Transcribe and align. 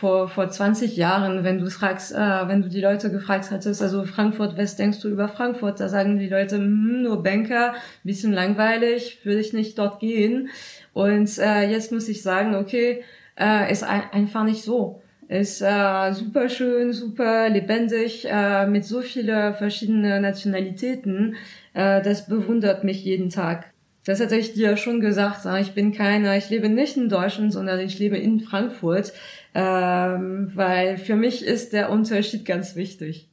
vor, 0.00 0.28
vor 0.28 0.48
20 0.48 0.96
Jahren, 0.96 1.44
wenn 1.44 1.58
du 1.58 1.70
fragst, 1.70 2.12
äh, 2.12 2.16
wenn 2.16 2.62
du 2.62 2.68
die 2.70 2.80
Leute 2.80 3.10
gefragt 3.10 3.50
hattest, 3.50 3.82
also 3.82 4.04
Frankfurt, 4.04 4.56
was 4.56 4.76
denkst 4.76 5.00
du 5.00 5.08
über 5.08 5.28
Frankfurt? 5.28 5.78
Da 5.78 5.88
sagen 5.90 6.18
die 6.18 6.28
Leute, 6.28 6.56
hm, 6.56 7.02
nur 7.02 7.22
Banker, 7.22 7.74
bisschen 8.02 8.32
langweilig, 8.32 9.18
würde 9.24 9.40
ich 9.40 9.52
nicht 9.52 9.78
dort 9.78 10.00
gehen. 10.00 10.48
Und 10.94 11.38
äh, 11.38 11.70
jetzt 11.70 11.92
muss 11.92 12.08
ich 12.08 12.22
sagen, 12.22 12.54
okay, 12.54 13.04
äh, 13.38 13.70
ist 13.70 13.84
ein, 13.84 14.02
einfach 14.12 14.44
nicht 14.44 14.62
so. 14.62 15.02
Ist 15.28 15.60
äh, 15.60 16.12
super 16.12 16.48
schön, 16.48 16.92
super 16.92 17.50
lebendig, 17.50 18.26
äh, 18.28 18.66
mit 18.66 18.84
so 18.86 19.02
viele 19.02 19.52
verschiedene 19.52 20.20
Nationalitäten. 20.20 21.36
Äh, 21.74 22.02
das 22.02 22.26
bewundert 22.26 22.84
mich 22.84 23.04
jeden 23.04 23.28
Tag. 23.28 23.69
Das 24.04 24.18
hatte 24.18 24.36
ich 24.36 24.54
dir 24.54 24.78
schon 24.78 25.00
gesagt. 25.00 25.44
Ich 25.60 25.72
bin 25.72 25.92
keiner, 25.92 26.34
ich 26.36 26.48
lebe 26.48 26.70
nicht 26.70 26.96
in 26.96 27.10
Deutschland, 27.10 27.52
sondern 27.52 27.80
ich 27.80 27.98
lebe 27.98 28.16
in 28.16 28.40
Frankfurt, 28.40 29.12
ähm, 29.54 30.50
weil 30.54 30.96
für 30.96 31.16
mich 31.16 31.44
ist 31.44 31.74
der 31.74 31.90
Unterschied 31.90 32.46
ganz 32.46 32.76
wichtig. 32.76 33.28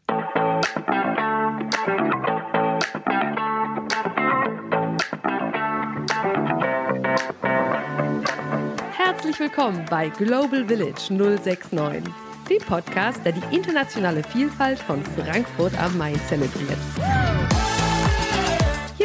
Herzlich 8.98 9.40
willkommen 9.40 9.86
bei 9.90 10.10
Global 10.10 10.66
Village 10.68 11.14
069, 11.14 12.14
dem 12.50 12.62
Podcast, 12.68 13.22
der 13.24 13.32
die 13.32 13.56
internationale 13.56 14.22
Vielfalt 14.22 14.80
von 14.80 15.02
Frankfurt 15.16 15.80
am 15.80 15.98
Main 15.98 16.20
zelebriert. 16.28 16.78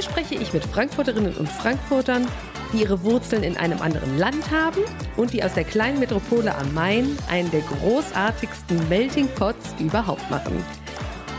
Hier 0.03 0.11
spreche 0.11 0.35
ich 0.35 0.53
mit 0.53 0.65
Frankfurterinnen 0.65 1.37
und 1.37 1.49
Frankfurtern, 1.49 2.27
die 2.73 2.81
ihre 2.81 3.05
Wurzeln 3.05 3.45
in 3.45 3.57
einem 3.57 3.81
anderen 3.81 4.19
Land 4.19 4.51
haben 4.51 4.83
und 5.17 5.33
die 5.33 5.45
aus 5.45 5.55
der 5.55 5.63
kleinen 5.63 6.01
Metropole 6.01 6.53
am 6.53 6.75
Main 6.75 7.17
einen 7.31 7.49
der 7.53 7.61
großartigsten 7.61 8.89
Melting 8.89 9.29
Pots 9.37 9.77
überhaupt 9.79 10.29
machen. 10.29 10.65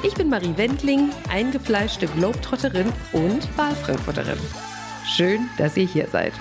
Ich 0.03 0.13
bin 0.13 0.29
Marie 0.29 0.55
Wendling, 0.55 1.09
eingefleischte 1.29 2.07
Globetrotterin 2.07 2.87
und 3.11 3.57
Wahlfrankfurterin. 3.57 4.39
Schön, 5.05 5.49
dass 5.57 5.75
ihr 5.75 5.85
hier 5.85 6.07
seid. 6.07 6.31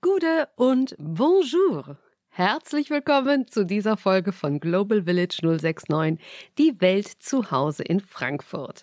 Gute 0.00 0.48
und 0.56 0.96
Bonjour! 0.98 1.96
Herzlich 2.28 2.90
willkommen 2.90 3.46
zu 3.46 3.64
dieser 3.64 3.96
Folge 3.96 4.32
von 4.32 4.58
Global 4.58 5.04
Village 5.04 5.38
069, 5.42 6.18
die 6.58 6.80
Welt 6.80 7.06
zu 7.06 7.52
Hause 7.52 7.84
in 7.84 8.00
Frankfurt. 8.00 8.82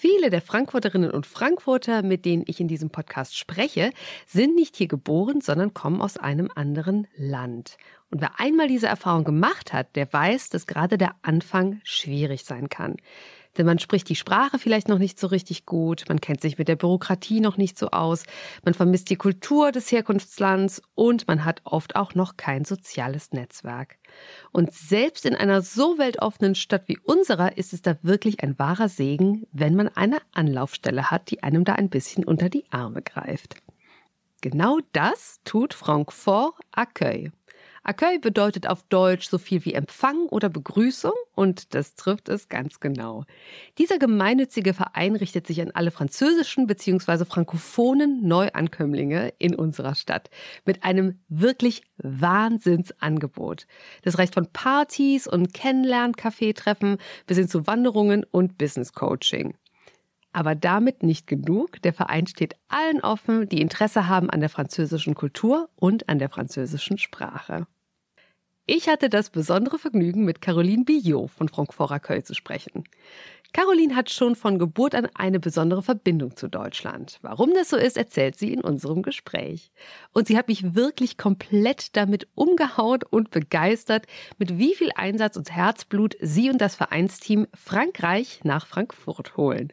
Viele 0.00 0.30
der 0.30 0.40
Frankfurterinnen 0.40 1.10
und 1.10 1.26
Frankfurter, 1.26 2.02
mit 2.02 2.24
denen 2.24 2.44
ich 2.46 2.58
in 2.58 2.68
diesem 2.68 2.88
Podcast 2.88 3.36
spreche, 3.36 3.90
sind 4.26 4.54
nicht 4.54 4.76
hier 4.76 4.88
geboren, 4.88 5.42
sondern 5.42 5.74
kommen 5.74 6.00
aus 6.00 6.16
einem 6.16 6.50
anderen 6.54 7.06
Land. 7.18 7.76
Und 8.10 8.22
wer 8.22 8.40
einmal 8.40 8.66
diese 8.66 8.86
Erfahrung 8.86 9.24
gemacht 9.24 9.74
hat, 9.74 9.94
der 9.96 10.10
weiß, 10.10 10.48
dass 10.48 10.66
gerade 10.66 10.96
der 10.96 11.16
Anfang 11.20 11.82
schwierig 11.84 12.46
sein 12.46 12.70
kann. 12.70 12.96
Denn 13.58 13.66
man 13.66 13.78
spricht 13.78 14.08
die 14.08 14.16
Sprache 14.16 14.58
vielleicht 14.58 14.88
noch 14.88 14.98
nicht 14.98 15.18
so 15.18 15.26
richtig 15.26 15.66
gut, 15.66 16.04
man 16.08 16.20
kennt 16.20 16.40
sich 16.40 16.58
mit 16.58 16.68
der 16.68 16.76
Bürokratie 16.76 17.40
noch 17.40 17.56
nicht 17.56 17.78
so 17.78 17.90
aus, 17.90 18.22
man 18.64 18.74
vermisst 18.74 19.10
die 19.10 19.16
Kultur 19.16 19.72
des 19.72 19.90
Herkunftslands 19.90 20.82
und 20.94 21.26
man 21.26 21.44
hat 21.44 21.60
oft 21.64 21.96
auch 21.96 22.14
noch 22.14 22.36
kein 22.36 22.64
soziales 22.64 23.32
Netzwerk. 23.32 23.98
Und 24.52 24.72
selbst 24.72 25.26
in 25.26 25.34
einer 25.34 25.62
so 25.62 25.98
weltoffenen 25.98 26.54
Stadt 26.54 26.84
wie 26.86 26.98
unserer 26.98 27.58
ist 27.58 27.72
es 27.72 27.82
da 27.82 27.96
wirklich 28.02 28.42
ein 28.42 28.58
wahrer 28.58 28.88
Segen, 28.88 29.46
wenn 29.52 29.74
man 29.74 29.88
eine 29.88 30.18
Anlaufstelle 30.32 31.10
hat, 31.10 31.30
die 31.30 31.42
einem 31.42 31.64
da 31.64 31.74
ein 31.74 31.90
bisschen 31.90 32.24
unter 32.24 32.48
die 32.48 32.64
Arme 32.70 33.02
greift. 33.02 33.56
Genau 34.42 34.78
das 34.92 35.40
tut 35.44 35.74
Francfort 35.74 36.54
Accueil. 36.72 37.32
Accueil 37.90 38.20
bedeutet 38.20 38.68
auf 38.68 38.84
Deutsch 38.84 39.28
so 39.28 39.36
viel 39.36 39.64
wie 39.64 39.74
Empfang 39.74 40.26
oder 40.26 40.48
Begrüßung 40.48 41.10
und 41.34 41.74
das 41.74 41.96
trifft 41.96 42.28
es 42.28 42.48
ganz 42.48 42.78
genau. 42.78 43.24
Dieser 43.78 43.98
gemeinnützige 43.98 44.74
Verein 44.74 45.16
richtet 45.16 45.48
sich 45.48 45.60
an 45.60 45.72
alle 45.72 45.90
französischen 45.90 46.68
bzw. 46.68 47.24
frankophonen 47.24 48.22
Neuankömmlinge 48.28 49.32
in 49.38 49.56
unserer 49.56 49.96
Stadt 49.96 50.30
mit 50.64 50.84
einem 50.84 51.18
wirklich 51.28 51.82
Wahnsinnsangebot. 51.96 53.66
Das 54.02 54.18
reicht 54.18 54.34
von 54.34 54.46
Partys 54.52 55.26
und 55.26 55.52
Kennenlern-Kaffeetreffen 55.52 56.96
bis 57.26 57.38
hin 57.38 57.48
zu 57.48 57.66
Wanderungen 57.66 58.22
und 58.22 58.56
Business 58.56 58.92
Coaching. 58.92 59.56
Aber 60.32 60.54
damit 60.54 61.02
nicht 61.02 61.26
genug. 61.26 61.82
Der 61.82 61.92
Verein 61.92 62.28
steht 62.28 62.54
allen 62.68 63.00
offen, 63.00 63.48
die 63.48 63.60
Interesse 63.60 64.06
haben 64.06 64.30
an 64.30 64.38
der 64.38 64.48
französischen 64.48 65.16
Kultur 65.16 65.68
und 65.74 66.08
an 66.08 66.20
der 66.20 66.28
französischen 66.28 66.96
Sprache. 66.96 67.66
Ich 68.72 68.88
hatte 68.88 69.08
das 69.08 69.30
besondere 69.30 69.80
Vergnügen, 69.80 70.24
mit 70.24 70.40
Caroline 70.40 70.84
Billot 70.84 71.28
von 71.32 71.48
Francfort 71.48 71.90
Accueil 71.90 72.22
zu 72.22 72.34
sprechen. 72.34 72.84
Caroline 73.52 73.96
hat 73.96 74.10
schon 74.10 74.36
von 74.36 74.60
Geburt 74.60 74.94
an 74.94 75.08
eine 75.12 75.40
besondere 75.40 75.82
Verbindung 75.82 76.36
zu 76.36 76.46
Deutschland. 76.46 77.18
Warum 77.20 77.52
das 77.52 77.70
so 77.70 77.76
ist, 77.76 77.96
erzählt 77.96 78.38
sie 78.38 78.52
in 78.52 78.60
unserem 78.60 79.02
Gespräch. 79.02 79.72
Und 80.12 80.28
sie 80.28 80.38
hat 80.38 80.46
mich 80.46 80.76
wirklich 80.76 81.18
komplett 81.18 81.96
damit 81.96 82.28
umgehauen 82.36 83.00
und 83.10 83.32
begeistert, 83.32 84.06
mit 84.38 84.56
wie 84.56 84.76
viel 84.76 84.90
Einsatz 84.94 85.36
und 85.36 85.50
Herzblut 85.50 86.14
sie 86.20 86.48
und 86.48 86.60
das 86.60 86.76
Vereinsteam 86.76 87.48
Frankreich 87.52 88.38
nach 88.44 88.68
Frankfurt 88.68 89.36
holen. 89.36 89.72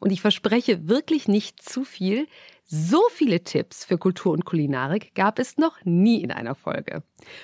Und 0.00 0.10
ich 0.10 0.20
verspreche 0.20 0.88
wirklich 0.88 1.28
nicht 1.28 1.62
zu 1.62 1.84
viel. 1.84 2.26
So 2.74 3.02
viele 3.10 3.44
Tipps 3.44 3.84
für 3.84 3.98
Kultur 3.98 4.32
und 4.32 4.46
Kulinarik 4.46 5.14
gab 5.14 5.38
es 5.38 5.58
noch 5.58 5.84
nie 5.84 6.22
in 6.22 6.30
einer 6.30 6.54
Folge. 6.54 7.02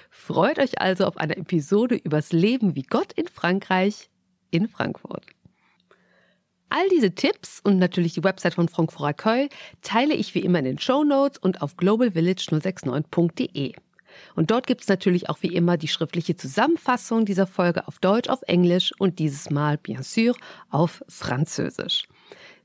Freut 0.08 0.58
euch 0.58 0.80
also 0.80 1.04
auf 1.04 1.18
eine 1.18 1.36
Episode 1.36 1.96
übers 1.96 2.32
Leben 2.32 2.74
wie 2.74 2.82
Gott 2.82 3.12
in 3.12 3.28
Frankreich 3.28 4.08
in 4.50 4.68
Frankfurt. 4.68 5.26
All 6.70 6.88
diese 6.88 7.14
Tipps 7.14 7.60
und 7.62 7.76
natürlich 7.76 8.14
die 8.14 8.24
Website 8.24 8.54
von 8.54 8.70
Frankfurt 8.70 9.06
Accueil 9.06 9.50
teile 9.82 10.14
ich 10.14 10.34
wie 10.34 10.40
immer 10.40 10.60
in 10.60 10.64
den 10.64 10.78
Show 10.78 11.04
Notes 11.04 11.36
und 11.36 11.60
auf 11.60 11.76
globalvillage069.de. 11.76 13.74
Und 14.34 14.50
dort 14.50 14.66
gibt 14.66 14.80
es 14.80 14.88
natürlich 14.88 15.28
auch 15.28 15.42
wie 15.42 15.54
immer 15.54 15.76
die 15.76 15.88
schriftliche 15.88 16.36
Zusammenfassung 16.36 17.26
dieser 17.26 17.46
Folge 17.46 17.86
auf 17.86 17.98
Deutsch, 17.98 18.30
auf 18.30 18.40
Englisch 18.46 18.92
und 18.98 19.18
dieses 19.18 19.50
Mal, 19.50 19.76
bien 19.76 20.02
sûr, 20.02 20.34
auf 20.70 21.04
Französisch. 21.06 22.04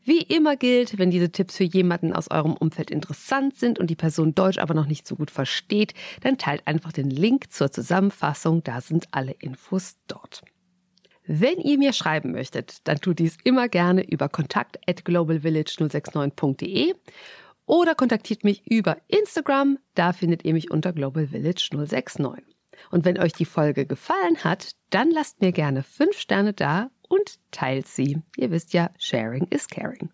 Wie 0.05 0.21
immer 0.21 0.57
gilt, 0.57 0.97
wenn 0.97 1.11
diese 1.11 1.31
Tipps 1.31 1.55
für 1.55 1.63
jemanden 1.63 2.11
aus 2.11 2.29
eurem 2.29 2.53
Umfeld 2.53 2.91
interessant 2.91 3.55
sind 3.55 3.79
und 3.79 3.87
die 3.89 3.95
Person 3.95 4.35
Deutsch 4.35 4.57
aber 4.57 4.73
noch 4.73 4.87
nicht 4.87 5.07
so 5.07 5.15
gut 5.15 5.31
versteht, 5.31 5.93
dann 6.21 6.37
teilt 6.37 6.67
einfach 6.67 6.91
den 6.91 7.09
Link 7.09 7.51
zur 7.51 7.71
Zusammenfassung, 7.71 8.63
da 8.63 8.81
sind 8.81 9.07
alle 9.11 9.31
Infos 9.31 9.95
dort. 10.07 10.41
Wenn 11.25 11.59
ihr 11.59 11.77
mir 11.77 11.93
schreiben 11.93 12.33
möchtet, 12.33 12.85
dann 12.85 12.99
tut 12.99 13.19
dies 13.19 13.37
immer 13.45 13.69
gerne 13.69 14.05
über 14.05 14.27
kontakt 14.27 14.77
at 14.89 15.03
globalvillage069.de 15.03 16.95
oder 17.65 17.95
kontaktiert 17.95 18.43
mich 18.43 18.67
über 18.69 18.97
Instagram, 19.07 19.79
da 19.95 20.11
findet 20.11 20.43
ihr 20.43 20.51
mich 20.51 20.69
unter 20.69 20.89
globalvillage069. 20.89 22.41
Und 22.91 23.05
wenn 23.05 23.17
euch 23.19 23.31
die 23.31 23.45
Folge 23.45 23.85
gefallen 23.85 24.43
hat, 24.43 24.71
dann 24.89 25.11
lasst 25.11 25.39
mir 25.39 25.53
gerne 25.53 25.83
fünf 25.83 26.17
Sterne 26.17 26.51
da 26.51 26.89
und 27.13 27.39
teilt 27.51 27.87
sie. 27.87 28.21
Ihr 28.37 28.51
wisst 28.51 28.73
ja, 28.73 28.89
sharing 28.97 29.47
is 29.49 29.67
caring. 29.67 30.09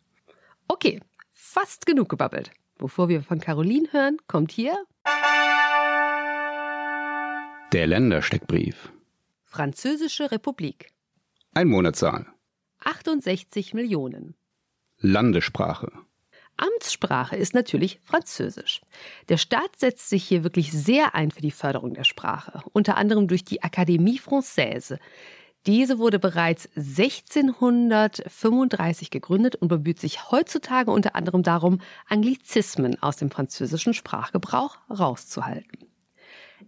Okay, 0.68 1.00
fast 1.32 1.86
genug 1.86 2.10
gebabbelt. 2.10 2.52
Bevor 2.78 3.10
wir 3.10 3.22
von 3.22 3.40
Caroline 3.40 3.88
hören, 3.92 4.18
kommt 4.28 4.52
hier 4.52 4.78
der 7.72 7.88
Ländersteckbrief. 7.88 8.92
Französische 9.46 10.32
Republik. 10.32 10.88
Einwohnerzahl. 11.54 12.26
68 12.84 13.74
Millionen. 13.74 14.36
Landessprache. 14.98 15.92
Amtssprache 16.58 17.36
ist 17.36 17.54
natürlich 17.54 18.00
Französisch. 18.04 18.82
Der 19.30 19.38
Staat 19.38 19.78
setzt 19.78 20.10
sich 20.10 20.26
hier 20.26 20.44
wirklich 20.44 20.72
sehr 20.72 21.16
ein 21.16 21.32
für 21.32 21.42
die 21.42 21.52
Förderung 21.52 21.94
der 21.94 22.04
Sprache, 22.04 22.62
unter 22.74 22.98
anderem 22.98 23.28
durch 23.28 23.46
die 23.46 23.62
Académie 23.62 24.20
Française. 24.20 24.98
Diese 25.70 26.00
wurde 26.00 26.18
bereits 26.18 26.68
1635 26.76 29.12
gegründet 29.12 29.56
und 29.56 29.68
bemüht 29.68 30.00
sich 30.00 30.32
heutzutage 30.32 30.90
unter 30.90 31.16
anderem 31.16 31.44
darum, 31.44 31.80
Anglizismen 32.08 33.00
aus 33.04 33.18
dem 33.18 33.30
französischen 33.30 33.94
Sprachgebrauch 33.94 34.80
rauszuhalten. 34.90 35.86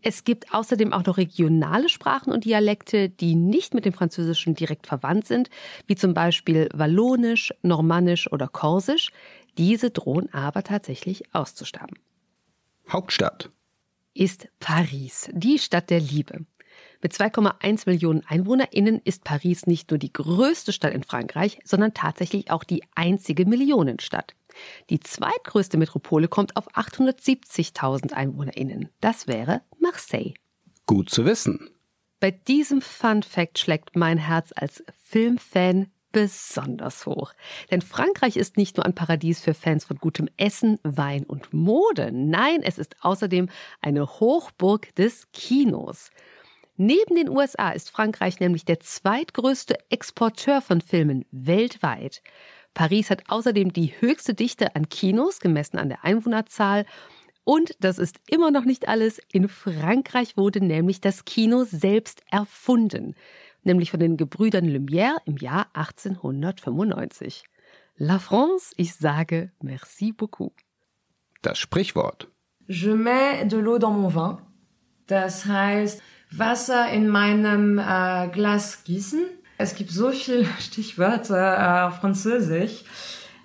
Es 0.04 0.24
gibt 0.24 0.54
außerdem 0.54 0.94
auch 0.94 1.04
noch 1.04 1.18
regionale 1.18 1.90
Sprachen 1.90 2.32
und 2.32 2.46
Dialekte, 2.46 3.10
die 3.10 3.34
nicht 3.34 3.74
mit 3.74 3.86
dem 3.86 3.94
Französischen 3.94 4.54
direkt 4.54 4.86
verwandt 4.86 5.26
sind, 5.26 5.50
wie 5.88 5.96
zum 5.96 6.14
Beispiel 6.14 6.70
Wallonisch, 6.72 7.56
Normannisch 7.64 8.32
oder 8.32 8.48
Korsisch. 8.48 9.10
Diese 9.58 9.90
drohen 9.90 10.32
aber 10.32 10.62
tatsächlich 10.62 11.34
auszusterben. 11.34 11.98
Hauptstadt 12.88 13.50
ist 14.14 14.48
Paris, 14.60 15.28
die 15.34 15.58
Stadt 15.58 15.90
der 15.90 16.02
Liebe. 16.02 16.46
Mit 17.02 17.14
2,1 17.14 17.84
Millionen 17.88 18.24
EinwohnerInnen 18.28 19.02
ist 19.04 19.24
Paris 19.24 19.66
nicht 19.66 19.90
nur 19.90 19.98
die 19.98 20.14
größte 20.14 20.72
Stadt 20.72 20.94
in 20.94 21.04
Frankreich, 21.04 21.60
sondern 21.64 21.94
tatsächlich 21.94 22.52
auch 22.52 22.64
die 22.64 22.84
einzige 22.94 23.46
Millionenstadt. 23.46 24.36
Die 24.90 25.00
zweitgrößte 25.00 25.78
Metropole 25.78 26.28
kommt 26.28 26.58
auf 26.58 26.76
870.000 26.76 28.14
EinwohnerInnen. 28.14 28.90
Das 29.00 29.28
wäre 29.28 29.62
Marseille. 29.80 30.34
Gut 30.86 31.10
zu 31.10 31.26
wissen. 31.26 31.72
Bei 32.20 32.32
diesem 32.32 32.82
Fun 32.82 33.24
Fact 33.24 33.58
schlägt 33.58 33.96
mein 33.96 34.20
Herz 34.20 34.54
als 34.56 34.84
Filmfan 35.04 35.88
besonders 36.12 37.06
hoch. 37.06 37.34
Denn 37.72 37.82
Frankreich 37.82 38.36
ist 38.36 38.58
nicht 38.58 38.78
nur 38.78 38.86
ein 38.86 38.94
Paradies 38.94 39.40
für 39.40 39.54
Fans 39.54 39.86
von 39.86 39.98
gutem 39.98 40.30
Essen, 40.38 40.78
Wein 40.84 41.24
und 41.24 41.54
Mode. 41.54 42.12
Nein, 42.12 42.62
es 42.62 42.78
ist 42.78 42.98
außerdem 43.02 43.50
eine 43.80 44.06
Hochburg 44.06 44.94
des 44.96 45.32
Kinos. 45.32 46.12
Neben 46.78 47.16
den 47.16 47.30
USA 47.30 47.72
ist 47.72 47.92
Frankreich 47.92 48.40
nämlich 48.40 48.66
der 48.66 48.80
zweitgrößte 48.80 49.76
Exporteur 49.90 50.62
von 50.62 50.82
Filmen 50.82 51.26
weltweit. 51.32 52.22
Paris 52.74 53.10
hat 53.10 53.24
außerdem 53.28 53.74
die 53.74 53.94
höchste 54.00 54.34
Dichte 54.34 54.76
an 54.76 54.90
Kinos, 54.90 55.40
gemessen 55.40 55.78
an 55.78 55.90
der 55.90 56.04
Einwohnerzahl. 56.06 56.86
Und 57.44 57.76
das 57.80 58.00
ist 58.00 58.20
immer 58.28 58.52
noch 58.52 58.66
nicht 58.66 58.88
alles. 58.88 59.20
In 59.32 59.50
Frankreich 59.50 60.38
wurde 60.38 60.64
nämlich 60.64 61.02
das 61.02 61.26
Kino 61.26 61.66
selbst 61.66 62.24
erfunden 62.32 63.16
nämlich 63.64 63.92
von 63.92 64.00
den 64.00 64.18
Gebrüdern 64.18 64.66
Lumière 64.66 65.18
im 65.26 65.38
Jahr 65.38 65.68
1895. 65.74 67.44
La 67.98 68.20
France, 68.20 68.74
ich 68.78 68.96
sage 68.96 69.52
merci 69.62 70.12
beaucoup. 70.12 70.54
Das 71.42 71.58
Sprichwort. 71.58 72.28
Je 72.68 72.96
mets 72.96 73.46
de 73.48 73.58
l'eau 73.58 73.80
dans 73.80 73.94
mon 73.94 74.14
vin. 74.14 74.38
Das 75.08 75.46
heißt, 75.46 76.02
Wasser 76.32 76.90
in 76.90 77.08
meinem 77.08 77.78
äh, 77.78 78.28
Glas 78.30 78.84
gießen. 78.84 79.26
Es 79.58 79.76
gibt 79.76 79.92
so 79.92 80.12
viele 80.12 80.46
Stichwörter 80.60 81.88
auf 81.88 81.98
Französisch. 81.98 82.84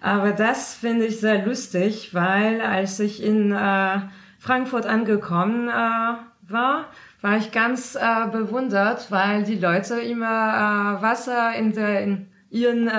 Aber 0.01 0.33
das 0.33 0.75
finde 0.75 1.07
ich 1.07 1.21
sehr 1.21 1.45
lustig, 1.45 2.15
weil 2.15 2.61
als 2.61 3.01
ich 3.01 3.23
in 3.23 3.53
äh, 3.53 4.01
Frankfurt 4.39 4.87
angekommen 4.87 5.69
äh, 5.69 5.73
war, 5.73 6.87
war 7.23 7.37
ich 7.37 7.51
ganz 7.51 7.97
äh, 7.97 8.29
bewundert, 8.31 9.11
weil 9.11 9.43
die 9.43 9.57
Leute 9.59 9.95
immer 9.95 10.99
äh, 10.99 11.03
Wasser 11.03 11.55
in, 11.55 11.73
der, 11.73 12.03
in 12.03 12.29
ihren 12.51 12.87
äh, 12.87 12.93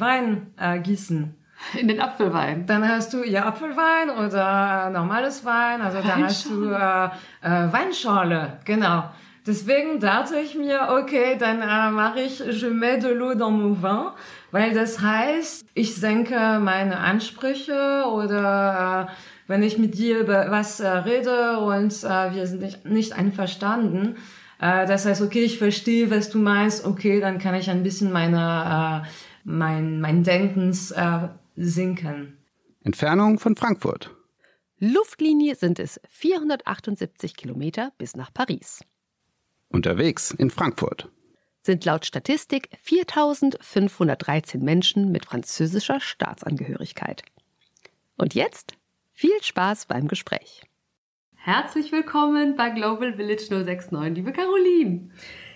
Wein 0.00 0.48
äh, 0.58 0.78
gießen. 0.78 1.34
In 1.78 1.88
den 1.88 2.00
Apfelwein. 2.00 2.66
Dann 2.66 2.86
hast 2.86 3.12
du 3.12 3.24
ja 3.24 3.46
Apfelwein 3.46 4.10
oder 4.10 4.90
normales 4.90 5.44
Wein, 5.44 5.80
also 5.80 5.98
da 6.02 6.16
hast 6.16 6.50
du 6.50 6.70
äh, 6.70 7.06
äh, 7.42 7.72
Weinschorle, 7.72 8.58
genau. 8.64 9.04
Deswegen 9.46 9.98
dachte 9.98 10.38
ich 10.38 10.54
mir, 10.54 10.88
okay, 10.90 11.36
dann 11.38 11.62
äh, 11.62 11.90
mache 11.90 12.20
ich 12.20 12.38
Je 12.38 12.70
mets 12.70 13.04
de 13.04 13.12
l'eau 13.12 13.34
dans 13.34 13.50
mon 13.50 13.82
vin, 13.82 14.12
weil 14.52 14.72
das 14.72 15.00
heißt, 15.00 15.66
ich 15.74 15.96
senke 15.96 16.60
meine 16.60 16.98
Ansprüche 16.98 18.04
oder 18.12 19.08
äh, 19.08 19.12
wenn 19.48 19.64
ich 19.64 19.78
mit 19.78 19.98
dir 19.98 20.20
über 20.20 20.50
was 20.50 20.78
äh, 20.78 20.86
rede 20.86 21.58
und 21.58 21.92
äh, 22.04 22.34
wir 22.34 22.46
sind 22.46 22.62
nicht, 22.62 22.84
nicht 22.84 23.12
einverstanden, 23.14 24.16
äh, 24.60 24.86
das 24.86 25.06
heißt, 25.06 25.20
okay, 25.22 25.42
ich 25.42 25.58
verstehe, 25.58 26.10
was 26.10 26.30
du 26.30 26.38
meinst, 26.38 26.86
okay, 26.86 27.20
dann 27.20 27.38
kann 27.38 27.56
ich 27.56 27.68
ein 27.68 27.82
bisschen 27.82 28.12
meine, 28.12 29.02
äh, 29.04 29.08
mein, 29.42 30.00
mein 30.00 30.22
Denkens 30.22 30.92
äh, 30.92 31.28
sinken. 31.56 32.38
Entfernung 32.82 33.38
von 33.38 33.56
Frankfurt. 33.56 34.14
Luftlinie 34.78 35.54
sind 35.54 35.78
es 35.78 36.00
478 36.08 37.36
Kilometer 37.36 37.92
bis 37.98 38.16
nach 38.16 38.32
Paris. 38.34 38.84
Unterwegs 39.68 40.32
in 40.32 40.50
Frankfurt 40.50 41.08
sind 41.62 41.84
laut 41.84 42.04
Statistik 42.04 42.68
4513 42.82 44.62
Menschen 44.62 45.12
mit 45.12 45.24
französischer 45.24 46.00
Staatsangehörigkeit. 46.00 47.22
Und 48.18 48.34
jetzt 48.34 48.74
viel 49.12 49.40
Spaß 49.40 49.86
beim 49.86 50.08
Gespräch. 50.08 50.62
Herzlich 51.36 51.92
willkommen 51.92 52.56
bei 52.56 52.70
Global 52.70 53.14
Village 53.14 53.46
069, 53.50 54.16
liebe 54.16 54.32
Caroline. 54.32 55.10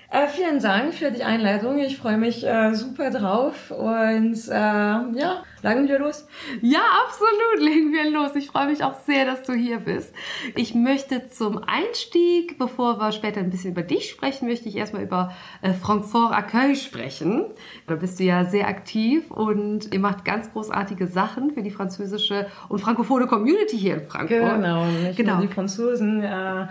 Äh, 0.09 0.29
vielen 0.29 0.61
Dank 0.61 0.95
für 0.95 1.11
die 1.11 1.25
Einleitung. 1.25 1.79
Ich 1.79 1.99
freue 1.99 2.17
mich 2.17 2.47
äh, 2.47 2.75
super 2.75 3.11
drauf. 3.11 3.73
Und 3.73 4.37
äh, 4.49 4.53
ja, 4.53 5.43
legen 5.63 5.89
wir 5.89 5.99
los. 5.99 6.29
Ja, 6.63 6.79
absolut, 7.05 7.59
legen 7.59 7.93
wir 7.93 8.09
los. 8.11 8.37
Ich 8.37 8.47
freue 8.47 8.67
mich 8.67 8.85
auch 8.85 8.95
sehr, 9.01 9.25
dass 9.25 9.43
du 9.43 9.53
hier 9.53 9.79
bist. 9.79 10.15
Ich 10.55 10.77
möchte 10.77 11.29
zum 11.29 11.59
Einstieg, 11.59 12.57
bevor 12.57 13.01
wir 13.01 13.11
später 13.11 13.41
ein 13.41 13.51
bisschen 13.51 13.73
über 13.73 13.83
dich 13.83 14.09
sprechen, 14.09 14.47
möchte 14.47 14.69
ich 14.69 14.77
erstmal 14.77 15.03
über 15.03 15.33
äh, 15.61 15.73
Francfort 15.73 16.33
Accueil 16.33 16.77
sprechen. 16.77 17.47
Da 17.89 17.97
bist 17.97 18.21
du 18.21 18.25
ja 18.25 18.45
sehr 18.45 18.69
aktiv 18.69 19.33
und 19.33 19.93
ihr 19.93 20.01
macht 20.01 20.25
ganz 20.25 20.53
großartige 20.53 21.09
Sachen 21.09 21.51
für 21.51 21.63
die 21.63 21.73
französische 21.73 22.47
und 22.69 22.79
frankophone 22.79 23.27
Community 23.27 23.77
hier 23.77 23.95
in 23.95 24.07
Frankfurt. 24.07 24.39
Genau, 24.39 24.85
nicht 24.85 25.17
genau. 25.17 25.41
die 25.41 25.49
Franzosen. 25.49 26.23
Äh, 26.23 26.69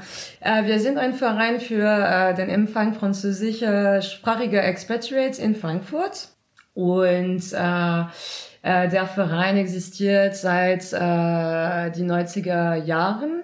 wir 0.64 0.80
sind 0.80 0.98
ein 0.98 1.14
Verein 1.14 1.60
für 1.60 1.84
äh, 1.84 2.34
den 2.34 2.48
Empfang 2.48 2.94
französischer 2.94 3.25
französischsprachige 3.26 4.62
Expatriates 4.62 5.40
in 5.40 5.56
Frankfurt. 5.56 6.30
Und 6.74 7.54
äh, 7.54 8.00
äh, 8.62 8.90
der 8.90 9.08
Verein 9.08 9.58
existiert 9.58 10.36
seit 10.36 10.92
äh, 10.92 11.92
die 11.92 12.04
90er 12.04 12.76
Jahren. 12.76 13.44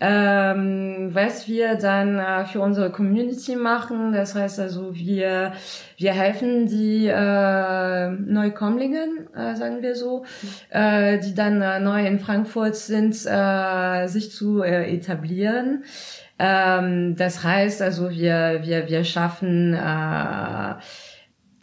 Ähm, 0.00 1.10
was 1.12 1.46
wir 1.46 1.76
dann 1.76 2.18
äh, 2.18 2.44
für 2.46 2.60
unsere 2.60 2.90
Community 2.90 3.54
machen, 3.54 4.12
das 4.12 4.34
heißt 4.34 4.58
also, 4.58 4.94
wir, 4.94 5.52
wir 5.96 6.12
helfen 6.12 6.66
die 6.66 7.06
äh, 7.06 8.08
Neukommlingen, 8.10 9.32
äh, 9.34 9.54
sagen 9.54 9.82
wir 9.82 9.94
so, 9.94 10.24
äh, 10.70 11.18
die 11.20 11.34
dann 11.34 11.62
äh, 11.62 11.78
neu 11.78 12.04
in 12.06 12.18
Frankfurt 12.18 12.74
sind, 12.74 13.14
äh, 13.24 14.08
sich 14.08 14.32
zu 14.32 14.62
äh, 14.62 14.92
etablieren. 14.92 15.84
Ähm, 16.40 17.14
das 17.16 17.44
heißt 17.44 17.80
also, 17.80 18.10
wir, 18.10 18.60
wir, 18.64 18.88
wir 18.88 19.04
schaffen 19.04 19.74
äh, 19.74 20.74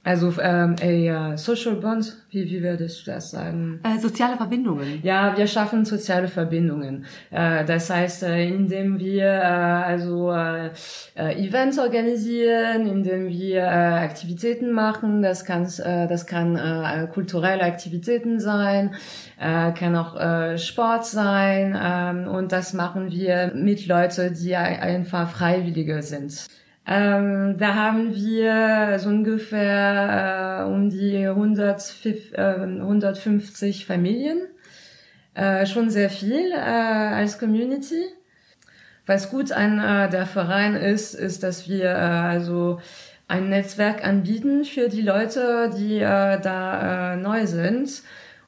also 0.03 0.33
ähm, 0.41 0.75
a 0.81 1.37
Social 1.37 1.75
Bond, 1.75 2.17
wie, 2.31 2.49
wie 2.49 2.63
würdest 2.63 3.05
du 3.05 3.11
das 3.11 3.29
sagen? 3.29 3.79
Äh, 3.83 3.99
soziale 3.99 4.35
Verbindungen. 4.35 4.99
Ja, 5.03 5.37
wir 5.37 5.45
schaffen 5.45 5.85
soziale 5.85 6.27
Verbindungen. 6.27 7.05
Äh, 7.29 7.65
das 7.65 7.91
heißt, 7.91 8.23
äh, 8.23 8.47
indem 8.47 8.97
wir 8.97 9.25
äh, 9.25 9.41
also 9.41 10.31
äh, 10.31 10.71
äh, 11.15 11.47
Events 11.47 11.77
organisieren, 11.77 12.87
indem 12.87 13.27
wir 13.29 13.59
äh, 13.59 14.03
Aktivitäten 14.03 14.71
machen, 14.71 15.21
das 15.21 15.45
kann 15.45 15.65
äh, 15.65 16.07
das 16.07 16.25
kann 16.25 16.55
äh, 16.55 17.07
kulturelle 17.13 17.61
Aktivitäten 17.61 18.39
sein, 18.39 18.95
äh, 19.39 19.71
kann 19.73 19.95
auch 19.95 20.19
äh, 20.19 20.57
Sport 20.57 21.05
sein 21.05 21.75
äh, 21.75 22.27
und 22.27 22.51
das 22.51 22.73
machen 22.73 23.11
wir 23.11 23.51
mit 23.53 23.85
Leuten, 23.85 24.33
die 24.33 24.55
einfach 24.55 25.29
Freiwillige 25.29 26.01
sind. 26.01 26.47
Ähm, 26.87 27.57
da 27.57 27.75
haben 27.75 28.15
wir 28.15 28.97
so 28.99 29.09
ungefähr 29.09 30.61
äh, 30.61 30.69
um 30.69 30.89
die 30.89 31.27
100, 31.27 32.05
äh, 32.05 32.41
150 32.41 33.85
Familien. 33.85 34.47
Äh, 35.33 35.65
schon 35.65 35.89
sehr 35.89 36.09
viel 36.09 36.51
äh, 36.51 36.55
als 36.55 37.39
Community. 37.39 38.03
Was 39.05 39.29
gut 39.29 39.51
an 39.51 39.79
äh, 39.79 40.09
der 40.09 40.25
Verein 40.25 40.75
ist, 40.75 41.13
ist, 41.13 41.43
dass 41.43 41.69
wir 41.69 41.85
äh, 41.85 41.95
also 41.95 42.81
ein 43.27 43.49
Netzwerk 43.49 44.03
anbieten 44.05 44.65
für 44.65 44.89
die 44.89 45.01
Leute, 45.01 45.71
die 45.77 45.99
da 45.99 47.15
neu 47.15 47.47
sind 47.47 48.03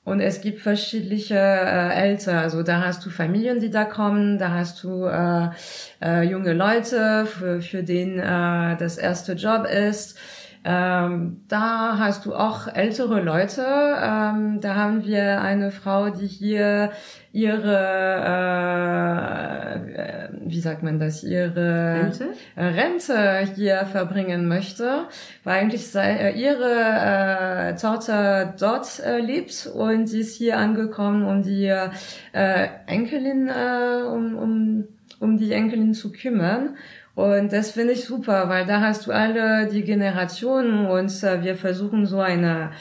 und 0.06 0.20
es 0.20 0.42
gibt 0.42 0.60
verschiedene 0.60 1.16
äh, 1.32 1.94
Eltern. 1.94 2.38
Also 2.38 2.62
da 2.62 2.82
hast 2.82 3.06
du 3.06 3.10
Familien, 3.10 3.60
die 3.60 3.70
da 3.70 3.86
kommen, 3.86 4.38
da 4.38 4.52
hast 4.52 4.84
du 4.84 5.06
äh, 5.06 5.50
äh, 6.02 6.24
junge 6.24 6.54
Leute, 6.54 7.26
für, 7.26 7.62
für 7.62 7.84
den 7.84 8.20
äh, 8.20 8.76
das 8.78 8.98
erste 8.98 9.34
Job 9.34 9.66
ist. 9.66 10.18
Ähm, 10.66 11.44
da 11.50 11.98
hast 12.00 12.26
du 12.26 12.36
auch 12.36 12.68
ältere 12.68 13.22
Leute. 13.22 13.62
Ähm, 13.62 14.62
da 14.62 14.76
haben 14.76 15.04
wir 15.06 15.42
eine 15.42 15.72
Frau, 15.72 16.10
die 16.10 16.28
hier 16.28 16.92
ihre, 17.34 17.78
äh, 19.76 20.30
wie 20.46 20.60
sagt 20.60 20.84
man 20.84 21.00
das, 21.00 21.24
ihre 21.24 22.04
Rente, 22.04 22.30
Rente 22.56 23.40
hier 23.56 23.88
verbringen 23.88 24.48
möchte, 24.48 25.08
weil 25.44 25.62
eigentlich 25.62 25.88
sei, 25.88 26.12
äh, 26.12 26.40
ihre 26.40 27.72
äh, 27.72 27.76
Tochter 27.76 28.54
dort 28.60 29.00
äh, 29.00 29.20
lebt 29.20 29.68
und 29.74 30.06
sie 30.08 30.20
ist 30.20 30.38
hier 30.38 30.58
angekommen, 30.58 31.26
um 31.26 31.42
die 31.42 31.66
äh, 31.66 32.68
Enkelin, 32.86 33.50
äh, 33.50 34.04
um, 34.04 34.38
um, 34.38 34.88
um 35.20 35.38
die 35.38 35.54
Enkelin 35.54 35.96
zu 35.96 36.12
kümmern. 36.12 36.78
Und 37.16 37.52
das 37.52 37.72
finde 37.72 37.94
ich 37.94 38.06
super, 38.06 38.48
weil 38.48 38.68
da 38.68 38.82
hast 38.82 39.08
du 39.08 39.12
alle 39.12 39.68
die 39.68 39.84
Generationen 39.84 40.86
und 40.86 41.24
äh, 41.24 41.44
wir 41.44 41.56
versuchen 41.56 42.06
so 42.06 42.20
eine, 42.20 42.72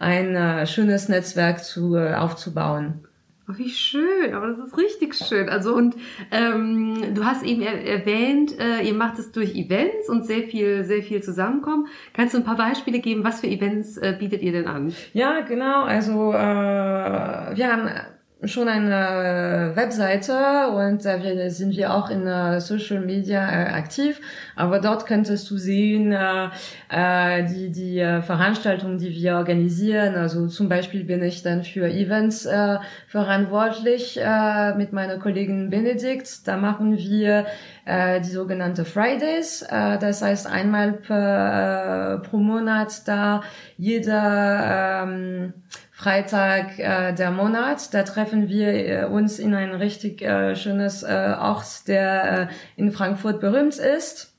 ein 0.00 0.34
äh, 0.34 0.66
schönes 0.66 1.08
Netzwerk 1.08 1.62
zu, 1.62 1.94
äh, 1.96 2.14
aufzubauen. 2.14 3.04
Oh, 3.50 3.58
wie 3.58 3.70
schön, 3.70 4.34
aber 4.34 4.48
das 4.48 4.58
ist 4.58 4.76
richtig 4.76 5.14
schön. 5.14 5.48
Also 5.48 5.74
und 5.74 5.96
ähm, 6.30 7.14
du 7.14 7.24
hast 7.24 7.44
eben 7.44 7.62
er 7.62 7.84
erwähnt, 7.84 8.58
äh, 8.58 8.82
ihr 8.82 8.94
macht 8.94 9.18
es 9.18 9.32
durch 9.32 9.54
Events 9.54 10.08
und 10.08 10.24
sehr 10.26 10.42
viel, 10.42 10.84
sehr 10.84 11.02
viel 11.02 11.22
zusammenkommen. 11.22 11.86
Kannst 12.12 12.34
du 12.34 12.38
ein 12.38 12.44
paar 12.44 12.56
Beispiele 12.56 13.00
geben? 13.00 13.24
Was 13.24 13.40
für 13.40 13.46
Events 13.46 13.96
äh, 13.96 14.14
bietet 14.18 14.42
ihr 14.42 14.52
denn 14.52 14.66
an? 14.66 14.94
Ja, 15.12 15.40
genau. 15.40 15.84
Also 15.84 16.32
äh, 16.32 17.56
wir 17.56 17.72
haben 17.72 17.90
schon 18.44 18.68
eine 18.68 19.72
Webseite 19.74 20.70
und 20.70 21.04
da 21.04 21.18
sind 21.50 21.76
wir 21.76 21.92
auch 21.92 22.08
in 22.08 22.26
äh, 22.26 22.60
Social 22.60 23.00
Media 23.00 23.40
äh, 23.48 23.72
aktiv. 23.72 24.20
Aber 24.56 24.80
dort 24.80 25.06
könntest 25.06 25.50
du 25.50 25.58
sehen 25.58 26.12
äh, 26.12 27.44
die 27.44 27.70
die 27.70 27.98
Veranstaltungen, 28.22 28.98
die 28.98 29.10
wir 29.10 29.36
organisieren. 29.36 30.14
Also 30.14 30.46
zum 30.48 30.68
Beispiel 30.68 31.04
bin 31.04 31.22
ich 31.22 31.42
dann 31.42 31.64
für 31.64 31.88
Events 31.88 32.48
verantwortlich 33.08 34.18
mit 34.76 34.92
meiner 34.92 35.18
Kollegin 35.18 35.70
Benedikt. 35.70 36.46
Da 36.46 36.56
machen 36.56 36.96
wir 36.96 37.46
die 37.86 38.30
sogenannte 38.30 38.84
Fridays. 38.84 39.66
Das 39.68 40.22
heißt 40.22 40.46
einmal 40.46 40.92
pro 42.22 42.36
Monat 42.36 43.02
da 43.06 43.42
jeder 43.76 45.04
ähm, 45.04 45.54
Freitag 46.00 46.78
äh, 46.78 47.12
der 47.12 47.30
Monat. 47.30 47.92
Da 47.92 48.04
treffen 48.04 48.48
wir 48.48 48.68
äh, 48.68 49.04
uns 49.04 49.38
in 49.38 49.54
ein 49.54 49.74
richtig 49.74 50.22
äh, 50.22 50.56
schönes 50.56 51.02
äh, 51.02 51.34
Ort, 51.38 51.88
der 51.88 52.48
äh, 52.48 52.80
in 52.80 52.90
Frankfurt 52.90 53.38
berühmt 53.38 53.76
ist. 53.76 54.29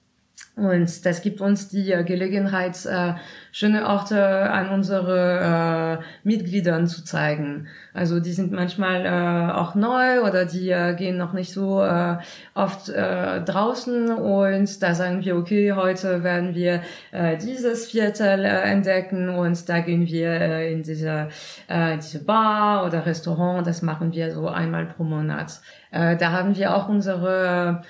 Und 0.61 1.05
das 1.07 1.23
gibt 1.23 1.41
uns 1.41 1.69
die 1.69 1.91
äh, 1.91 2.03
Gelegenheit, 2.03 2.85
äh, 2.85 3.13
schöne 3.51 3.87
Orte 3.87 4.23
an 4.51 4.69
unsere 4.69 5.99
äh, 5.99 6.03
Mitgliedern 6.23 6.85
zu 6.85 7.03
zeigen. 7.03 7.67
Also 7.95 8.19
die 8.19 8.31
sind 8.31 8.51
manchmal 8.51 9.03
äh, 9.03 9.51
auch 9.53 9.73
neu 9.73 10.21
oder 10.21 10.45
die 10.45 10.69
äh, 10.69 10.93
gehen 10.93 11.17
noch 11.17 11.33
nicht 11.33 11.51
so 11.51 11.83
äh, 11.83 12.17
oft 12.53 12.89
äh, 12.89 13.41
draußen 13.41 14.11
und 14.11 14.83
da 14.83 14.93
sagen 14.93 15.25
wir, 15.25 15.35
okay, 15.35 15.73
heute 15.73 16.23
werden 16.23 16.53
wir 16.53 16.81
äh, 17.11 17.37
dieses 17.37 17.87
Viertel 17.87 18.45
äh, 18.45 18.61
entdecken 18.61 19.29
und 19.29 19.67
da 19.67 19.79
gehen 19.79 20.05
wir 20.05 20.29
äh, 20.29 20.71
in 20.73 20.83
diese, 20.83 21.29
äh, 21.69 21.97
diese 21.97 22.23
Bar 22.23 22.85
oder 22.85 23.03
Restaurant. 23.03 23.65
Das 23.65 23.81
machen 23.81 24.13
wir 24.13 24.31
so 24.31 24.47
einmal 24.47 24.85
pro 24.85 25.03
Monat. 25.03 25.59
Äh, 25.89 26.17
da 26.17 26.31
haben 26.31 26.55
wir 26.55 26.75
auch 26.75 26.87
unsere 26.87 27.81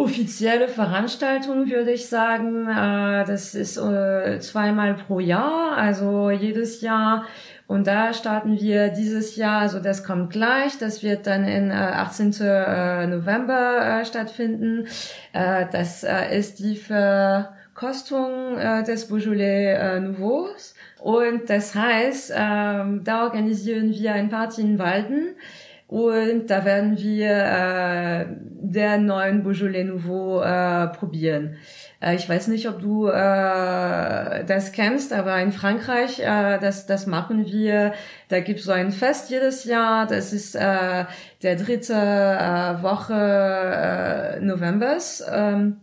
offizielle 0.00 0.68
Veranstaltung, 0.68 1.70
würde 1.70 1.92
ich 1.92 2.08
sagen. 2.08 2.66
Äh, 2.66 3.24
das 3.26 3.54
ist 3.54 3.76
äh, 3.76 4.38
zweimal 4.40 4.94
pro 4.94 5.20
Jahr, 5.20 5.76
also 5.76 6.30
jedes 6.30 6.80
Jahr. 6.80 7.26
Und 7.66 7.86
da 7.86 8.14
starten 8.14 8.58
wir 8.58 8.88
dieses 8.88 9.36
Jahr, 9.36 9.60
also 9.60 9.78
das 9.78 10.02
kommt 10.02 10.32
gleich, 10.32 10.78
das 10.78 11.02
wird 11.02 11.26
dann 11.26 11.44
in 11.44 11.70
18. 11.70 12.32
Äh, 12.40 13.06
November 13.06 14.02
stattfinden. 14.04 14.88
Das 15.32 16.04
ist 16.32 16.58
die 16.58 16.74
Verkostung 16.74 18.56
des 18.84 19.06
Beaujolais 19.06 20.00
Nouveaux. 20.00 20.74
Und 20.98 21.48
das 21.48 21.76
heißt, 21.76 22.32
ähm, 22.36 23.02
da 23.04 23.22
organisieren 23.22 23.90
wir 23.90 24.14
ein 24.14 24.30
Party 24.30 24.62
in 24.62 24.78
Walden. 24.80 25.36
Und 25.90 26.46
da 26.50 26.64
werden 26.64 26.96
wir 26.98 27.30
äh, 27.30 28.26
der 28.38 28.98
neuen 28.98 29.42
Beaujolais 29.42 29.82
Nouveau 29.82 30.40
äh, 30.40 30.86
probieren. 30.86 31.56
Äh, 32.00 32.14
ich 32.14 32.28
weiß 32.28 32.46
nicht, 32.46 32.68
ob 32.68 32.80
du 32.80 33.08
äh, 33.08 34.44
das 34.44 34.70
kennst, 34.70 35.12
aber 35.12 35.40
in 35.40 35.50
Frankreich, 35.50 36.20
äh, 36.20 36.60
das, 36.60 36.86
das 36.86 37.08
machen 37.08 37.44
wir. 37.44 37.92
Da 38.28 38.38
gibt 38.38 38.60
es 38.60 38.66
so 38.66 38.70
ein 38.70 38.92
Fest 38.92 39.30
jedes 39.30 39.64
Jahr. 39.64 40.06
Das 40.06 40.32
ist 40.32 40.54
äh, 40.54 41.06
der 41.42 41.56
dritte 41.56 41.94
äh, 41.94 42.82
Woche 42.84 43.14
äh, 43.14 44.40
Novembers. 44.42 45.24
Ähm, 45.28 45.78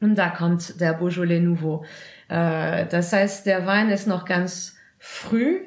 und 0.00 0.14
da 0.16 0.30
kommt 0.30 0.80
der 0.80 0.94
Beaujolais 0.94 1.40
Nouveau. 1.40 1.84
Äh, 2.30 2.86
das 2.86 3.12
heißt, 3.12 3.44
der 3.44 3.66
Wein 3.66 3.90
ist 3.90 4.06
noch 4.06 4.24
ganz 4.24 4.78
früh, 4.98 5.58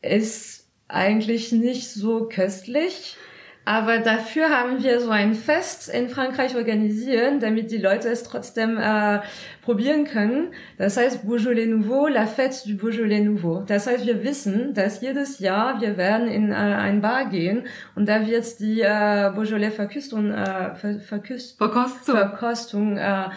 ist 0.00 0.70
eigentlich 0.88 1.52
nicht 1.52 1.90
so 1.90 2.30
köstlich 2.30 3.18
aber 3.66 3.98
dafür 3.98 4.48
haben 4.48 4.80
wir 4.84 5.00
so 5.00 5.10
ein 5.10 5.34
Fest 5.34 5.88
in 5.88 6.08
Frankreich 6.08 6.54
organisieren, 6.54 7.40
damit 7.40 7.72
die 7.72 7.78
Leute 7.78 8.08
es 8.08 8.22
trotzdem 8.22 8.78
äh, 8.78 9.18
probieren 9.60 10.04
können. 10.04 10.52
Das 10.78 10.96
heißt 10.96 11.26
Beaujolais 11.26 11.66
Nouveau, 11.66 12.06
la 12.06 12.26
fête 12.26 12.64
du 12.64 12.76
Beaujolais 12.76 13.20
Nouveau. 13.22 13.64
Das 13.66 13.88
heißt, 13.88 14.06
wir 14.06 14.22
wissen, 14.22 14.72
dass 14.72 15.00
jedes 15.00 15.40
Jahr 15.40 15.80
wir 15.80 15.96
werden 15.96 16.28
in 16.28 16.52
äh, 16.52 16.54
ein 16.54 17.00
Bar 17.00 17.28
gehen 17.28 17.64
und 17.96 18.08
da 18.08 18.24
wird 18.24 18.60
die 18.60 18.82
äh, 18.82 19.32
Beaujolais 19.34 19.72
Verküstung, 19.72 20.30
äh, 20.30 20.76
Ver 20.76 21.00
Verküst 21.00 21.58
Verkostung, 21.58 22.14
Verkostung 22.14 22.96
äh, 22.98 23.30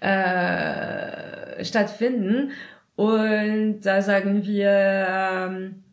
äh, 0.00 1.64
stattfinden. 1.64 2.50
Und 2.96 3.82
da 3.82 4.02
sagen 4.02 4.44
wir, 4.44 4.68
ähm, 4.68 5.84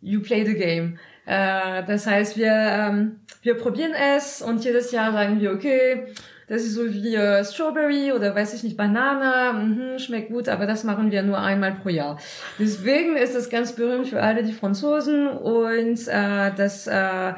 you 0.00 0.22
play 0.22 0.46
the 0.46 0.54
game. 0.54 0.98
Äh, 1.26 1.82
das 1.84 2.06
heißt, 2.06 2.38
wir, 2.38 2.52
ähm, 2.52 3.20
wir 3.44 3.54
probieren 3.54 3.92
es 4.16 4.42
und 4.42 4.64
jedes 4.64 4.90
Jahr 4.90 5.12
sagen 5.12 5.40
wir, 5.40 5.52
okay, 5.52 6.06
das 6.46 6.62
ist 6.62 6.74
so 6.74 6.84
wie 6.92 7.14
äh, 7.14 7.42
Strawberry 7.44 8.12
oder 8.12 8.34
weiß 8.34 8.52
ich 8.54 8.64
nicht, 8.64 8.76
Banane, 8.76 9.58
mhm, 9.58 9.98
schmeckt 9.98 10.30
gut, 10.30 10.48
aber 10.48 10.66
das 10.66 10.84
machen 10.84 11.10
wir 11.10 11.22
nur 11.22 11.38
einmal 11.38 11.72
pro 11.72 11.88
Jahr. 11.88 12.18
Deswegen 12.58 13.16
ist 13.16 13.34
es 13.34 13.48
ganz 13.48 13.72
berühmt 13.72 14.08
für 14.08 14.22
alle 14.22 14.42
die 14.42 14.52
Franzosen 14.52 15.28
und 15.28 16.06
äh, 16.08 16.50
das 16.54 16.86
äh, 16.86 17.32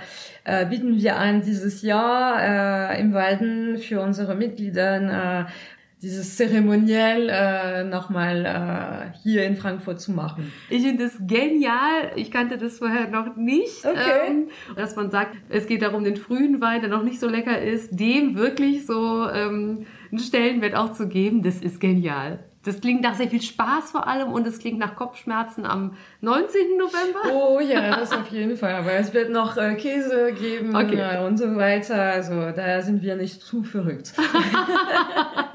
äh, 0.45 0.67
bieten 0.67 0.97
wir 0.97 1.17
an 1.17 1.43
dieses 1.43 1.83
Jahr 1.83 2.95
äh, 2.95 3.01
im 3.01 3.13
Walden 3.13 3.79
für 3.79 4.01
unsere 4.01 4.35
Mitglieder. 4.35 5.47
Dieses 6.03 6.37
zeremoniell 6.37 7.31
äh, 7.31 7.85
nochmal 7.85 8.45
äh, 9.15 9.19
hier 9.23 9.45
in 9.45 9.57
Frankfurt 9.57 9.99
zu 9.99 10.12
machen. 10.12 10.53
Ich 10.69 10.83
finde 10.83 11.05
das 11.05 11.15
genial. 11.26 12.12
Ich 12.17 12.31
kannte 12.31 12.59
das 12.59 12.79
vorher 12.79 13.09
noch 13.09 13.37
nicht. 13.37 13.85
Okay. 13.85 14.29
Ähm, 14.29 14.49
dass 14.76 14.95
man 14.95 15.11
sagt, 15.11 15.37
es 15.49 15.67
geht 15.67 15.81
darum, 15.81 16.05
den 16.05 16.17
frühen 16.17 16.61
Wein, 16.61 16.83
der 16.83 16.91
noch 16.91 17.03
nicht 17.03 17.19
so 17.19 17.29
lecker 17.29 17.61
ist, 17.62 17.99
dem 17.99 18.37
wirklich 18.37 18.85
so 18.85 19.26
ähm, 19.31 19.87
einen 20.11 20.19
Stellenwert 20.19 20.75
auch 20.75 20.93
zu 20.93 21.09
geben. 21.09 21.43
Das 21.43 21.57
ist 21.57 21.81
genial. 21.81 22.41
Das 22.67 22.81
klingt 22.81 23.00
nach 23.03 23.15
sehr 23.15 23.29
viel 23.29 23.41
Spaß 23.41 23.93
vor 23.93 24.09
allem 24.09 24.33
und 24.33 24.45
es 24.45 24.59
klingt 24.59 24.81
nach 24.81 24.97
Kopfschmerzen 24.97 25.65
am 25.65 25.97
19. 26.21 26.76
November. 26.76 27.33
Oh 27.33 27.61
ja, 27.61 27.97
das 28.00 28.12
auf 28.12 28.26
jeden 28.29 28.57
Fall. 28.57 28.75
Aber 28.75 28.93
es 28.93 29.15
wird 29.15 29.31
noch 29.31 29.57
äh, 29.57 29.76
Käse 29.76 30.33
geben 30.33 30.75
okay. 30.75 30.99
äh, 30.99 31.25
und 31.25 31.38
so 31.38 31.55
weiter. 31.55 32.03
Also 32.03 32.50
da 32.50 32.83
sind 32.83 33.03
wir 33.03 33.15
nicht 33.15 33.41
zu 33.41 33.62
verrückt. 33.62 34.12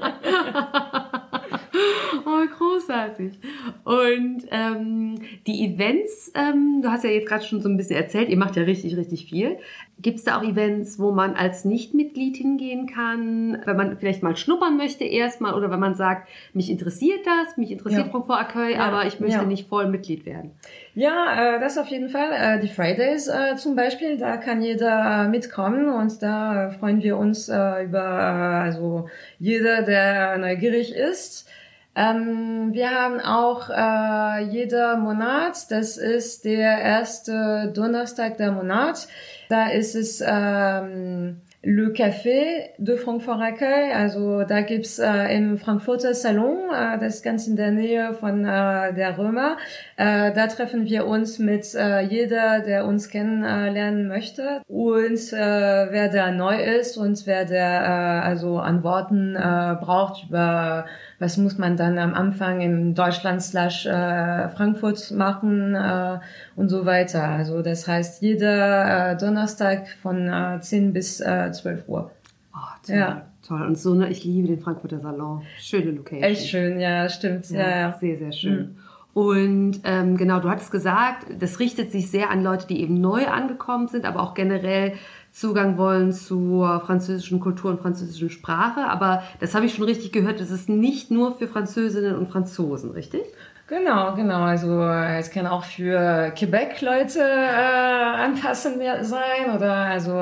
oh, 2.26 2.46
großartig. 2.58 3.38
Und 3.84 4.42
ähm, 4.50 5.16
die 5.46 5.66
Events, 5.66 6.32
ähm, 6.34 6.80
du 6.82 6.90
hast 6.90 7.04
ja 7.04 7.10
jetzt 7.10 7.28
gerade 7.28 7.44
schon 7.44 7.60
so 7.60 7.68
ein 7.68 7.76
bisschen 7.76 7.96
erzählt, 7.96 8.28
ihr 8.28 8.36
macht 8.36 8.56
ja 8.56 8.62
richtig, 8.62 8.96
richtig 8.96 9.26
viel. 9.26 9.58
Gibt 10.00 10.18
es 10.18 10.24
da 10.24 10.38
auch 10.38 10.42
Events, 10.42 10.98
wo 10.98 11.12
man 11.12 11.34
als 11.34 11.64
Nichtmitglied 11.64 12.36
hingehen 12.36 12.86
kann, 12.86 13.62
wenn 13.64 13.76
man 13.76 13.96
vielleicht 13.98 14.22
mal 14.22 14.36
schnuppern 14.36 14.76
möchte 14.76 15.04
erstmal 15.04 15.54
oder 15.54 15.70
wenn 15.70 15.80
man 15.80 15.94
sagt, 15.94 16.28
mich 16.54 16.70
interessiert 16.70 17.20
das, 17.24 17.56
mich 17.56 17.70
interessiert 17.70 18.06
ja. 18.06 18.10
Frankfurt 18.10 18.40
Accueil, 18.40 18.72
ja. 18.72 18.80
aber 18.80 19.06
ich 19.06 19.20
möchte 19.20 19.36
ja. 19.36 19.44
nicht 19.44 19.68
voll 19.68 19.88
Mitglied 19.88 20.26
werden? 20.26 20.52
Ja, 20.94 21.56
äh, 21.56 21.60
das 21.60 21.78
auf 21.78 21.88
jeden 21.88 22.10
Fall. 22.10 22.32
Äh, 22.32 22.60
die 22.60 22.68
Fridays 22.68 23.26
äh, 23.26 23.56
zum 23.56 23.76
Beispiel, 23.76 24.18
da 24.18 24.36
kann 24.36 24.60
jeder 24.60 25.26
mitkommen 25.28 25.88
und 25.88 26.22
da 26.22 26.70
freuen 26.78 27.02
wir 27.02 27.16
uns 27.16 27.48
äh, 27.48 27.84
über 27.84 27.98
äh, 27.98 28.64
also 28.66 29.08
jeder, 29.38 29.82
der 29.82 30.36
neugierig 30.36 30.94
ist. 30.94 31.48
Ähm, 31.94 32.70
wir 32.72 32.90
haben 32.90 33.20
auch 33.20 33.70
äh, 33.70 34.44
jeder 34.50 34.96
Monat, 34.96 35.70
das 35.70 35.96
ist 35.96 36.44
der 36.44 36.78
erste 36.80 37.70
Donnerstag 37.74 38.36
der 38.38 38.52
Monat, 38.52 39.08
da 39.48 39.68
ist 39.68 39.94
es 39.94 40.22
ähm, 40.26 41.40
Le 41.64 41.90
Café 41.90 42.72
de 42.80 42.96
Frankfurt 42.96 43.40
Accueil, 43.40 43.92
also 43.94 44.42
da 44.42 44.62
gibt's 44.62 44.98
äh, 44.98 45.32
im 45.36 45.58
Frankfurter 45.58 46.12
Salon, 46.12 46.56
äh, 46.74 46.98
das 46.98 47.16
ist 47.16 47.22
ganz 47.22 47.46
in 47.46 47.54
der 47.54 47.70
Nähe 47.70 48.14
von 48.14 48.44
äh, 48.44 48.92
der 48.92 49.16
Römer. 49.16 49.58
Äh, 49.96 50.32
da 50.32 50.48
treffen 50.48 50.86
wir 50.86 51.06
uns 51.06 51.38
mit 51.38 51.72
äh, 51.76 52.00
jeder, 52.00 52.62
der 52.62 52.84
uns 52.84 53.10
kennenlernen 53.10 54.08
möchte 54.08 54.62
und 54.66 55.32
äh, 55.32 55.86
wer 55.92 56.08
da 56.08 56.32
neu 56.32 56.56
ist 56.60 56.96
und 56.96 57.24
wer 57.26 57.44
der 57.44 57.82
äh, 57.82 58.26
also 58.26 58.58
an 58.58 58.82
Worten 58.82 59.36
äh, 59.36 59.76
braucht 59.80 60.24
über 60.28 60.86
was 61.20 61.36
muss 61.36 61.56
man 61.56 61.76
dann 61.76 61.98
am 61.98 62.14
Anfang 62.14 62.60
in 62.60 62.94
Deutschland 62.96 63.40
slash 63.40 63.86
äh, 63.86 64.48
Frankfurt 64.48 65.12
machen 65.12 65.76
äh, 65.76 66.18
und 66.56 66.68
so 66.68 66.84
weiter. 66.84 67.22
Also 67.22 67.62
das 67.62 67.86
heißt 67.86 68.22
jeder 68.22 69.14
Donnerstag 69.14 69.86
von 70.02 70.28
äh, 70.28 70.60
10 70.60 70.92
bis 70.92 71.22
äh, 71.52 71.62
12 71.62 71.88
Uhr. 71.88 72.10
Oh, 72.54 72.58
toll. 72.86 72.96
Ja. 72.96 73.26
Toll. 73.46 73.62
Und 73.62 73.76
so, 73.76 73.94
ne, 73.94 74.08
ich 74.08 74.24
liebe 74.24 74.48
den 74.48 74.60
Frankfurter 74.60 75.00
Salon. 75.00 75.42
Schöne 75.58 75.90
Location. 75.90 76.22
Echt 76.22 76.48
schön, 76.48 76.78
ja, 76.78 77.08
stimmt. 77.08 77.50
Ja, 77.50 77.68
ja. 77.68 77.92
Sehr, 77.98 78.16
sehr 78.16 78.32
schön. 78.32 78.58
Mhm. 78.58 78.76
Und 79.14 79.80
ähm, 79.84 80.16
genau, 80.16 80.40
du 80.40 80.48
hattest 80.48 80.70
gesagt, 80.70 81.26
das 81.38 81.60
richtet 81.60 81.92
sich 81.92 82.10
sehr 82.10 82.30
an 82.30 82.42
Leute, 82.42 82.66
die 82.66 82.80
eben 82.80 82.98
neu 83.00 83.26
angekommen 83.26 83.88
sind, 83.88 84.06
aber 84.06 84.22
auch 84.22 84.32
generell 84.32 84.94
Zugang 85.30 85.76
wollen 85.76 86.12
zur 86.12 86.80
französischen 86.80 87.40
Kultur 87.40 87.72
und 87.72 87.80
französischen 87.80 88.30
Sprache. 88.30 88.88
Aber 88.88 89.22
das 89.40 89.54
habe 89.54 89.66
ich 89.66 89.74
schon 89.74 89.84
richtig 89.84 90.12
gehört, 90.12 90.40
das 90.40 90.50
ist 90.50 90.68
nicht 90.68 91.10
nur 91.10 91.34
für 91.34 91.46
Französinnen 91.46 92.16
und 92.16 92.28
Franzosen, 92.28 92.92
richtig? 92.92 93.22
Genau, 93.72 94.14
genau. 94.14 94.42
Also 94.42 94.82
es 94.86 95.30
kann 95.30 95.46
auch 95.46 95.64
für 95.64 96.30
Quebec-Leute 96.36 97.20
äh, 97.20 98.22
anpassend 98.22 98.82
sein 99.00 99.56
oder 99.56 99.72
also 99.72 100.12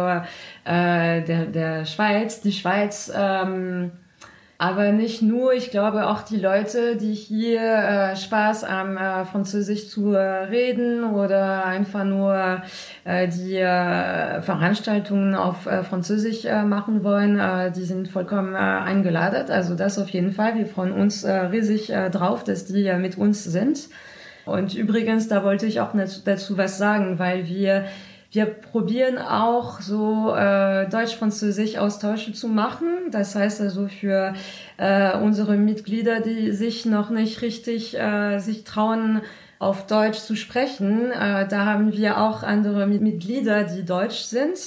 äh, 0.64 1.21
der, 1.25 1.47
der 1.47 1.85
Schweiz, 1.85 2.40
die 2.40 2.52
Schweiz. 2.52 3.11
Ähm, 3.12 3.90
aber 4.61 4.93
nicht 4.93 5.23
nur, 5.23 5.55
ich 5.55 5.71
glaube 5.71 6.07
auch 6.07 6.21
die 6.21 6.37
Leute, 6.37 6.97
die 6.97 7.14
hier 7.14 7.62
äh, 7.62 8.14
Spaß 8.14 8.64
am 8.64 8.99
äh, 8.99 9.25
Französisch 9.25 9.88
zu 9.88 10.12
äh, 10.12 10.21
reden 10.21 11.02
oder 11.02 11.64
einfach 11.64 12.05
nur 12.05 12.61
äh, 13.05 13.26
die 13.26 13.57
äh, 13.57 14.43
Veranstaltungen 14.43 15.35
auf 15.35 15.62
Französisch 15.62 16.45
äh, 16.45 16.62
machen 16.64 17.05
wollen, 17.05 17.73
die 17.73 17.85
sind 17.85 18.09
vollkommen 18.09 18.55
eingeladen. 18.55 19.50
Also 19.50 19.75
das 19.75 19.99
auf 19.99 20.11
jeden 20.11 20.33
Fall. 20.33 20.59
Wir 20.59 20.67
freuen 20.67 20.93
uns 20.93 21.25
riesig 21.25 21.90
drauf, 22.12 22.45
dass 22.45 22.67
die 22.67 22.93
mit 22.99 23.17
uns 23.17 23.45
sind. 23.45 23.88
Und 24.45 24.75
übrigens, 24.75 25.29
da 25.29 25.43
wollte 25.43 25.64
ich 25.64 25.81
auch 25.81 25.95
dazu 26.25 26.59
was 26.59 26.76
sagen, 26.76 27.19
weil 27.19 27.47
wir 27.47 27.85
wir 28.33 28.47
probieren 28.47 29.19
auch 29.19 29.81
so 29.81 30.35
äh, 30.35 30.89
Deutsch-Französisch 30.89 31.77
Austausche 31.77 32.33
zu 32.33 32.49
machen. 32.49 33.11
Das 33.11 33.35
heißt 33.35 33.61
also 33.61 33.89
für 33.89 34.35
äh, 34.77 35.17
unsere 35.17 35.57
Mitglieder, 35.57 36.21
die 36.21 36.53
sich 36.53 36.87
noch 36.87 37.11
nicht 37.11 37.43
richtig 37.43 37.99
äh, 37.99 38.39
sich 38.39 38.65
trauen, 38.65 39.23
auf 39.61 39.87
Deutsch 39.87 40.19
zu 40.19 40.37
sprechen, 40.37 41.13
äh, 41.13 41.47
da 41.47 41.67
haben 41.67 41.93
wir 41.93 42.19
auch 42.19 42.43
andere 42.43 42.87
Mitglieder, 42.87 43.65
die 43.65 43.85
deutsch 43.85 44.23
sind. 44.23 44.59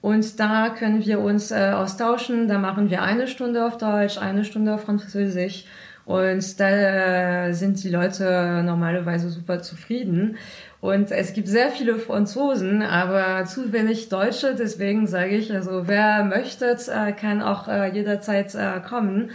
Und 0.00 0.40
da 0.40 0.70
können 0.70 1.04
wir 1.04 1.20
uns 1.20 1.50
äh, 1.50 1.72
austauschen. 1.74 2.48
Da 2.48 2.58
machen 2.58 2.88
wir 2.88 3.02
eine 3.02 3.28
Stunde 3.28 3.66
auf 3.66 3.76
Deutsch, 3.76 4.16
eine 4.16 4.44
Stunde 4.44 4.74
auf 4.74 4.84
Französisch. 4.84 5.66
Und 6.06 6.58
da 6.58 7.48
äh, 7.48 7.52
sind 7.52 7.82
die 7.84 7.90
Leute 7.90 8.62
normalerweise 8.64 9.28
super 9.28 9.60
zufrieden. 9.60 10.38
Und 10.80 11.10
es 11.10 11.32
gibt 11.32 11.48
sehr 11.48 11.70
viele 11.70 11.96
Franzosen, 11.96 12.82
aber 12.82 13.44
zu 13.46 13.72
wenig 13.72 14.08
Deutsche. 14.08 14.54
Deswegen 14.54 15.08
sage 15.08 15.36
ich, 15.36 15.52
also 15.52 15.88
wer 15.88 16.24
möchte, 16.24 16.66
äh, 16.66 17.12
kann 17.12 17.42
auch 17.42 17.66
äh, 17.66 17.90
jederzeit 17.92 18.54
äh, 18.54 18.80
kommen. 18.80 19.30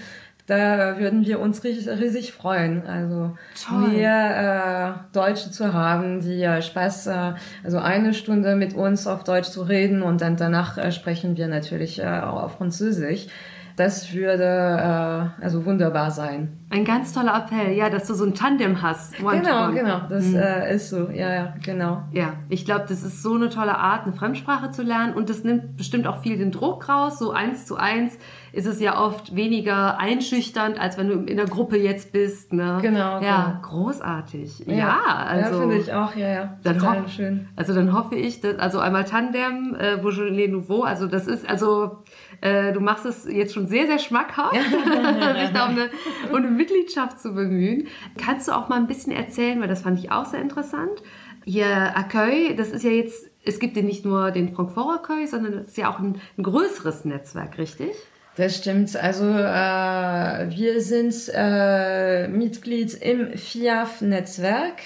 Da 0.46 1.00
würden 1.00 1.26
wir 1.26 1.40
uns 1.40 1.64
riesig 1.64 2.34
freuen. 2.34 2.86
Also 2.86 3.38
Toll. 3.66 3.90
mehr 3.90 4.98
äh, 5.12 5.14
Deutsche 5.14 5.52
zu 5.52 5.74
haben, 5.74 6.20
die 6.20 6.38
ja 6.38 6.62
Spaß, 6.62 7.08
äh, 7.08 7.34
also 7.64 7.78
eine 7.78 8.14
Stunde 8.14 8.56
mit 8.56 8.74
uns 8.74 9.08
auf 9.08 9.24
Deutsch 9.24 9.50
zu 9.50 9.64
reden 9.64 10.02
und 10.02 10.22
dann 10.22 10.36
danach 10.36 10.78
äh, 10.78 10.92
sprechen 10.92 11.38
wir 11.38 11.48
natürlich 11.48 12.00
äh, 12.00 12.06
auch 12.06 12.44
auf 12.44 12.58
Französisch. 12.58 13.28
Das 13.76 14.14
würde 14.14 14.44
äh, 14.44 15.44
also 15.44 15.66
wunderbar 15.66 16.12
sein. 16.12 16.60
Ein 16.70 16.86
ganz 16.86 17.14
toller 17.14 17.36
Appell, 17.36 17.74
ja, 17.74 17.90
dass 17.90 18.08
du 18.08 18.14
so 18.14 18.26
ein 18.26 18.34
Tandem 18.34 18.82
hast. 18.82 19.22
One 19.24 19.42
genau, 19.42 19.72
genau, 19.72 20.02
das 20.10 20.26
mhm. 20.26 20.38
äh, 20.38 20.76
ist 20.76 20.90
so, 20.90 21.10
ja, 21.10 21.34
ja, 21.34 21.54
genau. 21.64 22.04
Ja, 22.12 22.34
ich 22.50 22.66
glaube, 22.66 22.86
das 22.88 23.04
ist 23.04 23.22
so 23.22 23.36
eine 23.36 23.50
tolle 23.50 23.78
Art, 23.78 24.04
eine 24.04 24.14
Fremdsprache 24.14 24.72
zu 24.72 24.82
lernen 24.82 25.14
und 25.14 25.30
das 25.30 25.44
nimmt 25.44 25.78
bestimmt 25.78 26.08
auch 26.08 26.22
viel 26.22 26.38
den 26.38 26.52
Druck 26.52 26.90
raus. 26.90 27.20
So 27.20 27.32
eins 27.32 27.66
zu 27.66 27.78
eins 27.78 28.18
ist 28.54 28.68
es 28.68 28.80
ja 28.80 29.00
oft 29.00 29.36
weniger 29.36 30.00
einschüchternd, 30.00 30.80
als 30.80 30.98
wenn 30.98 31.08
du 31.10 31.14
in 31.26 31.38
der 31.38 31.48
Gruppe 31.48 31.78
jetzt 31.78 32.12
bist. 32.12 32.54
Ne? 32.54 32.80
Genau. 32.82 33.22
Ja, 33.22 33.60
genau. 33.62 33.62
großartig. 33.62 34.66
Ja, 34.68 34.74
ja 34.74 35.00
also. 35.28 35.56
Ja, 35.56 35.60
finde 35.60 35.78
ich 35.78 35.94
auch, 35.94 36.16
ja, 36.16 36.28
ja. 36.28 36.58
Dann 36.64 36.78
Total 36.78 37.08
schön. 37.08 37.48
Also 37.56 37.74
dann 37.74 37.94
hoffe 37.94 38.16
ich, 38.16 38.42
dass, 38.42 38.60
also 38.60 38.80
einmal 38.80 39.06
Tandem, 39.06 39.76
äh, 39.80 39.98
Beaujolais 39.98 40.48
Nouveau, 40.48 40.84
also 40.84 41.08
das 41.08 41.28
ist, 41.28 41.50
also 41.50 42.04
äh, 42.44 42.74
du 42.74 42.82
machst 42.82 43.06
es 43.06 43.26
jetzt 43.26 43.54
schon 43.54 43.68
sehr, 43.68 43.88
sehr 43.88 44.00
schmackhaft, 44.00 44.54
sich 44.56 45.52
da 45.54 45.66
um 45.66 45.72
eine, 45.72 45.90
um 46.30 46.36
eine 46.36 46.52
Mitgliedschaft 46.52 47.20
zu 47.20 47.34
bemühen. 47.34 47.88
Kannst 48.18 48.50
du 48.50 48.52
auch 48.52 48.68
mal 48.68 48.76
ein 48.76 48.88
bisschen 48.88 49.14
erzählen, 49.14 49.62
weil 49.62 49.70
das 49.70 49.82
fand 49.82 49.98
ich 49.98 50.12
auch 50.12 50.26
sehr 50.26 50.42
interessant. 50.42 51.02
Hier 51.46 51.96
Accueil, 51.96 52.56
das 52.56 52.72
ist 52.72 52.84
ja 52.84 52.92
jetzt, 52.92 53.30
es 53.46 53.60
gibt 53.60 53.78
ja 53.78 53.82
nicht 53.82 54.04
nur 54.04 54.32
den 54.32 54.54
Frankfurt 54.54 55.00
Accueil, 55.00 55.28
sondern 55.28 55.54
es 55.54 55.70
ist 55.70 55.78
ja 55.78 55.90
auch 55.90 56.00
ein, 56.00 56.20
ein 56.38 56.44
größeres 56.44 57.06
Netzwerk, 57.06 57.58
richtig? 57.58 57.92
Das 58.36 58.58
stimmt. 58.58 58.96
Also 58.96 59.26
äh, 59.26 60.50
wir 60.50 60.82
sind 60.82 61.14
äh, 61.34 62.28
Mitglied 62.28 62.94
im 62.96 63.38
FIAF-Netzwerk. 63.38 64.82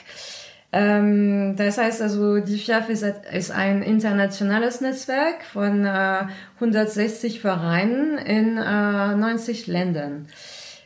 Ähm, 0.74 1.56
das 1.56 1.78
heißt 1.78 2.02
also, 2.02 2.40
die 2.40 2.58
FIAF 2.58 2.90
ist, 2.90 3.04
ist 3.32 3.52
ein 3.52 3.82
internationales 3.82 4.82
Netzwerk 4.82 5.44
von 5.44 5.86
äh, 5.86 6.24
160 6.56 7.40
Vereinen 7.40 8.18
in 8.18 8.58
äh, 8.58 9.16
90 9.16 9.68
Ländern. 9.68 10.28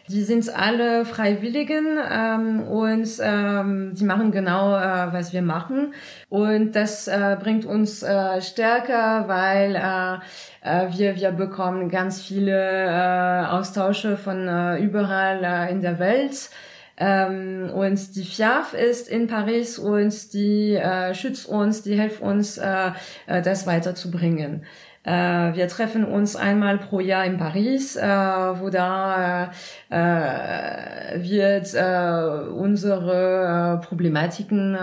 Die 0.07 0.23
sind 0.23 0.53
alle 0.53 1.05
Freiwilligen 1.05 1.97
ähm, 2.11 2.63
und 2.63 3.07
ähm, 3.21 3.93
die 3.95 4.03
machen 4.03 4.31
genau, 4.31 4.75
äh, 4.75 5.13
was 5.13 5.31
wir 5.31 5.41
machen. 5.41 5.93
Und 6.29 6.75
das 6.75 7.07
äh, 7.07 7.37
bringt 7.39 7.65
uns 7.65 8.03
äh, 8.03 8.41
stärker, 8.41 9.27
weil 9.27 9.75
äh, 9.75 10.15
äh, 10.63 10.89
wir, 10.97 11.15
wir 11.15 11.31
bekommen 11.31 11.89
ganz 11.89 12.21
viele 12.21 12.51
äh, 12.51 13.45
Austausche 13.45 14.17
von 14.17 14.47
äh, 14.47 14.79
überall 14.79 15.43
äh, 15.43 15.71
in 15.71 15.81
der 15.81 15.97
Welt. 15.97 16.49
Ähm, 16.97 17.71
und 17.73 18.15
die 18.15 18.23
FIAF 18.23 18.73
ist 18.73 19.07
in 19.09 19.27
Paris 19.27 19.79
und 19.79 20.33
die 20.33 20.75
äh, 20.75 21.13
schützt 21.13 21.47
uns, 21.47 21.81
die 21.83 21.95
hilft 21.95 22.21
uns, 22.21 22.57
äh, 22.57 22.91
äh, 23.27 23.41
das 23.41 23.65
weiterzubringen. 23.65 24.63
Äh, 25.03 25.55
wir 25.55 25.67
treffen 25.67 26.05
uns 26.05 26.35
einmal 26.35 26.77
pro 26.77 26.99
Jahr 26.99 27.25
in 27.25 27.37
Paris, 27.37 27.95
äh, 27.95 28.03
wo 28.05 28.69
da 28.69 29.51
äh, 29.89 29.95
äh 29.95 31.23
wird 31.23 31.73
äh, 31.73 32.49
unsere 32.51 33.81
Problematiken 33.83 34.77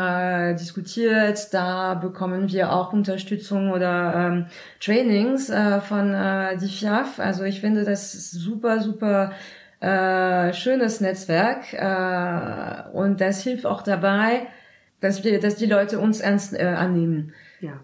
diskutiert. 0.58 1.54
Da 1.54 1.94
bekommen 1.94 2.50
wir 2.50 2.72
auch 2.72 2.92
Unterstützung 2.92 3.70
oder 3.70 4.14
ähm, 4.14 4.46
Trainings 4.80 5.52
von 5.88 6.14
äh, 6.14 6.56
die 6.58 6.68
FIAF. 6.68 7.20
Also 7.20 7.44
ich 7.44 7.60
finde 7.60 7.84
das 7.84 8.12
super, 8.30 8.80
super 8.80 9.32
äh, 9.80 10.52
schönes 10.52 11.00
Netzwerk 11.00 11.72
äh, 11.72 12.96
und 12.96 13.20
das 13.20 13.42
hilft 13.42 13.66
auch 13.66 13.82
dabei, 13.82 14.46
dass 15.00 15.22
wir, 15.24 15.38
dass 15.40 15.56
die 15.56 15.66
Leute 15.66 15.98
uns 15.98 16.20
ernst 16.20 16.54
äh, 16.54 16.64
annehmen. 16.64 17.32
Ja. 17.60 17.80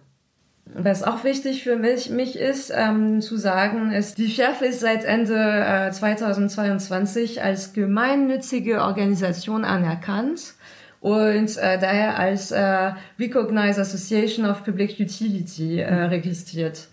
Was 0.67 1.03
auch 1.03 1.25
wichtig 1.25 1.63
für 1.63 1.77
mich, 1.77 2.11
mich 2.11 2.39
ist, 2.39 2.73
ähm, 2.75 3.21
zu 3.21 3.37
sagen, 3.37 3.93
ist, 3.93 4.19
die 4.19 4.29
FIAF 4.29 4.63
ist 4.63 4.81
seit 4.81 5.05
Ende 5.05 5.37
äh, 5.37 5.91
2022 5.93 7.43
als 7.43 7.75
gemeinnützige 7.75 8.81
Organisation 8.81 9.65
anerkannt 9.65 10.55
und 11.01 11.57
äh, 11.59 11.79
daher 11.79 12.19
als 12.19 12.51
äh, 12.51 12.93
Recognized 13.21 13.79
Association 13.79 14.47
of 14.47 14.65
Public 14.65 14.99
Utility 14.99 15.81
äh, 15.81 15.95
registriert. 15.95 16.89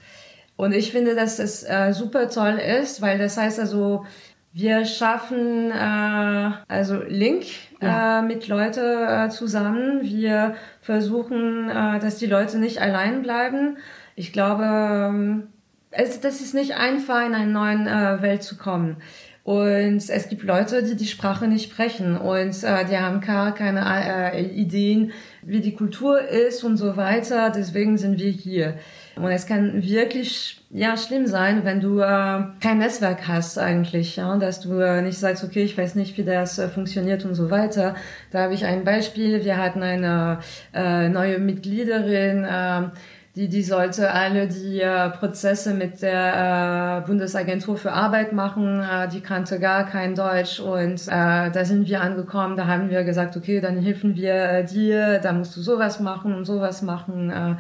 Und 0.57 0.73
ich 0.73 0.91
finde, 0.91 1.15
dass 1.15 1.37
das 1.37 1.63
äh, 1.63 1.93
super 1.93 2.29
toll 2.29 2.59
ist, 2.59 3.01
weil 3.01 3.17
das 3.17 3.37
heißt 3.37 3.59
also, 3.59 4.05
wir 4.53 4.85
schaffen 4.85 5.71
äh, 5.71 6.51
also 6.67 7.01
Link 7.07 7.45
ja. 7.81 8.19
äh, 8.19 8.21
mit 8.21 8.47
Leute 8.47 9.07
äh, 9.09 9.29
zusammen. 9.29 10.01
Wir 10.01 10.55
versuchen, 10.81 11.69
äh, 11.69 11.99
dass 11.99 12.17
die 12.17 12.25
Leute 12.25 12.59
nicht 12.59 12.81
allein 12.81 13.21
bleiben. 13.21 13.77
Ich 14.15 14.33
glaube, 14.33 14.63
ähm, 14.63 15.47
es, 15.91 16.19
das 16.19 16.41
ist 16.41 16.53
nicht 16.53 16.75
einfach, 16.75 17.25
in 17.25 17.33
eine 17.33 17.51
neue 17.51 17.75
äh, 17.87 18.21
Welt 18.21 18.43
zu 18.43 18.57
kommen. 18.57 18.97
Und 19.43 20.07
es 20.09 20.29
gibt 20.29 20.43
Leute, 20.43 20.83
die 20.83 20.95
die 20.95 21.07
Sprache 21.07 21.47
nicht 21.47 21.71
sprechen 21.71 22.15
und 22.15 22.63
äh, 22.63 22.85
die 22.85 22.97
haben 22.97 23.21
gar 23.21 23.55
keine 23.55 23.81
äh, 24.33 24.43
Ideen, 24.43 25.13
wie 25.41 25.61
die 25.61 25.73
Kultur 25.73 26.21
ist 26.21 26.63
und 26.63 26.77
so 26.77 26.95
weiter. 26.95 27.49
Deswegen 27.49 27.97
sind 27.97 28.19
wir 28.19 28.29
hier. 28.29 28.75
Und 29.15 29.31
es 29.31 29.45
kann 29.45 29.83
wirklich 29.83 30.61
ja 30.69 30.95
schlimm 30.95 31.27
sein, 31.27 31.65
wenn 31.65 31.81
du 31.81 31.99
äh, 31.99 32.43
kein 32.61 32.77
Netzwerk 32.77 33.27
hast 33.27 33.57
eigentlich, 33.57 34.15
ja, 34.15 34.37
dass 34.37 34.61
du 34.61 34.79
äh, 34.79 35.01
nicht 35.01 35.17
sagst, 35.17 35.43
okay, 35.43 35.63
ich 35.63 35.77
weiß 35.77 35.95
nicht, 35.95 36.17
wie 36.17 36.23
das 36.23 36.57
äh, 36.59 36.69
funktioniert 36.69 37.25
und 37.25 37.35
so 37.35 37.51
weiter. 37.51 37.95
Da 38.31 38.43
habe 38.43 38.53
ich 38.53 38.65
ein 38.65 38.83
Beispiel. 38.83 39.43
Wir 39.43 39.57
hatten 39.57 39.83
eine 39.83 40.39
äh, 40.73 41.09
neue 41.09 41.39
Mitgliederin. 41.39 42.45
Äh, 42.45 42.89
die, 43.35 43.47
die 43.47 43.63
sollte 43.63 44.11
alle 44.11 44.47
die 44.47 44.81
äh, 44.81 45.09
Prozesse 45.09 45.73
mit 45.73 46.01
der 46.01 47.01
äh, 47.03 47.07
Bundesagentur 47.07 47.77
für 47.77 47.93
Arbeit 47.93 48.33
machen. 48.33 48.81
Äh, 48.81 49.07
die 49.07 49.21
kannte 49.21 49.57
gar 49.59 49.85
kein 49.85 50.15
Deutsch 50.15 50.59
und 50.59 51.07
äh, 51.07 51.49
da 51.49 51.63
sind 51.63 51.87
wir 51.87 52.01
angekommen. 52.01 52.57
Da 52.57 52.67
haben 52.67 52.89
wir 52.89 53.05
gesagt, 53.05 53.37
okay, 53.37 53.61
dann 53.61 53.77
helfen 53.77 54.15
wir 54.17 54.33
äh, 54.33 54.65
dir. 54.65 55.19
Da 55.19 55.31
musst 55.31 55.55
du 55.55 55.61
sowas 55.61 56.01
machen 56.01 56.33
und 56.33 56.43
sowas 56.43 56.81
machen. 56.81 57.57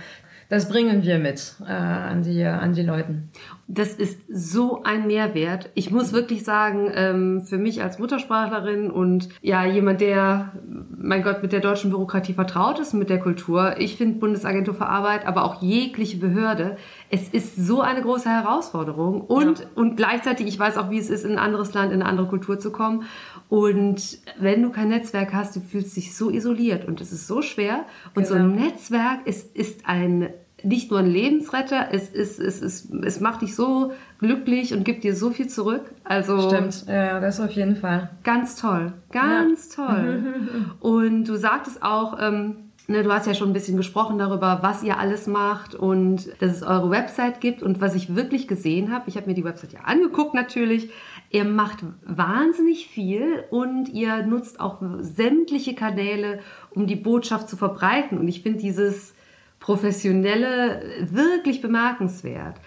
Das 0.51 0.67
bringen 0.67 1.01
wir 1.03 1.17
mit 1.17 1.55
äh, 1.65 1.71
an 1.71 2.23
die 2.23 2.43
an 2.43 2.73
die 2.73 2.81
Leuten. 2.81 3.29
Das 3.69 3.93
ist 3.93 4.19
so 4.29 4.83
ein 4.83 5.07
Mehrwert. 5.07 5.69
Ich 5.75 5.91
muss 5.91 6.11
wirklich 6.11 6.43
sagen, 6.43 6.91
ähm, 6.93 7.39
für 7.39 7.57
mich 7.57 7.81
als 7.81 7.99
Muttersprachlerin 7.99 8.91
und 8.91 9.29
ja, 9.41 9.63
jemand, 9.63 10.01
der, 10.01 10.51
mein 10.89 11.23
Gott, 11.23 11.41
mit 11.41 11.53
der 11.53 11.61
deutschen 11.61 11.89
Bürokratie 11.89 12.33
vertraut 12.33 12.79
ist, 12.79 12.91
mit 12.93 13.09
der 13.09 13.21
Kultur, 13.21 13.75
ich 13.77 13.95
finde 13.95 14.19
Bundesagentur 14.19 14.73
für 14.73 14.87
Arbeit, 14.87 15.25
aber 15.25 15.45
auch 15.45 15.61
jegliche 15.61 16.17
Behörde, 16.17 16.75
es 17.09 17.29
ist 17.29 17.55
so 17.55 17.79
eine 17.79 18.01
große 18.01 18.27
Herausforderung 18.27 19.21
und, 19.21 19.59
ja. 19.59 19.65
und 19.75 19.95
gleichzeitig, 19.95 20.47
ich 20.47 20.59
weiß 20.59 20.75
auch, 20.75 20.89
wie 20.89 20.97
es 20.97 21.09
ist, 21.09 21.23
in 21.23 21.31
ein 21.31 21.39
anderes 21.39 21.73
Land, 21.73 21.93
in 21.93 22.01
eine 22.01 22.09
andere 22.09 22.27
Kultur 22.27 22.59
zu 22.59 22.73
kommen. 22.73 23.03
Und 23.47 24.17
wenn 24.37 24.61
du 24.61 24.69
kein 24.69 24.89
Netzwerk 24.89 25.33
hast, 25.33 25.55
du 25.55 25.61
fühlst 25.61 25.95
dich 25.95 26.13
so 26.13 26.29
isoliert 26.29 26.85
und 26.85 26.99
es 26.99 27.13
ist 27.13 27.27
so 27.27 27.41
schwer. 27.41 27.85
Und 28.15 28.23
genau. 28.23 28.27
so 28.27 28.33
ein 28.35 28.53
genau. 28.53 28.65
Netzwerk 28.65 29.25
ist, 29.25 29.55
ist 29.55 29.85
ein 29.85 30.29
nicht 30.63 30.91
nur 30.91 30.99
ein 30.99 31.09
Lebensretter, 31.09 31.87
es, 31.91 32.09
ist, 32.09 32.39
es, 32.39 32.61
ist, 32.61 32.93
es 32.93 33.19
macht 33.19 33.41
dich 33.41 33.55
so 33.55 33.91
glücklich 34.19 34.73
und 34.73 34.83
gibt 34.83 35.03
dir 35.03 35.15
so 35.15 35.31
viel 35.31 35.47
zurück. 35.47 35.91
Also 36.03 36.49
Stimmt, 36.49 36.85
ja, 36.87 37.19
das 37.19 37.39
auf 37.39 37.51
jeden 37.51 37.75
Fall. 37.75 38.09
Ganz 38.23 38.55
toll, 38.55 38.93
ganz 39.11 39.75
ja. 39.75 39.87
toll. 39.87 40.23
und 40.79 41.25
du 41.25 41.35
sagtest 41.35 41.83
auch, 41.83 42.17
ähm, 42.19 42.55
ne, 42.87 43.03
du 43.03 43.11
hast 43.11 43.27
ja 43.27 43.33
schon 43.33 43.49
ein 43.49 43.53
bisschen 43.53 43.77
gesprochen 43.77 44.17
darüber, 44.17 44.59
was 44.61 44.83
ihr 44.83 44.99
alles 44.99 45.27
macht 45.27 45.73
und 45.75 46.29
dass 46.39 46.51
es 46.51 46.63
eure 46.63 46.89
Website 46.89 47.41
gibt. 47.41 47.63
Und 47.63 47.81
was 47.81 47.95
ich 47.95 48.15
wirklich 48.15 48.47
gesehen 48.47 48.91
habe, 48.91 49.05
ich 49.07 49.17
habe 49.17 49.27
mir 49.27 49.33
die 49.33 49.43
Website 49.43 49.73
ja 49.73 49.81
angeguckt 49.81 50.33
natürlich, 50.33 50.91
ihr 51.29 51.45
macht 51.45 51.79
wahnsinnig 52.05 52.87
viel 52.87 53.43
und 53.49 53.89
ihr 53.89 54.23
nutzt 54.23 54.59
auch 54.59 54.81
sämtliche 54.99 55.73
Kanäle, 55.73 56.39
um 56.71 56.87
die 56.87 56.95
Botschaft 56.95 57.49
zu 57.49 57.57
verbreiten. 57.57 58.17
Und 58.17 58.27
ich 58.27 58.41
finde 58.41 58.59
dieses 58.59 59.13
Professionelle 59.61 60.81
wirklich 61.11 61.61
bemerkenswert. 61.61 62.57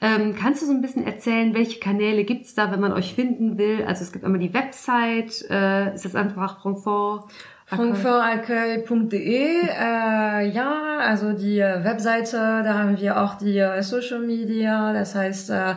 Ähm, 0.00 0.36
kannst 0.38 0.62
du 0.62 0.66
so 0.66 0.72
ein 0.72 0.82
bisschen 0.82 1.06
erzählen, 1.06 1.54
welche 1.54 1.80
Kanäle 1.80 2.24
gibt's 2.24 2.54
da, 2.54 2.70
wenn 2.70 2.80
man 2.80 2.92
euch 2.92 3.14
finden 3.14 3.56
will? 3.56 3.84
Also 3.86 4.04
es 4.04 4.12
gibt 4.12 4.24
einmal 4.24 4.40
die 4.40 4.52
Website, 4.52 5.44
äh, 5.48 5.94
ist 5.94 6.04
das 6.04 6.14
einfach 6.14 6.60
Francfort? 6.60 7.30
Francfortaccueil.de, 7.66 9.62
äh, 9.62 10.48
ja, 10.50 10.98
also 10.98 11.32
die 11.32 11.58
äh, 11.58 11.82
Webseite, 11.84 12.36
da 12.36 12.74
haben 12.74 13.00
wir 13.00 13.22
auch 13.22 13.36
die 13.36 13.56
äh, 13.56 13.82
Social 13.82 14.20
Media, 14.20 14.92
das 14.92 15.14
heißt, 15.14 15.50
äh, 15.50 15.74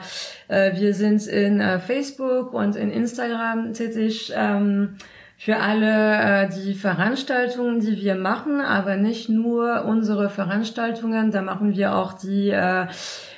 äh 0.49 0.77
wir 0.77 0.93
sind 0.93 1.25
in 1.27 1.61
Facebook 1.79 2.53
und 2.53 2.75
in 2.75 2.91
Instagram 2.91 3.71
tätig. 3.71 4.33
Ähm, 4.35 4.97
für 5.37 5.57
alle 5.57 6.45
äh, 6.45 6.49
die 6.49 6.73
Veranstaltungen, 6.73 7.79
die 7.79 8.01
wir 8.01 8.15
machen, 8.15 8.61
aber 8.61 8.95
nicht 8.95 9.29
nur 9.29 9.85
unsere 9.85 10.29
Veranstaltungen, 10.29 11.31
da 11.31 11.41
machen 11.41 11.75
wir 11.75 11.95
auch 11.95 12.13
die 12.13 12.49
äh, 12.49 12.87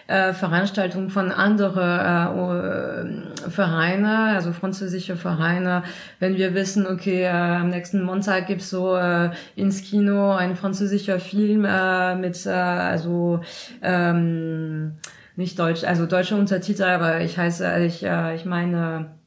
äh, 0.07 0.33
Veranstaltungen 0.33 1.09
von 1.09 1.31
anderen 1.31 3.27
äh, 3.45 3.49
Vereine, 3.49 4.35
also 4.35 4.53
französische 4.53 5.17
Vereine. 5.17 5.83
Wenn 6.19 6.37
wir 6.37 6.53
wissen, 6.53 6.87
okay, 6.87 7.23
äh, 7.23 7.29
am 7.29 7.69
nächsten 7.69 8.03
Montag 8.03 8.47
gibt's 8.47 8.69
so 8.69 8.95
äh, 8.95 9.31
ins 9.55 9.83
Kino 9.83 10.33
ein 10.33 10.55
französischer 10.55 11.19
Film 11.19 11.65
äh, 11.65 12.15
mit 12.15 12.45
äh, 12.45 12.51
also 12.51 13.41
ähm, 13.81 14.93
nicht 15.35 15.59
deutsch, 15.59 15.83
also 15.83 16.05
deutsche 16.05 16.35
Untertitel, 16.35 16.83
aber 16.83 17.21
ich 17.21 17.37
heiße, 17.37 17.85
ich, 17.85 18.03
äh, 18.03 18.35
ich 18.35 18.45
meine 18.45 19.17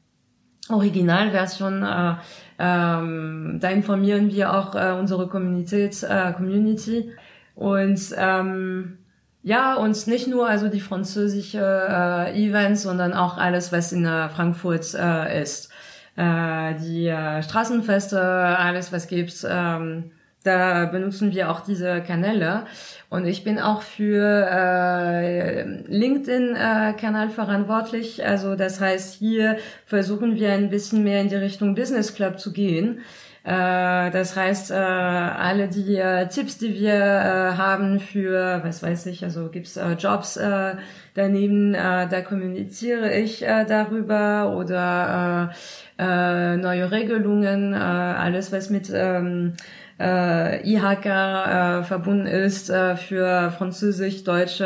Originalversion 0.69 1.83
äh, 1.83 2.15
ähm, 2.61 3.57
da 3.59 3.69
informieren 3.69 4.29
wir 4.29 4.53
auch 4.53 4.75
äh, 4.75 4.91
unsere 4.91 5.27
Communität, 5.27 6.03
äh, 6.03 6.31
Community 6.33 7.11
und 7.55 7.99
ähm, 8.15 8.99
ja, 9.41 9.75
und 9.75 10.05
nicht 10.05 10.27
nur 10.27 10.47
also 10.47 10.67
die 10.67 10.79
französische 10.79 11.57
äh, 11.57 12.45
Events, 12.45 12.83
sondern 12.83 13.13
auch 13.13 13.37
alles, 13.37 13.71
was 13.71 13.91
in 13.91 14.05
äh, 14.05 14.29
Frankfurt 14.29 14.93
äh, 14.93 15.41
ist. 15.41 15.71
Äh, 16.15 16.75
die 16.75 17.07
äh, 17.07 17.41
Straßenfeste, 17.41 18.21
alles, 18.21 18.93
was 18.93 19.07
gibt's. 19.07 19.43
Ähm, 19.49 20.11
da 20.43 20.85
benutzen 20.85 21.31
wir 21.31 21.51
auch 21.51 21.61
diese 21.61 22.01
Kanäle. 22.01 22.65
Und 23.09 23.25
ich 23.25 23.43
bin 23.43 23.59
auch 23.59 23.81
für 23.81 24.47
äh, 24.49 25.63
LinkedIn-Kanal 25.87 27.27
äh, 27.27 27.31
verantwortlich. 27.31 28.25
Also 28.25 28.55
das 28.55 28.79
heißt, 28.79 29.15
hier 29.15 29.57
versuchen 29.85 30.35
wir 30.35 30.53
ein 30.53 30.69
bisschen 30.69 31.03
mehr 31.03 31.21
in 31.21 31.29
die 31.29 31.35
Richtung 31.35 31.75
Business 31.75 32.15
Club 32.15 32.39
zu 32.39 32.53
gehen. 32.53 33.01
Äh, 33.43 34.11
das 34.11 34.35
heißt, 34.35 34.69
äh, 34.69 34.75
alle 34.75 35.67
die 35.67 35.95
äh, 35.95 36.27
Tipps, 36.27 36.59
die 36.59 36.75
wir 36.75 36.93
äh, 36.93 37.57
haben 37.57 37.99
für, 37.99 38.61
was 38.63 38.83
weiß 38.83 39.07
ich, 39.07 39.23
also 39.23 39.49
gibt's 39.49 39.77
äh, 39.77 39.93
Jobs 39.93 40.37
äh, 40.37 40.75
daneben, 41.15 41.73
äh, 41.73 42.07
da 42.07 42.21
kommuniziere 42.21 43.11
ich 43.13 43.41
äh, 43.43 43.65
darüber 43.65 44.55
oder 44.55 45.51
äh, 45.97 46.53
äh, 46.53 46.57
neue 46.57 46.91
Regelungen, 46.91 47.73
äh, 47.73 47.77
alles 47.77 48.51
was 48.51 48.69
mit 48.69 48.91
ähm, 48.93 49.53
äh, 50.01 50.67
IHK 50.67 51.05
äh, 51.05 51.83
verbunden 51.83 52.25
ist 52.25 52.69
äh, 52.69 52.95
für 52.95 53.51
französisch-deutsche 53.51 54.65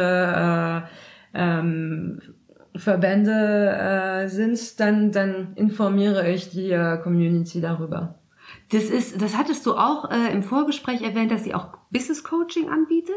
äh, 1.33 1.39
ähm, 1.39 2.21
Verbände 2.75 3.31
äh, 3.31 4.27
sind, 4.27 4.79
dann, 4.79 5.11
dann 5.11 5.53
informiere 5.55 6.29
ich 6.29 6.49
die 6.49 6.71
äh, 6.71 6.97
Community 6.97 7.61
darüber. 7.61 8.15
Das 8.71 8.85
ist, 8.85 9.21
das 9.21 9.37
hattest 9.37 9.65
du 9.65 9.75
auch 9.75 10.09
äh, 10.09 10.31
im 10.31 10.43
Vorgespräch 10.43 11.01
erwähnt, 11.01 11.31
dass 11.31 11.43
sie 11.43 11.53
auch 11.53 11.77
Business 11.91 12.23
Coaching 12.23 12.69
anbietet? 12.69 13.15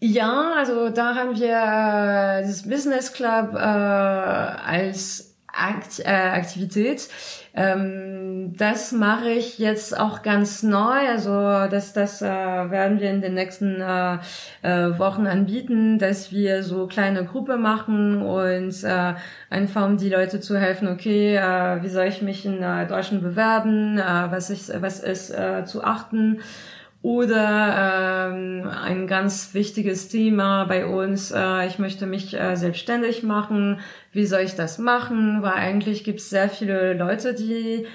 Ja, 0.00 0.54
also 0.56 0.88
da 0.90 1.14
haben 1.14 1.38
wir 1.38 1.48
äh, 1.48 2.42
das 2.46 2.68
Business 2.68 3.12
Club 3.12 3.54
äh, 3.54 3.58
als 3.58 5.29
Akt, 5.52 6.00
äh, 6.00 6.08
Aktivität. 6.08 7.08
Ähm, 7.54 8.54
das 8.56 8.92
mache 8.92 9.30
ich 9.30 9.58
jetzt 9.58 9.98
auch 9.98 10.22
ganz 10.22 10.62
neu. 10.62 11.08
Also 11.08 11.30
das, 11.68 11.92
das 11.92 12.22
äh, 12.22 12.26
werden 12.26 13.00
wir 13.00 13.10
in 13.10 13.20
den 13.20 13.34
nächsten 13.34 13.80
äh, 13.80 14.18
äh, 14.62 14.98
Wochen 14.98 15.26
anbieten, 15.26 15.98
dass 15.98 16.32
wir 16.32 16.62
so 16.62 16.86
kleine 16.86 17.24
Gruppe 17.24 17.56
machen 17.56 18.22
und 18.22 18.84
äh, 18.84 19.14
einfach 19.50 19.86
um 19.86 19.96
die 19.96 20.08
Leute 20.08 20.40
zu 20.40 20.58
helfen. 20.58 20.88
Okay, 20.88 21.36
äh, 21.36 21.82
wie 21.82 21.88
soll 21.88 22.06
ich 22.06 22.22
mich 22.22 22.46
in 22.46 22.62
äh, 22.62 22.86
Deutschland 22.86 23.22
bewerben? 23.22 23.98
Äh, 23.98 24.02
was 24.30 24.50
ist 24.50 24.72
was 24.80 25.00
ist 25.00 25.30
äh, 25.30 25.64
zu 25.64 25.82
achten? 25.82 26.40
Oder 27.02 28.30
ähm, 28.30 28.68
ein 28.68 29.06
ganz 29.06 29.54
wichtiges 29.54 30.08
Thema 30.08 30.64
bei 30.64 30.84
uns, 30.84 31.30
äh, 31.30 31.66
ich 31.66 31.78
möchte 31.78 32.06
mich 32.06 32.38
äh, 32.38 32.56
selbstständig 32.56 33.22
machen. 33.22 33.80
Wie 34.12 34.26
soll 34.26 34.40
ich 34.40 34.54
das 34.54 34.78
machen? 34.78 35.40
Weil 35.40 35.52
eigentlich 35.52 36.04
gibt 36.04 36.20
es 36.20 36.28
sehr 36.28 36.50
viele 36.50 36.92
Leute, 36.92 37.32
die 37.34 37.86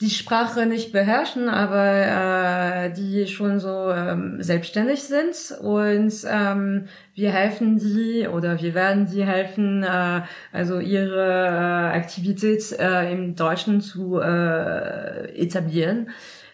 die 0.00 0.10
Sprache 0.10 0.64
nicht 0.64 0.92
beherrschen, 0.92 1.48
aber 1.50 2.86
äh, 2.86 2.92
die 2.92 3.26
schon 3.26 3.60
so 3.60 3.90
ähm, 3.90 4.42
selbstständig 4.42 5.02
sind 5.02 5.54
und 5.60 6.12
ähm, 6.26 6.86
wir 7.14 7.30
helfen 7.30 7.78
die 7.78 8.26
oder 8.26 8.62
wir 8.62 8.74
werden 8.74 9.10
die 9.10 9.26
helfen, 9.26 9.82
äh, 9.82 10.22
also 10.52 10.80
ihre 10.80 11.26
äh, 11.26 11.96
Aktivität 11.98 12.72
äh, 12.78 13.12
im 13.12 13.36
Deutschen 13.36 13.82
zu 13.82 14.18
äh, 14.18 15.34
etablieren. 15.36 16.08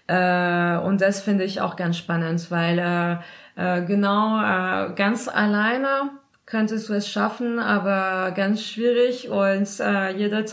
Äh, 0.07 0.79
und 0.79 1.01
das 1.01 1.21
finde 1.21 1.45
ich 1.45 1.61
auch 1.61 1.77
ganz 1.77 1.97
spannend, 1.97 2.51
weil 2.51 2.79
äh, 2.79 3.17
äh, 3.57 3.85
genau 3.85 4.39
äh, 4.41 4.93
ganz 4.95 5.29
alleine 5.29 6.11
könntest 6.45 6.89
du 6.89 6.93
es 6.95 7.09
schaffen, 7.09 7.59
aber 7.59 8.33
ganz 8.33 8.63
schwierig 8.63 9.29
und 9.29 9.69
äh, 9.81 10.17
jeder 10.17 10.45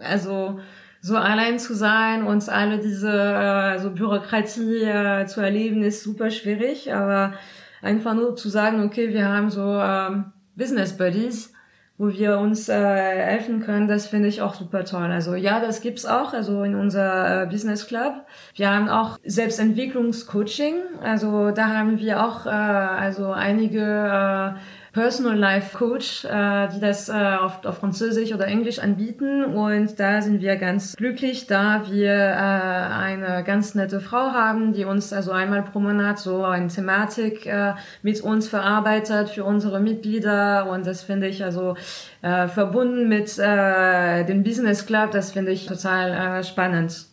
also 0.00 0.60
so 1.00 1.16
allein 1.16 1.58
zu 1.58 1.74
sein 1.74 2.24
und 2.26 2.46
alle 2.48 2.78
diese 2.78 3.10
äh, 3.10 3.78
so 3.78 3.90
Bürokratie 3.90 4.82
äh, 4.82 5.24
zu 5.26 5.40
erleben, 5.40 5.82
ist 5.82 6.02
super 6.02 6.30
schwierig. 6.30 6.92
Aber 6.92 7.32
einfach 7.80 8.14
nur 8.14 8.36
zu 8.36 8.48
sagen, 8.50 8.84
okay, 8.84 9.08
wir 9.08 9.26
haben 9.26 9.50
so 9.50 9.78
ähm, 9.80 10.32
Business 10.56 10.96
Buddies, 10.96 11.54
wo 12.00 12.08
wir 12.08 12.38
uns 12.38 12.70
äh, 12.70 12.74
helfen 12.74 13.60
können, 13.60 13.86
das 13.86 14.06
finde 14.06 14.28
ich 14.28 14.40
auch 14.40 14.54
super 14.54 14.86
toll. 14.86 15.10
Also 15.12 15.34
ja, 15.34 15.60
das 15.60 15.82
gibt's 15.82 16.06
auch, 16.06 16.32
also 16.32 16.62
in 16.62 16.74
unser 16.74 17.42
äh, 17.42 17.46
Business 17.46 17.86
Club. 17.86 18.24
Wir 18.54 18.70
haben 18.70 18.88
auch 18.88 19.18
Selbstentwicklungscoaching, 19.22 20.76
also 21.02 21.50
da 21.50 21.66
haben 21.66 21.98
wir 21.98 22.24
auch 22.24 22.46
äh, 22.46 22.48
also 22.48 23.32
einige 23.32 23.82
äh, 23.82 24.58
Personal 24.92 25.36
Life 25.36 25.76
Coach, 25.76 26.24
äh, 26.24 26.68
die 26.68 26.80
das 26.80 27.08
äh, 27.08 27.12
auf, 27.12 27.64
auf 27.64 27.78
Französisch 27.78 28.32
oder 28.32 28.46
Englisch 28.46 28.78
anbieten. 28.78 29.44
Und 29.44 30.00
da 30.00 30.20
sind 30.20 30.40
wir 30.40 30.56
ganz 30.56 30.96
glücklich, 30.96 31.46
da 31.46 31.84
wir 31.88 32.12
äh, 32.12 32.34
eine 32.34 33.44
ganz 33.44 33.74
nette 33.74 34.00
Frau 34.00 34.32
haben, 34.32 34.72
die 34.72 34.84
uns 34.84 35.12
also 35.12 35.30
einmal 35.30 35.62
pro 35.62 35.78
Monat 35.78 36.18
so 36.18 36.44
eine 36.44 36.68
Thematik 36.68 37.46
äh, 37.46 37.74
mit 38.02 38.20
uns 38.20 38.48
verarbeitet 38.48 39.30
für 39.30 39.44
unsere 39.44 39.80
Mitglieder. 39.80 40.68
Und 40.70 40.86
das 40.86 41.02
finde 41.02 41.28
ich 41.28 41.44
also 41.44 41.76
äh, 42.22 42.48
verbunden 42.48 43.08
mit 43.08 43.38
äh, 43.38 44.24
dem 44.24 44.42
Business 44.42 44.86
Club, 44.86 45.12
das 45.12 45.32
finde 45.32 45.52
ich 45.52 45.66
total 45.66 46.40
äh, 46.40 46.44
spannend. 46.44 47.06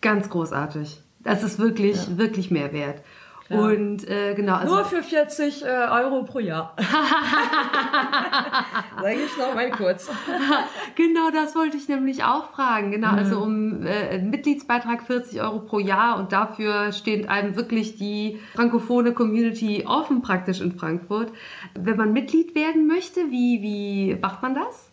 Ganz 0.00 0.30
großartig. 0.30 1.00
Das 1.24 1.42
ist 1.42 1.58
wirklich, 1.58 1.96
ja. 1.96 2.18
wirklich 2.18 2.52
Mehrwert. 2.52 3.00
Klar. 3.46 3.62
Und 3.62 4.08
äh, 4.08 4.34
genau, 4.34 4.56
also 4.56 4.74
Nur 4.74 4.84
für 4.84 5.04
40 5.04 5.64
äh, 5.64 5.68
Euro 5.68 6.24
pro 6.24 6.40
Jahr. 6.40 6.74
Sag 9.00 9.14
ich 9.14 9.38
noch 9.38 9.54
mal 9.54 9.70
kurz. 9.70 10.10
genau 10.96 11.30
das 11.30 11.54
wollte 11.54 11.76
ich 11.76 11.88
nämlich 11.88 12.24
auch 12.24 12.50
fragen. 12.50 12.90
Genau, 12.90 13.10
also 13.10 13.40
um 13.40 13.86
äh, 13.86 14.18
Mitgliedsbeitrag 14.18 15.02
40 15.02 15.42
Euro 15.42 15.60
pro 15.60 15.78
Jahr 15.78 16.18
und 16.18 16.32
dafür 16.32 16.90
steht 16.90 17.28
einem 17.28 17.54
wirklich 17.54 17.96
die 17.96 18.40
frankophone 18.54 19.14
Community 19.14 19.84
offen 19.86 20.22
praktisch 20.22 20.60
in 20.60 20.76
Frankfurt. 20.76 21.30
Wenn 21.74 21.96
man 21.96 22.12
Mitglied 22.12 22.56
werden 22.56 22.88
möchte, 22.88 23.30
wie, 23.30 23.62
wie 23.62 24.18
macht 24.20 24.42
man 24.42 24.56
das? 24.56 24.90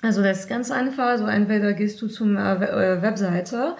Also 0.00 0.22
das 0.22 0.40
ist 0.40 0.48
ganz 0.48 0.70
einfach. 0.70 1.06
Also 1.06 1.26
entweder 1.26 1.74
gehst 1.74 2.00
du 2.00 2.08
zum 2.08 2.36
äh, 2.36 2.54
äh, 2.54 3.02
Webseite, 3.02 3.76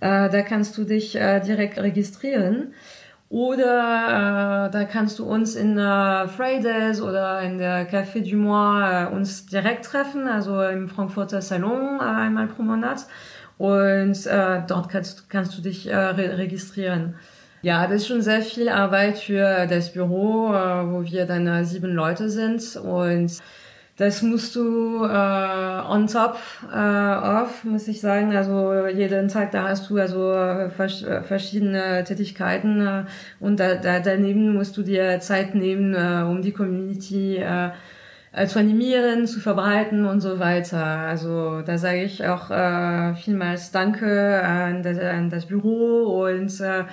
äh, 0.00 0.30
da 0.30 0.42
kannst 0.42 0.78
du 0.78 0.84
dich 0.84 1.16
äh, 1.16 1.40
direkt 1.40 1.78
registrieren. 1.78 2.72
Oder 3.30 4.68
äh, 4.68 4.70
da 4.70 4.84
kannst 4.84 5.18
du 5.18 5.26
uns 5.26 5.54
in 5.54 5.76
äh, 5.76 6.28
Fridays 6.28 7.02
oder 7.02 7.42
in 7.42 7.58
der 7.58 7.90
Café 7.90 8.22
du 8.22 8.36
Mois 8.36 8.80
äh, 8.90 9.14
uns 9.14 9.44
direkt 9.44 9.84
treffen, 9.84 10.26
also 10.26 10.62
im 10.62 10.88
Frankfurter 10.88 11.42
Salon 11.42 12.00
äh, 12.00 12.04
einmal 12.04 12.46
pro 12.46 12.62
Monat. 12.62 13.06
Und 13.58 14.26
äh, 14.26 14.62
dort 14.66 14.88
kannst, 14.88 15.28
kannst 15.28 15.58
du 15.58 15.62
dich 15.62 15.88
äh, 15.88 15.94
re 15.94 16.38
registrieren. 16.38 17.16
Ja, 17.60 17.86
das 17.86 18.02
ist 18.02 18.06
schon 18.06 18.22
sehr 18.22 18.40
viel 18.40 18.68
Arbeit 18.68 19.18
für 19.18 19.66
das 19.66 19.92
Büro, 19.92 20.54
äh, 20.54 20.90
wo 20.90 21.02
wir 21.02 21.26
dann 21.26 21.46
äh, 21.46 21.64
sieben 21.64 21.92
Leute 21.92 22.30
sind. 22.30 22.76
Und 22.76 23.32
das 23.98 24.22
musst 24.22 24.54
du 24.54 25.04
äh, 25.04 25.08
on 25.08 26.06
top 26.06 26.38
äh, 26.72 26.76
of, 26.76 27.64
muss 27.64 27.88
ich 27.88 28.00
sagen. 28.00 28.34
Also 28.34 28.86
jeden 28.86 29.26
Tag, 29.26 29.50
da 29.50 29.68
hast 29.68 29.90
du 29.90 29.98
also 29.98 30.32
äh, 30.32 30.70
vers 30.70 31.02
äh, 31.02 31.22
verschiedene 31.22 32.04
Tätigkeiten 32.04 32.80
äh, 32.80 33.04
und 33.40 33.58
da, 33.58 33.74
da, 33.74 33.98
daneben 33.98 34.54
musst 34.54 34.76
du 34.76 34.82
dir 34.84 35.18
Zeit 35.18 35.56
nehmen, 35.56 35.94
äh, 35.94 36.22
um 36.22 36.42
die 36.42 36.52
Community 36.52 37.38
äh, 37.38 37.70
äh, 38.32 38.46
zu 38.46 38.60
animieren, 38.60 39.26
zu 39.26 39.40
verbreiten 39.40 40.04
und 40.06 40.20
so 40.20 40.38
weiter. 40.38 40.84
Also 40.84 41.62
da 41.62 41.76
sage 41.76 42.04
ich 42.04 42.24
auch 42.24 42.50
äh, 42.50 43.14
vielmals 43.16 43.72
Danke 43.72 44.42
an 44.44 44.84
das, 44.84 44.98
an 45.00 45.28
das 45.28 45.46
Büro 45.46 46.22
und 46.24 46.60
äh, 46.60 46.84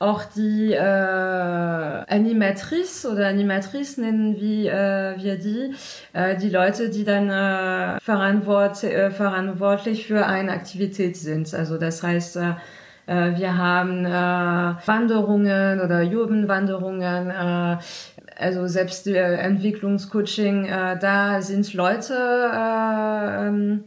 auch 0.00 0.24
die 0.24 0.72
äh, 0.72 0.80
Animatrice 0.80 3.08
oder 3.10 3.28
Animatrice 3.28 4.00
nennen 4.00 4.40
wir, 4.40 4.72
äh, 4.72 5.22
wir 5.22 5.38
die, 5.38 5.74
äh, 6.14 6.38
die 6.38 6.48
Leute, 6.48 6.88
die 6.88 7.04
dann 7.04 7.28
äh, 7.28 8.00
verantwort 8.00 8.82
äh, 8.82 9.10
verantwortlich 9.10 10.06
für 10.06 10.26
eine 10.26 10.52
Aktivität 10.52 11.18
sind. 11.18 11.52
Also 11.52 11.76
das 11.76 12.02
heißt, 12.02 12.36
äh, 12.36 12.52
äh, 13.06 13.36
wir 13.36 13.58
haben 13.58 14.06
äh, 14.06 14.74
Wanderungen 14.86 15.80
oder 15.80 16.00
Jugendwanderungen, 16.00 17.30
äh, 17.30 17.76
also 18.38 18.66
selbst 18.68 19.06
äh, 19.06 19.34
Entwicklungscoaching, 19.34 20.64
äh, 20.64 20.98
da 20.98 21.42
sind 21.42 21.74
Leute 21.74 22.14
äh, 22.14 23.48
ähm, 23.48 23.84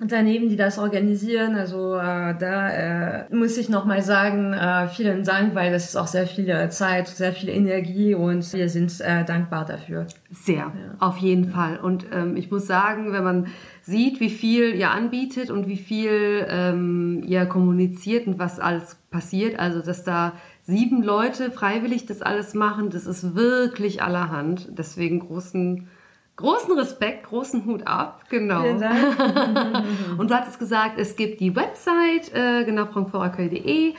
Unternehmen, 0.00 0.48
die 0.48 0.56
das 0.56 0.78
organisieren. 0.78 1.54
Also 1.54 1.94
äh, 1.94 2.34
da 2.36 2.70
äh, 2.70 3.34
muss 3.34 3.56
ich 3.56 3.68
nochmal 3.68 4.02
sagen, 4.02 4.52
äh, 4.52 4.88
vielen 4.88 5.22
Dank, 5.22 5.54
weil 5.54 5.70
das 5.70 5.84
ist 5.84 5.96
auch 5.96 6.08
sehr 6.08 6.26
viel 6.26 6.48
äh, 6.48 6.68
Zeit, 6.68 7.06
sehr 7.06 7.32
viel 7.32 7.48
Energie 7.48 8.14
und 8.14 8.52
wir 8.52 8.68
sind 8.68 9.00
äh, 9.00 9.24
dankbar 9.24 9.64
dafür. 9.64 10.06
Sehr, 10.32 10.72
auf 10.98 11.18
jeden 11.18 11.48
Fall. 11.48 11.78
Und 11.78 12.06
ähm, 12.12 12.36
ich 12.36 12.50
muss 12.50 12.66
sagen, 12.66 13.12
wenn 13.12 13.22
man 13.22 13.46
sieht, 13.82 14.18
wie 14.18 14.30
viel 14.30 14.74
ihr 14.74 14.90
anbietet 14.90 15.50
und 15.50 15.68
wie 15.68 15.76
viel 15.76 16.44
ähm, 16.48 17.22
ihr 17.24 17.46
kommuniziert 17.46 18.26
und 18.26 18.38
was 18.40 18.58
alles 18.58 18.96
passiert, 19.12 19.60
also 19.60 19.80
dass 19.80 20.02
da 20.02 20.32
sieben 20.62 21.04
Leute 21.04 21.52
freiwillig 21.52 22.06
das 22.06 22.20
alles 22.20 22.54
machen, 22.54 22.90
das 22.90 23.06
ist 23.06 23.36
wirklich 23.36 24.02
allerhand. 24.02 24.68
Deswegen 24.76 25.20
großen 25.20 25.86
Großen 26.36 26.76
Respekt, 26.76 27.26
großen 27.28 27.64
Hut 27.64 27.86
ab, 27.86 28.24
genau. 28.28 28.62
Vielen 28.62 28.80
Dank. 28.80 29.84
Und 30.18 30.30
du 30.30 30.34
hattest 30.34 30.58
gesagt, 30.58 30.98
es 30.98 31.14
gibt 31.14 31.40
die 31.40 31.54
Website, 31.54 32.34
äh, 32.34 32.64
genau, 32.64 32.86
frankfurterköln.de. 32.86 33.94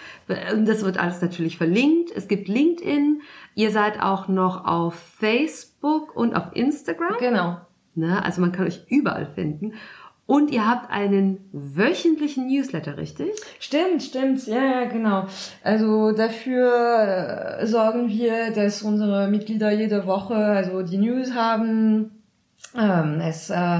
Das 0.65 0.83
wird 0.83 0.97
alles 0.97 1.21
natürlich 1.21 1.57
verlinkt. 1.57 2.11
Es 2.13 2.27
gibt 2.27 2.49
LinkedIn. 2.49 3.21
Ihr 3.55 3.71
seid 3.71 4.01
auch 4.01 4.27
noch 4.27 4.65
auf 4.65 4.95
Facebook 4.95 6.13
und 6.13 6.35
auf 6.35 6.47
Instagram. 6.53 7.15
Genau. 7.19 7.61
Ne? 7.95 8.21
Also 8.21 8.41
man 8.41 8.51
kann 8.51 8.67
euch 8.67 8.81
überall 8.89 9.27
finden. 9.27 9.73
Und 10.27 10.51
ihr 10.51 10.67
habt 10.67 10.91
einen 10.91 11.37
wöchentlichen 11.53 12.47
Newsletter, 12.47 12.97
richtig? 12.97 13.27
Stimmt, 13.59 14.01
stimmt, 14.01 14.45
ja, 14.47 14.81
ja, 14.81 14.85
genau. 14.85 15.27
Also 15.63 16.11
dafür 16.11 17.59
äh, 17.59 17.67
sorgen 17.67 18.09
wir, 18.09 18.49
dass 18.51 18.81
unsere 18.81 19.27
Mitglieder 19.27 19.71
jede 19.71 20.07
Woche 20.07 20.35
also 20.35 20.81
die 20.81 20.97
News 20.97 21.33
haben. 21.33 22.14
Ähm, 22.77 23.21
es 23.21 23.49
äh, 23.49 23.79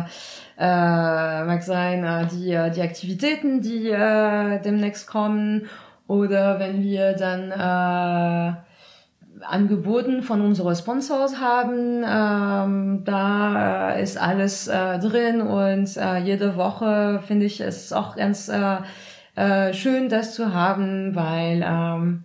äh, 0.58 1.44
mag 1.44 1.62
sein, 1.64 2.04
äh, 2.04 2.28
die, 2.28 2.52
äh, 2.52 2.72
die 2.72 2.82
Aktivitäten, 2.82 3.62
die 3.62 3.90
äh, 3.90 4.62
demnächst 4.62 5.08
kommen. 5.08 5.68
Oder 6.08 6.60
wenn 6.60 6.84
wir 6.84 7.14
dann 7.14 7.52
äh, 7.52 8.56
Angeboten 9.42 10.24
von 10.24 10.42
unseren 10.42 10.76
Sponsors 10.76 11.40
haben. 11.40 12.04
Ähm, 12.08 13.04
da 13.06 13.94
äh, 13.96 14.04
ist 14.04 14.18
alles 14.18 14.68
äh, 14.68 15.00
drin 15.00 15.42
und 15.42 15.96
äh, 15.98 16.18
jede 16.20 16.56
Woche 16.56 17.22
finde 17.26 17.46
ich 17.46 17.62
es 17.62 17.94
auch 17.94 18.16
ganz 18.16 18.50
äh, 18.50 18.78
äh, 19.36 19.74
schön, 19.74 20.10
das 20.10 20.34
zu 20.34 20.54
haben, 20.54 21.16
weil 21.16 21.64
ähm, 21.66 22.25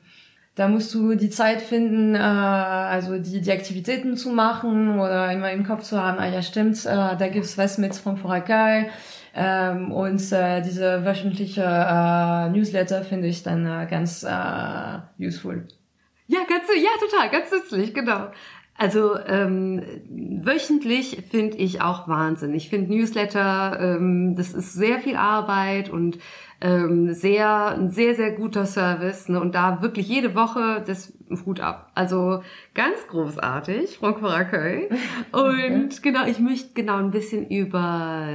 da 0.60 0.68
musst 0.68 0.92
du 0.92 1.14
die 1.14 1.30
Zeit 1.30 1.62
finden, 1.62 2.14
äh, 2.14 2.18
also 2.18 3.16
die, 3.16 3.40
die 3.40 3.50
Aktivitäten 3.50 4.18
zu 4.18 4.28
machen 4.28 5.00
oder 5.00 5.32
immer 5.32 5.50
im 5.52 5.64
Kopf 5.64 5.84
zu 5.84 5.98
haben, 5.98 6.18
ah 6.18 6.28
ja 6.28 6.42
stimmt, 6.42 6.84
äh, 6.84 7.16
da 7.16 7.28
gibt's 7.28 7.56
was 7.56 7.78
mit 7.78 7.96
Frankfurt 7.96 8.44
Geil. 8.44 8.90
Ähm, 9.34 9.90
und 9.90 10.20
äh, 10.32 10.60
diese 10.60 11.06
wöchentliche 11.06 11.62
äh, 11.62 12.50
Newsletter 12.50 13.04
finde 13.04 13.28
ich 13.28 13.42
dann 13.42 13.64
äh, 13.64 13.86
ganz 13.88 14.22
äh, 14.22 14.98
useful. 15.18 15.66
Ja, 16.26 16.40
ganz, 16.46 16.64
ja, 16.76 16.90
total, 17.08 17.30
ganz 17.30 17.50
nützlich, 17.50 17.94
genau. 17.94 18.26
Also 18.76 19.18
ähm, 19.18 19.82
wöchentlich 20.42 21.24
finde 21.30 21.56
ich 21.56 21.80
auch 21.80 22.06
Wahnsinn. 22.06 22.54
Ich 22.54 22.68
finde 22.68 22.94
Newsletter, 22.94 23.78
ähm, 23.80 24.34
das 24.36 24.52
ist 24.52 24.74
sehr 24.74 24.98
viel 25.00 25.16
Arbeit 25.16 25.88
und 25.88 26.18
ähm, 26.60 27.12
sehr 27.12 27.68
ein 27.68 27.90
sehr 27.90 28.14
sehr 28.14 28.32
guter 28.32 28.66
Service 28.66 29.28
ne? 29.28 29.40
und 29.40 29.54
da 29.54 29.82
wirklich 29.82 30.08
jede 30.08 30.34
Woche 30.34 30.82
das 30.86 31.12
Hut 31.46 31.60
ab. 31.60 31.90
Also 31.94 32.42
ganz 32.74 33.06
großartig, 33.08 33.98
Frank 33.98 34.50
Köln. 34.50 34.88
Und 35.32 36.02
genau, 36.02 36.26
ich 36.26 36.40
möchte 36.40 36.74
genau 36.74 36.96
ein 36.96 37.12
bisschen 37.12 37.48
über 37.48 38.26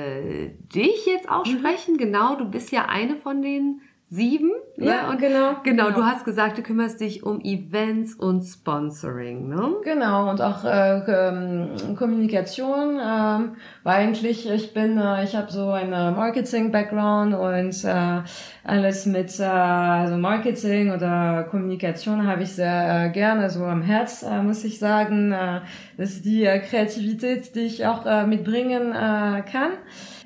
dich 0.74 1.06
jetzt 1.06 1.30
auch 1.30 1.46
sprechen. 1.46 1.98
Genau, 1.98 2.38
du 2.38 2.50
bist 2.50 2.72
ja 2.72 2.86
eine 2.86 3.18
von 3.18 3.42
den 3.42 3.82
sieben. 4.10 4.52
Ja, 4.78 5.04
ne? 5.04 5.10
und 5.10 5.20
genau, 5.20 5.56
Genau, 5.64 5.86
genau. 5.86 5.92
du 5.92 6.06
hast 6.06 6.26
gesagt, 6.26 6.58
du 6.58 6.62
kümmerst 6.62 7.00
dich 7.00 7.24
um 7.24 7.40
Events 7.42 8.14
und 8.14 8.44
Sponsoring, 8.44 9.48
ne? 9.48 9.74
Genau, 9.84 10.30
und 10.30 10.42
auch 10.42 10.64
äh, 10.66 11.00
ähm, 11.08 11.96
Kommunikation, 11.98 13.00
ähm, 13.02 13.56
weil 13.84 13.96
eigentlich 13.96 14.50
ich 14.50 14.74
bin, 14.74 14.98
äh, 14.98 15.24
ich 15.24 15.36
habe 15.36 15.52
so 15.52 15.70
eine 15.70 16.12
Marketing-Background 16.12 17.34
und 17.34 17.84
äh, 17.86 18.22
alles 18.64 19.06
mit 19.06 19.40
äh, 19.40 19.44
also 19.44 20.18
Marketing 20.18 20.92
oder 20.92 21.48
Kommunikation 21.50 22.28
habe 22.28 22.44
ich 22.44 22.54
sehr 22.54 23.06
äh, 23.06 23.10
gerne 23.12 23.50
so 23.50 23.64
am 23.64 23.82
Herz, 23.82 24.24
äh, 24.24 24.42
muss 24.42 24.64
ich 24.66 24.78
sagen. 24.78 25.32
Äh, 25.32 25.62
das 25.98 26.12
ist 26.12 26.26
die 26.26 26.44
äh, 26.44 26.60
Kreativität, 26.60 27.56
die 27.56 27.62
ich 27.62 27.86
auch 27.86 28.06
äh, 28.06 28.28
mitbringen 28.28 28.92
äh, 28.92 29.42
kann. 29.50 29.72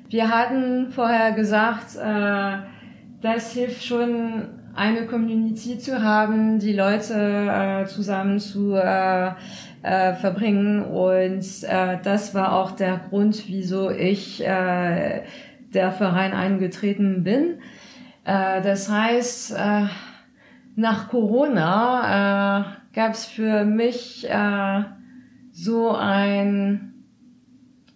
Wir 0.08 0.28
hatten 0.28 0.90
vorher 0.90 1.30
gesagt, 1.32 1.96
äh, 1.96 2.58
das 3.22 3.52
hilft 3.52 3.84
schon, 3.84 4.48
eine 4.74 5.06
Community 5.06 5.78
zu 5.78 6.02
haben, 6.02 6.58
die 6.58 6.72
Leute 6.72 7.14
äh, 7.14 7.86
zusammen 7.86 8.38
zu 8.38 8.74
äh, 8.74 9.32
äh, 9.82 10.14
verbringen. 10.14 10.82
Und 10.84 11.44
äh, 11.64 11.98
das 12.02 12.34
war 12.34 12.54
auch 12.54 12.72
der 12.72 13.00
Grund, 13.08 13.48
wieso 13.48 13.90
ich 13.90 14.44
äh, 14.46 15.22
der 15.74 15.92
Verein 15.92 16.32
eingetreten 16.32 17.24
bin. 17.24 17.58
Äh, 18.24 18.62
das 18.62 18.90
heißt, 18.90 19.52
äh, 19.52 19.86
nach 20.76 21.08
Corona 21.08 22.60
äh, 22.60 22.94
gab 22.94 23.12
es 23.12 23.26
für 23.26 23.64
mich 23.64 24.28
äh, 24.28 24.84
so 25.52 25.90
ein 25.90 26.89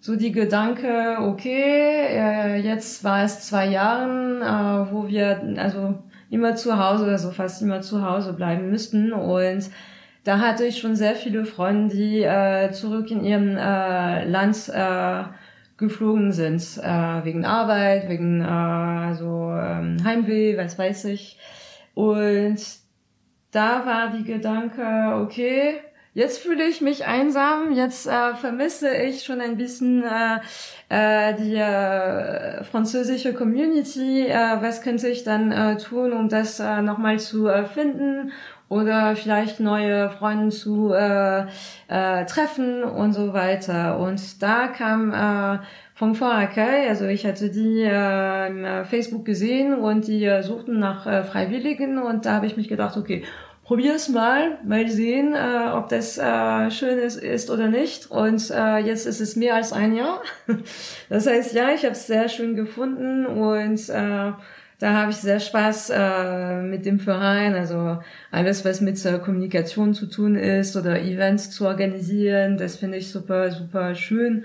so 0.04 0.16
die 0.16 0.32
Gedanke, 0.32 1.16
okay, 1.18 2.08
äh, 2.10 2.56
jetzt 2.60 3.04
war 3.04 3.24
es 3.24 3.40
zwei 3.40 3.68
Jahren, 3.68 4.42
äh, 4.42 4.92
wo 4.92 5.08
wir 5.08 5.40
also 5.56 5.94
immer 6.28 6.56
zu 6.56 6.78
Hause, 6.78 7.06
also 7.06 7.30
fast 7.30 7.62
immer 7.62 7.80
zu 7.80 8.06
Hause 8.06 8.34
bleiben 8.34 8.68
müssten 8.68 9.14
und 9.14 9.70
da 10.24 10.40
hatte 10.40 10.66
ich 10.66 10.78
schon 10.78 10.94
sehr 10.94 11.14
viele 11.14 11.46
Freunde, 11.46 11.96
die 11.96 12.22
äh, 12.22 12.70
zurück 12.70 13.10
in 13.10 13.24
ihrem 13.24 13.56
äh, 13.56 14.26
Land 14.26 14.70
äh, 14.74 15.22
geflogen 15.78 16.32
sind, 16.32 16.60
äh, 16.82 17.24
wegen 17.24 17.46
Arbeit, 17.46 18.06
wegen 18.10 18.42
äh, 18.42 18.44
also 18.44 19.54
ähm, 19.58 20.04
Heimweh, 20.04 20.58
was 20.58 20.78
weiß 20.78 21.06
ich. 21.06 21.38
Und 21.94 22.58
da 23.52 23.86
war 23.86 24.10
die 24.10 24.24
Gedanke, 24.24 25.18
okay, 25.22 25.76
jetzt 26.14 26.38
fühle 26.38 26.64
ich 26.64 26.80
mich 26.80 27.06
einsam, 27.06 27.72
jetzt 27.72 28.06
äh, 28.06 28.34
vermisse 28.34 28.94
ich 28.94 29.24
schon 29.24 29.40
ein 29.40 29.56
bisschen 29.56 30.04
äh, 30.04 30.38
äh, 30.88 31.34
die 31.34 31.56
äh, 31.56 32.64
französische 32.64 33.34
Community. 33.34 34.26
Äh, 34.26 34.62
was 34.62 34.82
könnte 34.82 35.08
ich 35.08 35.24
dann 35.24 35.52
äh, 35.52 35.76
tun, 35.76 36.12
um 36.12 36.28
das 36.28 36.60
äh, 36.60 36.80
nochmal 36.82 37.18
zu 37.18 37.48
äh, 37.48 37.66
finden 37.66 38.32
oder 38.68 39.14
vielleicht 39.14 39.60
neue 39.60 40.08
Freunde 40.08 40.48
zu 40.48 40.92
äh, 40.92 41.46
äh, 41.88 42.24
treffen 42.26 42.82
und 42.82 43.12
so 43.12 43.32
weiter. 43.32 43.98
Und 43.98 44.42
da 44.42 44.68
kam 44.68 45.12
äh, 45.12 45.58
von 45.94 46.14
Vorakai, 46.14 46.88
also 46.88 47.06
ich 47.06 47.26
hatte 47.26 47.50
die 47.50 47.82
äh, 47.82 48.48
im 48.48 48.84
Facebook 48.84 49.24
gesehen 49.24 49.74
und 49.74 50.06
die 50.06 50.24
äh, 50.24 50.42
suchten 50.42 50.78
nach 50.78 51.06
äh, 51.06 51.22
Freiwilligen 51.22 51.98
und 51.98 52.26
da 52.26 52.32
habe 52.32 52.46
ich 52.46 52.56
mich 52.56 52.68
gedacht, 52.68 52.96
okay, 52.96 53.22
probier's 53.64 54.08
mal, 54.10 54.58
mal 54.64 54.88
sehen, 54.88 55.34
äh, 55.34 55.70
ob 55.72 55.88
das 55.88 56.18
äh, 56.18 56.70
schön 56.70 56.98
ist, 56.98 57.16
ist 57.16 57.50
oder 57.50 57.68
nicht. 57.68 58.10
Und 58.10 58.50
äh, 58.50 58.78
jetzt 58.78 59.06
ist 59.06 59.20
es 59.20 59.36
mehr 59.36 59.54
als 59.54 59.72
ein 59.72 59.96
Jahr. 59.96 60.22
Das 61.08 61.26
heißt, 61.26 61.54
ja, 61.54 61.70
ich 61.70 61.82
habe 61.82 61.92
es 61.92 62.06
sehr 62.06 62.28
schön 62.28 62.54
gefunden 62.54 63.26
und 63.26 63.88
äh, 63.88 64.32
da 64.78 64.92
habe 64.92 65.10
ich 65.12 65.16
sehr 65.16 65.40
Spaß 65.40 65.90
äh, 65.94 66.62
mit 66.62 66.84
dem 66.84 66.98
Verein. 66.98 67.54
Also 67.54 67.98
alles, 68.30 68.64
was 68.64 68.80
mit 68.80 69.02
äh, 69.04 69.18
Kommunikation 69.18 69.94
zu 69.94 70.06
tun 70.06 70.36
ist 70.36 70.76
oder 70.76 71.00
Events 71.00 71.50
zu 71.50 71.66
organisieren, 71.66 72.58
das 72.58 72.76
finde 72.76 72.98
ich 72.98 73.10
super, 73.10 73.50
super 73.50 73.94
schön, 73.94 74.44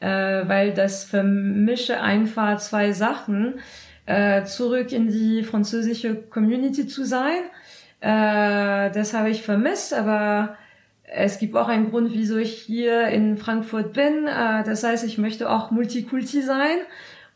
äh, 0.00 0.06
weil 0.06 0.74
das 0.74 1.04
vermische 1.04 2.00
einfach 2.00 2.58
zwei 2.58 2.92
Sachen. 2.92 3.60
Äh, 4.06 4.44
zurück 4.44 4.92
in 4.92 5.08
die 5.08 5.44
französische 5.44 6.16
Community 6.16 6.86
zu 6.86 7.04
sein 7.04 7.42
äh, 8.00 8.90
das 8.90 9.14
habe 9.14 9.30
ich 9.30 9.42
vermisst, 9.42 9.94
aber 9.94 10.56
es 11.12 11.38
gibt 11.38 11.56
auch 11.56 11.68
einen 11.68 11.90
Grund, 11.90 12.12
wieso 12.12 12.36
ich 12.36 12.54
hier 12.54 13.08
in 13.08 13.36
Frankfurt 13.36 13.92
bin. 13.92 14.26
Äh, 14.26 14.64
das 14.64 14.84
heißt, 14.84 15.04
ich 15.04 15.18
möchte 15.18 15.50
auch 15.50 15.70
Multikulti 15.70 16.42
sein. 16.42 16.78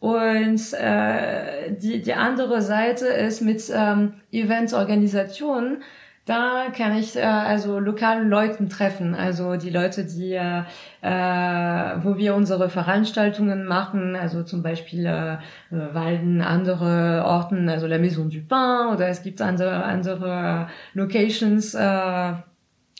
Und 0.01 0.75
äh, 0.75 1.73
die, 1.73 2.03
die 2.03 2.15
andere 2.15 2.61
Seite 2.61 3.07
ist 3.07 3.41
mit 3.41 3.63
ähm, 3.75 4.15
Eventsorganisationen 4.33 5.83
da 6.25 6.69
kann 6.75 6.97
ich 6.97 7.17
äh, 7.17 7.21
also 7.23 7.79
lokalen 7.79 8.31
Leuten 8.31 8.71
treffen, 8.71 9.15
also 9.15 9.57
die 9.57 9.71
Leute, 9.71 10.07
die 10.07 10.33
äh, 10.33 10.63
äh, 11.03 12.03
wo 12.03 12.17
wir 12.17 12.35
unsere 12.35 12.71
Veranstaltungen 12.71 13.67
machen, 13.67 14.17
also 14.17 14.43
zum 14.43 14.63
Beispiel 14.63 15.05
äh, 15.05 15.37
Walden, 15.71 16.41
andere 16.41 17.25
Orten, 17.27 17.69
also 17.69 17.87
la 17.87 17.99
Maison 17.99 18.31
du 18.31 18.41
Pain 18.41 18.95
oder 18.95 19.09
es 19.09 19.23
gibt 19.23 19.43
andere 19.43 19.85
andere 19.85 20.69
Locations, 20.95 21.75
äh, 21.75 22.33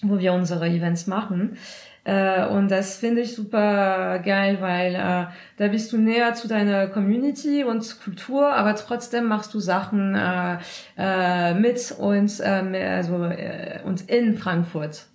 wo 0.03 0.19
wir 0.19 0.35
unsere 0.35 0.69
Events 0.69 1.07
machen. 1.07 1.57
Äh, 2.05 2.47
und 2.49 2.71
das 2.71 2.97
finde 2.97 3.23
ich 3.23 3.35
super 3.35 4.19
geil, 4.19 4.59
weil 4.61 4.95
äh, 4.95 5.27
da 5.57 5.69
bist 5.69 5.91
du 5.93 5.97
näher 5.97 6.35
zu 6.35 6.49
deiner 6.49 6.87
Community 6.87 7.65
und 7.65 7.99
Kultur, 8.05 8.53
aber 8.53 8.77
trotzdem 8.77 9.25
machst 9.25 9.55
du 9.55 9.61
Sachen 9.61 10.15
äh, 10.15 10.59
äh, 10.99 11.55
mit 11.55 11.95
und 11.99 12.41
äh, 12.41 12.95
also 12.97 13.25
äh, 13.25 13.81
und 13.85 14.09
in 14.11 14.37
Frankfurt. 14.37 15.07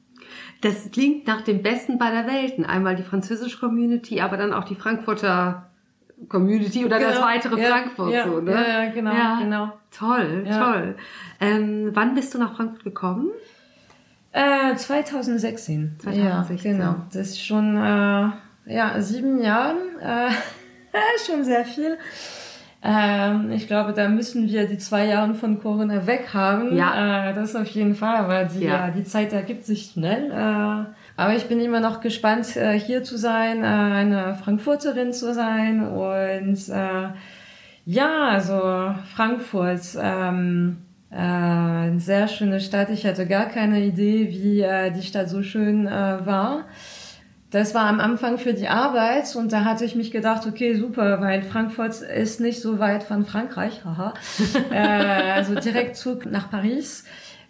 Das 0.61 0.89
klingt 0.91 1.27
nach 1.27 1.41
dem 1.41 1.61
Besten 1.61 1.99
bei 1.99 2.09
der 2.09 2.27
Welten. 2.27 2.65
Einmal 2.65 2.95
die 2.95 3.03
französische 3.03 3.59
Community, 3.59 4.19
aber 4.19 4.35
dann 4.35 4.51
auch 4.51 4.65
die 4.65 4.75
Frankfurter 4.75 5.69
Community 6.27 6.85
oder 6.85 6.97
genau. 6.97 7.11
das 7.11 7.21
weitere 7.21 7.61
ja, 7.61 7.69
Frankfurt 7.69 8.11
ja, 8.11 8.25
so, 8.25 8.41
ne? 8.41 8.51
Ja, 8.51 8.83
ja 8.83 8.91
genau, 8.91 9.13
ja. 9.13 9.39
genau. 9.39 9.71
Toll, 9.91 10.45
toll. 10.45 10.95
Ähm, 11.39 11.91
wann 11.93 12.13
bist 12.13 12.33
du 12.33 12.39
nach 12.39 12.55
Frankfurt 12.55 12.83
gekommen? 12.83 13.29
Äh, 14.31 14.75
2016. 14.75 15.97
2016. 15.99 16.71
Ja, 16.71 16.77
genau. 16.77 16.95
Das 17.11 17.29
ist 17.29 17.45
schon 17.45 17.75
äh, 17.77 18.29
ja, 18.73 19.01
sieben 19.01 19.41
Jahren. 19.41 19.77
Äh, 20.01 20.29
schon 21.25 21.43
sehr 21.43 21.65
viel. 21.65 21.97
Ähm, 22.81 23.51
ich 23.51 23.67
glaube, 23.67 23.91
da 23.91 24.07
müssen 24.07 24.47
wir 24.47 24.67
die 24.67 24.77
zwei 24.77 25.05
Jahre 25.05 25.33
von 25.33 25.59
Corona 25.59 26.07
weg 26.07 26.29
haben. 26.33 26.75
Ja. 26.75 27.29
Äh, 27.29 27.33
das 27.33 27.55
auf 27.55 27.67
jeden 27.67 27.95
Fall, 27.95 28.15
aber 28.15 28.45
die, 28.45 28.63
ja. 28.63 28.87
ja 28.87 28.91
die 28.91 29.03
Zeit 29.03 29.33
ergibt 29.33 29.65
sich 29.65 29.91
schnell. 29.91 30.31
Äh, 30.31 30.85
aber 31.17 31.35
ich 31.35 31.47
bin 31.47 31.59
immer 31.59 31.81
noch 31.81 31.99
gespannt, 31.99 32.55
äh, 32.55 32.79
hier 32.79 33.03
zu 33.03 33.17
sein, 33.17 33.63
äh, 33.63 33.67
eine 33.67 34.35
Frankfurterin 34.35 35.11
zu 35.11 35.33
sein. 35.33 35.85
Und 35.85 36.69
äh, 36.69 37.09
ja, 37.85 38.27
also 38.29 38.93
Frankfurt. 39.15 39.97
Ähm, 39.99 40.77
äh, 41.11 41.15
eine 41.15 41.99
sehr 41.99 42.27
schöne 42.27 42.59
Stadt. 42.59 42.89
Ich 42.89 43.05
hatte 43.05 43.25
gar 43.25 43.45
keine 43.47 43.81
Idee, 43.83 44.29
wie 44.29 44.61
äh, 44.61 44.91
die 44.91 45.01
Stadt 45.01 45.29
so 45.29 45.43
schön 45.43 45.87
äh, 45.87 45.91
war. 45.91 46.65
Das 47.51 47.73
war 47.73 47.85
am 47.85 47.99
Anfang 47.99 48.37
für 48.37 48.53
die 48.53 48.67
Arbeit 48.67 49.35
und 49.35 49.51
da 49.51 49.63
hatte 49.65 49.83
ich 49.83 49.95
mich 49.95 50.11
gedacht, 50.11 50.45
okay, 50.45 50.75
super, 50.75 51.19
weil 51.19 51.41
Frankfurt 51.41 51.99
ist 52.01 52.39
nicht 52.39 52.61
so 52.61 52.77
weit 52.77 53.01
von 53.01 53.25
Frankreich, 53.25 53.83
haha. 53.83 54.13
äh, 54.71 55.31
also 55.33 55.55
direkt 55.55 55.95
Zug 55.95 56.27
nach 56.27 56.51
Paris. 56.51 57.05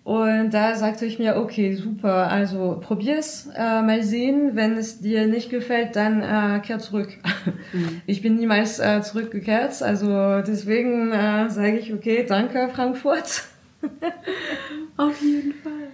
Und 0.09 0.55
da 0.55 0.73
sagte 0.73 1.05
ich 1.05 1.19
mir, 1.19 1.37
okay, 1.37 1.75
super, 1.75 2.31
also 2.31 2.79
probier's, 2.81 3.47
äh, 3.55 3.83
mal 3.83 4.01
sehen, 4.01 4.55
wenn 4.55 4.75
es 4.75 5.01
dir 5.01 5.27
nicht 5.27 5.51
gefällt, 5.51 5.95
dann 5.95 6.23
äh, 6.23 6.61
kehr 6.61 6.79
zurück. 6.79 7.09
Mhm. 7.71 8.01
Ich 8.07 8.23
bin 8.23 8.35
niemals 8.35 8.79
äh, 8.79 9.01
zurückgekehrt, 9.03 9.83
also 9.83 10.41
deswegen 10.41 11.11
äh, 11.11 11.47
sage 11.49 11.77
ich, 11.77 11.93
okay, 11.93 12.25
danke 12.27 12.69
Frankfurt. 12.73 13.43
Auf 14.97 15.21
jeden 15.21 15.53
Fall. 15.53 15.89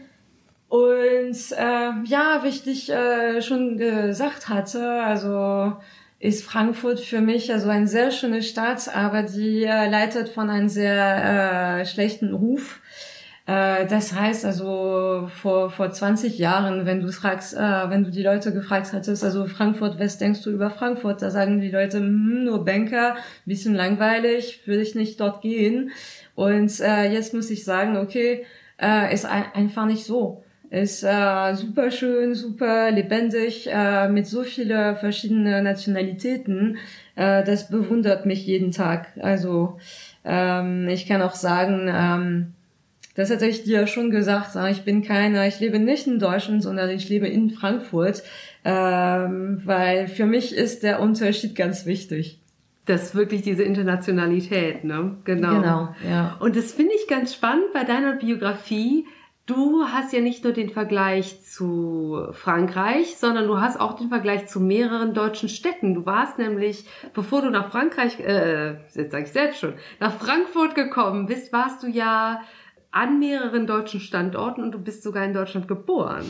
Und 0.69 1.35
äh, 1.51 2.07
ja, 2.09 2.39
wie 2.43 2.47
ich 2.47 2.63
dich 2.63 2.89
äh, 2.89 3.41
schon 3.41 3.77
gesagt 3.77 4.47
hatte, 4.47 5.03
also 5.03 5.73
ist 6.19 6.45
Frankfurt 6.45 7.01
für 7.01 7.19
mich 7.19 7.51
also 7.51 7.67
eine 7.67 7.87
sehr 7.87 8.11
schöne 8.11 8.41
Stadt, 8.41 8.95
aber 8.95 9.23
die 9.23 9.65
äh, 9.65 9.89
leitet 9.89 10.29
von 10.29 10.49
einem 10.49 10.69
sehr 10.69 11.81
äh, 11.81 11.85
schlechten 11.85 12.33
Ruf. 12.33 12.79
Äh, 13.47 13.85
das 13.85 14.13
heißt 14.13 14.43
also 14.43 15.29
vor 15.41 15.69
vor 15.69 15.91
20 15.91 16.39
Jahren, 16.39 16.85
wenn 16.85 17.01
du 17.01 17.11
fragst, 17.11 17.53
äh, 17.53 17.59
wenn 17.59 18.03
du 18.03 18.09
die 18.09 18.23
Leute 18.23 18.51
gefragt 18.51 18.91
hattest, 18.91 19.23
also 19.23 19.45
Frankfurt, 19.45 19.99
was 19.99 20.17
denkst 20.17 20.41
du 20.43 20.49
über 20.51 20.71
Frankfurt? 20.71 21.21
Da 21.21 21.29
sagen 21.29 21.61
die 21.61 21.69
Leute, 21.69 21.97
hm, 21.99 22.45
nur 22.45 22.65
Banker, 22.65 23.15
bisschen 23.45 23.75
langweilig, 23.75 24.61
würde 24.65 24.81
ich 24.81 24.95
nicht 24.95 25.19
dort 25.19 25.41
gehen. 25.41 25.91
Und 26.33 26.79
äh, 26.79 27.11
jetzt 27.11 27.33
muss 27.33 27.51
ich 27.51 27.63
sagen, 27.63 27.97
okay, 27.97 28.45
äh, 28.81 29.13
ist 29.13 29.25
ein, 29.25 29.45
einfach 29.53 29.85
nicht 29.85 30.05
so. 30.05 30.43
Ist 30.71 31.03
äh, 31.03 31.53
super 31.53 31.91
schön, 31.91 32.33
super 32.33 32.91
lebendig, 32.91 33.69
äh, 33.71 34.09
mit 34.09 34.25
so 34.25 34.43
viele 34.43 34.95
verschiedene 34.95 35.61
Nationalitäten. 35.61 36.77
Äh, 37.15 37.43
das 37.43 37.69
bewundert 37.69 38.25
mich 38.25 38.45
jeden 38.47 38.71
Tag. 38.71 39.09
Also 39.21 39.77
ähm, 40.25 40.89
ich 40.89 41.07
kann 41.07 41.21
auch 41.21 41.35
sagen, 41.35 41.87
ähm, 41.87 42.54
das 43.15 43.31
hatte 43.31 43.47
ich 43.47 43.63
dir 43.63 43.87
schon 43.87 44.11
gesagt, 44.11 44.55
ich 44.69 44.83
bin 44.83 45.01
keiner, 45.01 45.47
ich 45.47 45.59
lebe 45.59 45.79
nicht 45.79 46.05
in 46.05 46.19
Deutschland, 46.19 46.61
sondern 46.61 46.89
ich 46.89 47.07
lebe 47.09 47.27
in 47.27 47.49
Frankfurt, 47.49 48.23
ähm, 48.65 49.61
weil 49.63 50.07
für 50.07 50.25
mich 50.25 50.53
ist 50.53 50.83
der 50.83 50.99
Unterschied 50.99 51.55
ganz 51.55 51.85
wichtig. 51.85 52.39
Das 52.85 53.03
ist 53.03 53.15
wirklich 53.15 53.41
diese 53.41 53.63
Internationalität, 53.63 54.83
ne? 54.83 55.17
Genau. 55.23 55.55
Genau, 55.55 55.95
ja. 56.07 56.37
Und 56.39 56.55
das 56.55 56.73
finde 56.73 56.93
ich 56.93 57.07
ganz 57.07 57.33
spannend 57.33 57.73
bei 57.73 57.83
deiner 57.83 58.13
Biografie. 58.13 59.05
Du 59.47 59.85
hast 59.85 60.11
ja 60.11 60.21
nicht 60.21 60.43
nur 60.43 60.53
den 60.53 60.69
Vergleich 60.69 61.43
zu 61.43 62.27
Frankreich, 62.31 63.15
sondern 63.17 63.47
du 63.47 63.59
hast 63.59 63.79
auch 63.79 63.93
den 63.93 64.09
Vergleich 64.09 64.47
zu 64.47 64.59
mehreren 64.59 65.13
deutschen 65.13 65.49
Städten. 65.49 65.93
Du 65.93 66.05
warst 66.05 66.37
nämlich, 66.37 66.85
bevor 67.13 67.41
du 67.41 67.49
nach 67.49 67.71
Frankreich, 67.71 68.19
äh, 68.19 68.73
jetzt 68.93 69.11
sage 69.11 69.23
ich 69.23 69.31
selbst 69.31 69.59
schon, 69.59 69.73
nach 69.99 70.13
Frankfurt 70.13 70.75
gekommen 70.75 71.27
bist, 71.27 71.53
warst 71.53 71.81
du 71.81 71.87
ja 71.87 72.41
an 72.95 73.19
mehreren 73.19 73.67
deutschen 73.67 73.99
Standorten 73.99 74.63
und 74.63 74.71
du 74.71 74.79
bist 74.79 75.03
sogar 75.03 75.25
in 75.25 75.33
Deutschland 75.33 75.67
geboren. 75.67 76.25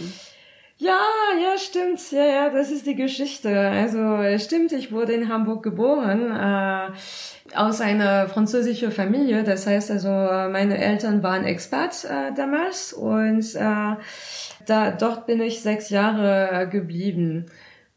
Ja, 0.78 1.00
ja, 1.42 1.58
stimmt. 1.58 2.12
Ja, 2.12 2.26
ja, 2.26 2.50
das 2.50 2.72
ist 2.72 2.86
die 2.86 2.96
Geschichte. 2.96 3.58
Also 3.58 4.38
stimmt, 4.40 4.74
ich 4.74 4.92
wurde 4.92 5.14
in 5.14 5.30
Hamburg 5.30 5.64
geboren, 5.64 6.32
äh, 6.32 7.56
aus 7.56 7.80
einer 7.82 8.28
französischen 8.28 8.92
Familie. 8.92 9.44
Das 9.44 9.68
heißt 9.68 9.92
also, 9.92 10.10
meine 10.10 10.78
Eltern 10.80 11.22
waren 11.24 11.46
Expat 11.46 12.04
äh, 12.04 12.34
damals 12.34 12.94
und 12.94 13.56
äh, 13.56 13.96
da 14.66 14.92
dort 15.00 15.28
bin 15.28 15.42
ich 15.42 15.62
sechs 15.62 15.92
Jahre 15.92 16.68
geblieben. 16.70 17.46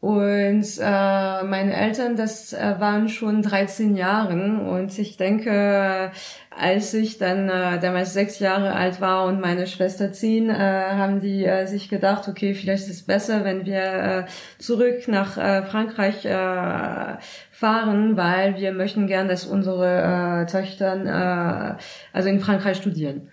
Und 0.01 0.65
äh, 0.79 1.43
meine 1.43 1.75
Eltern, 1.75 2.15
das 2.15 2.53
äh, 2.53 2.75
waren 2.79 3.09
schon 3.09 3.41
13 3.41 3.97
Jahren. 3.97 4.65
Und 4.69 4.97
ich 4.97 5.17
denke, 5.17 6.11
als 6.59 6.93
ich 6.93 7.17
dann 7.17 7.49
äh, 7.49 7.79
damals 7.79 8.13
sechs 8.13 8.39
Jahre 8.39 8.73
alt 8.73 8.99
war 8.99 9.25
und 9.25 9.39
meine 9.39 9.65
Schwester 9.65 10.11
zehn, 10.11 10.49
äh, 10.49 10.53
haben 10.53 11.21
die 11.21 11.45
äh, 11.45 11.65
sich 11.65 11.89
gedacht, 11.89 12.27
okay, 12.27 12.53
vielleicht 12.53 12.83
ist 12.83 12.89
es 12.89 13.05
besser, 13.05 13.45
wenn 13.45 13.65
wir 13.65 13.81
äh, 13.81 14.25
zurück 14.57 15.07
nach 15.07 15.37
äh, 15.37 15.63
Frankreich 15.63 16.25
äh, 16.25 17.17
fahren, 17.51 18.17
weil 18.17 18.57
wir 18.57 18.73
möchten 18.73 19.07
gern, 19.07 19.27
dass 19.27 19.45
unsere 19.45 20.43
äh, 20.43 20.51
Töchter 20.51 21.77
äh, 21.77 21.83
also 22.13 22.29
in 22.29 22.39
Frankreich 22.39 22.77
studieren. 22.77 23.29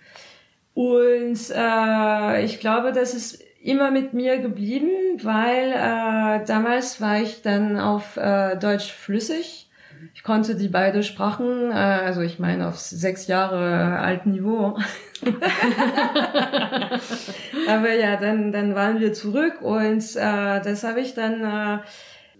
Und 0.73 1.39
äh, 1.55 2.45
ich 2.45 2.59
glaube, 2.59 2.91
das 2.93 3.13
ist 3.13 3.43
immer 3.61 3.91
mit 3.91 4.13
mir 4.13 4.37
geblieben, 4.37 4.89
weil 5.23 5.71
äh, 5.71 6.45
damals 6.45 7.01
war 7.01 7.19
ich 7.19 7.41
dann 7.41 7.79
auf 7.79 8.15
äh, 8.15 8.55
Deutsch 8.57 8.91
flüssig. 8.91 9.66
Ich 10.13 10.23
konnte 10.23 10.55
die 10.55 10.67
beiden 10.67 11.03
Sprachen, 11.03 11.71
äh, 11.71 11.75
also 11.75 12.21
ich 12.21 12.39
meine 12.39 12.67
auf 12.67 12.77
sechs 12.77 13.27
Jahre 13.27 13.99
alten 13.99 14.31
Niveau. 14.31 14.77
Aber 17.67 17.93
ja, 17.93 18.17
dann, 18.17 18.51
dann 18.51 18.75
waren 18.75 18.99
wir 18.99 19.13
zurück 19.13 19.61
und 19.61 20.03
äh, 20.15 20.61
das 20.61 20.83
habe 20.83 21.01
ich 21.01 21.13
dann 21.13 21.43
äh, 21.43 21.79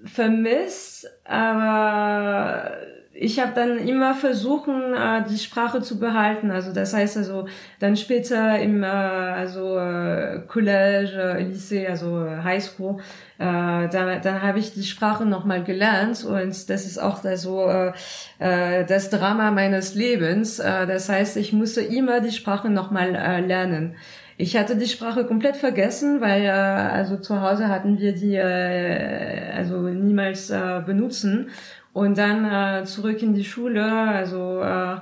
vermisst. 0.05 1.09
Aber 1.25 2.77
ich 3.19 3.39
habe 3.39 3.51
dann 3.55 3.79
immer 3.79 4.13
versuchen, 4.13 4.93
äh, 4.93 5.23
die 5.27 5.39
Sprache 5.39 5.81
zu 5.81 5.99
behalten. 5.99 6.51
Also 6.51 6.71
das 6.71 6.93
heißt 6.93 7.17
also 7.17 7.47
dann 7.79 7.97
später 7.97 8.59
im 8.59 8.83
äh, 8.83 8.85
also 8.85 9.77
äh, 9.77 10.41
College, 10.47 11.13
äh, 11.13 11.43
Lycée, 11.43 11.87
also 11.87 12.23
äh, 12.23 12.43
High 12.43 12.63
School, 12.63 12.99
äh, 13.39 13.43
dann, 13.89 14.21
dann 14.21 14.41
habe 14.43 14.59
ich 14.59 14.73
die 14.73 14.83
Sprache 14.83 15.25
nochmal 15.25 15.63
gelernt 15.63 16.23
und 16.25 16.69
das 16.69 16.85
ist 16.85 16.99
auch 16.99 17.23
also 17.23 17.67
äh, 17.67 17.91
äh, 18.37 18.85
das 18.85 19.09
Drama 19.09 19.49
meines 19.49 19.95
Lebens. 19.95 20.59
Äh, 20.59 20.85
das 20.85 21.09
heißt, 21.09 21.37
ich 21.37 21.53
musste 21.53 21.81
immer 21.81 22.21
die 22.21 22.31
Sprache 22.31 22.69
nochmal 22.69 23.15
äh, 23.15 23.41
lernen. 23.41 23.95
Ich 24.39 24.55
hatte 24.55 24.75
die 24.75 24.85
Sprache 24.85 25.25
komplett 25.25 25.55
vergessen, 25.55 26.21
weil 26.21 26.43
äh, 26.43 26.49
also 26.49 27.17
zu 27.17 27.41
Hause 27.41 27.69
hatten 27.69 27.97
wir 27.97 28.13
die 28.13 28.35
äh, 28.35 29.51
also 29.55 29.81
niemals 29.81 30.51
äh, 30.51 30.81
benutzen 30.85 31.49
und 31.97 32.15
dann 32.19 32.45
äh, 32.45 32.85
zurück 32.85 33.23
in 33.23 33.33
die 33.33 33.43
Schule, 33.43 33.83
also 33.83 34.61
äh, 34.61 34.97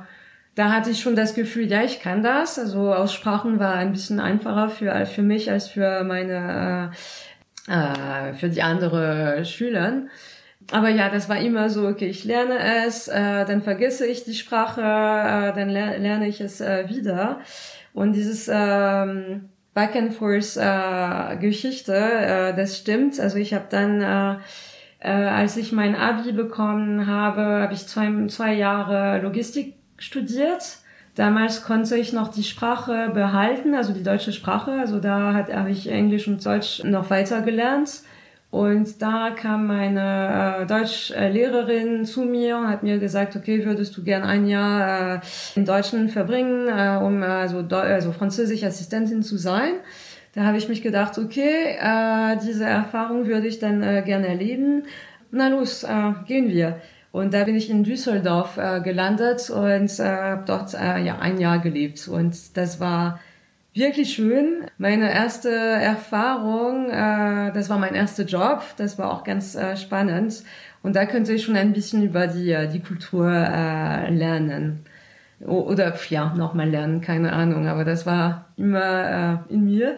da 0.56 0.72
hatte 0.72 0.92
ich 0.92 1.02
schon 1.02 1.18
das 1.18 1.36
Gefühl, 1.36 1.70
ja, 1.70 1.84
ich 1.84 2.00
kann 2.00 2.24
das. 2.24 2.58
Also 2.58 2.94
Aussprachen 2.94 3.60
war 3.60 3.74
ein 3.74 3.92
bisschen 3.92 4.22
einfacher 4.22 4.70
für, 4.70 5.06
für 5.06 5.22
mich 5.22 5.52
als 5.52 5.68
für 5.68 6.06
meine, 6.06 6.94
äh, 7.68 8.30
äh, 8.30 8.34
für 8.36 8.48
die 8.48 8.62
anderen 8.62 9.44
Schüler. 9.44 10.04
Aber 10.72 10.88
ja, 10.88 11.10
das 11.10 11.28
war 11.28 11.38
immer 11.38 11.70
so, 11.70 11.86
okay, 11.86 12.08
ich 12.08 12.24
lerne 12.24 12.60
es, 12.88 13.10
äh, 13.10 13.44
dann 13.44 13.62
vergesse 13.62 14.08
ich 14.08 14.24
die 14.24 14.34
Sprache, 14.34 14.80
äh, 14.80 15.54
dann 15.54 15.68
ler 15.68 15.98
lerne 15.98 16.30
ich 16.30 16.40
es 16.40 16.62
äh, 16.62 16.88
wieder. 16.88 17.42
Und 17.94 18.14
dieses 18.14 18.50
ähm, 18.50 19.50
Back 19.74 19.98
and 19.98 20.14
Forth 20.14 20.56
äh, 20.56 21.36
Geschichte, 21.42 21.94
äh, 21.94 22.56
das 22.56 22.78
stimmt. 22.78 23.20
Also 23.20 23.38
ich 23.38 23.54
habe 23.54 23.66
dann 23.70 24.02
äh, 24.02 24.38
äh, 25.06 25.10
als 25.12 25.56
ich 25.56 25.72
mein 25.72 25.96
Abi 25.96 26.32
bekommen 26.32 27.06
habe, 27.06 27.42
habe 27.42 27.74
ich 27.74 27.86
zwei, 27.88 28.10
zwei 28.28 28.54
Jahre 28.56 29.22
Logistik 29.22 29.76
studiert. 29.98 30.80
Damals 31.14 31.64
konnte 31.64 31.96
ich 31.96 32.12
noch 32.12 32.30
die 32.30 32.44
Sprache 32.44 33.12
behalten, 33.14 33.76
also 33.76 33.94
die 33.94 34.02
deutsche 34.02 34.34
Sprache. 34.34 34.72
Also 34.72 35.00
da 35.00 35.34
habe 35.34 35.70
ich 35.70 35.90
Englisch 35.92 36.28
und 36.28 36.44
Deutsch 36.44 36.84
noch 36.84 37.12
weiter 37.12 37.42
gelernt. 37.42 38.02
Und 38.50 39.02
da 39.02 39.30
kam 39.30 39.68
meine 39.68 40.62
äh, 40.62 40.66
Deutschlehrerin 40.66 42.06
zu 42.06 42.22
mir 42.22 42.58
und 42.58 42.68
hat 42.68 42.84
mir 42.84 42.98
gesagt, 42.98 43.36
okay, 43.36 43.64
würdest 43.64 43.96
du 43.98 44.04
gern 44.04 44.24
ein 44.24 44.48
Jahr 44.48 45.18
äh, 45.18 45.20
in 45.56 45.66
Deutschland 45.66 46.12
verbringen, 46.12 46.68
äh, 46.68 46.98
um 46.98 47.22
also, 47.22 47.60
also 47.60 48.12
französische 48.12 48.66
Assistentin 48.66 49.24
zu 49.24 49.38
sein? 49.38 49.74
Da 50.36 50.44
habe 50.44 50.58
ich 50.58 50.68
mich 50.68 50.82
gedacht, 50.82 51.18
okay, 51.18 51.78
äh, 51.80 52.38
diese 52.46 52.66
Erfahrung 52.66 53.26
würde 53.26 53.48
ich 53.48 53.60
dann 53.60 53.82
äh, 53.82 54.04
gerne 54.06 54.28
erleben. 54.28 54.84
Na 55.32 55.48
los, 55.48 55.84
äh, 55.84 56.12
gehen 56.28 56.50
wir. 56.50 56.82
Und 57.14 57.34
da 57.34 57.46
bin 57.46 57.56
ich 57.56 57.70
in 57.70 57.86
Düsseldorf 57.86 58.58
äh, 58.58 58.82
gelandet 58.82 59.50
und 59.50 59.98
äh, 60.00 60.38
dort 60.46 60.74
äh, 60.74 61.00
ja 61.00 61.20
ein 61.20 61.40
Jahr 61.40 61.60
gelebt. 61.60 62.10
Und 62.10 62.58
das 62.58 62.82
war 62.82 63.22
wirklich 63.74 64.14
schön. 64.14 64.66
Meine 64.78 65.10
erste 65.14 65.50
Erfahrung, 65.50 66.90
äh, 66.90 67.54
das 67.54 67.70
war 67.70 67.80
mein 67.80 67.96
erster 67.96 68.26
Job. 68.26 68.62
Das 68.76 69.00
war 69.00 69.14
auch 69.14 69.24
ganz 69.24 69.56
äh, 69.56 69.78
spannend. 69.78 70.44
Und 70.84 70.98
da 70.98 71.06
könnte 71.06 71.32
ich 71.32 71.44
schon 71.46 71.56
ein 71.56 71.72
bisschen 71.72 72.04
über 72.04 72.28
die, 72.28 72.52
äh, 72.52 72.68
die 72.68 72.82
Kultur 72.82 73.32
äh, 73.32 74.10
lernen. 74.10 74.84
O 75.40 75.62
oder 75.62 75.96
ja, 76.10 76.34
nochmal 76.36 76.70
lernen, 76.70 77.00
keine 77.00 77.32
Ahnung. 77.32 77.68
Aber 77.68 77.86
das 77.86 78.06
war 78.06 78.50
immer 78.58 79.44
äh, 79.50 79.54
in 79.54 79.64
mir. 79.64 79.98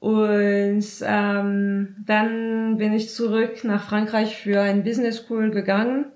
Und 0.00 0.84
ähm, 1.02 1.94
dann 2.06 2.78
bin 2.78 2.94
ich 2.94 3.10
zurück 3.10 3.64
nach 3.64 3.82
Frankreich 3.82 4.36
für 4.36 4.62
ein 4.62 4.82
Business 4.82 5.18
School 5.18 5.50
gegangen. 5.50 6.06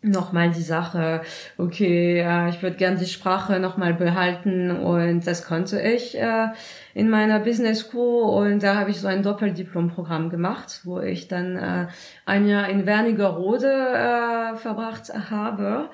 Nochmal 0.00 0.50
die 0.50 0.62
Sache, 0.62 1.22
okay, 1.58 2.20
äh, 2.20 2.48
ich 2.50 2.62
würde 2.62 2.76
gern 2.76 2.96
die 2.96 3.06
Sprache 3.06 3.58
nochmal 3.58 3.94
behalten 3.94 4.70
und 4.70 5.26
das 5.26 5.44
konnte 5.44 5.80
ich 5.80 6.16
äh, 6.16 6.46
in 6.94 7.10
meiner 7.10 7.40
Business 7.40 7.80
School 7.80 8.46
und 8.46 8.62
da 8.62 8.76
habe 8.76 8.90
ich 8.90 9.00
so 9.00 9.08
ein 9.08 9.24
Doppeldiplomprogramm 9.24 10.30
gemacht, 10.30 10.82
wo 10.84 11.00
ich 11.00 11.26
dann 11.26 11.56
äh, 11.56 11.88
ein 12.24 12.46
Jahr 12.46 12.68
in 12.68 12.86
Wernigerode 12.86 13.66
äh, 13.66 14.56
verbracht 14.56 15.12
habe. 15.30 15.90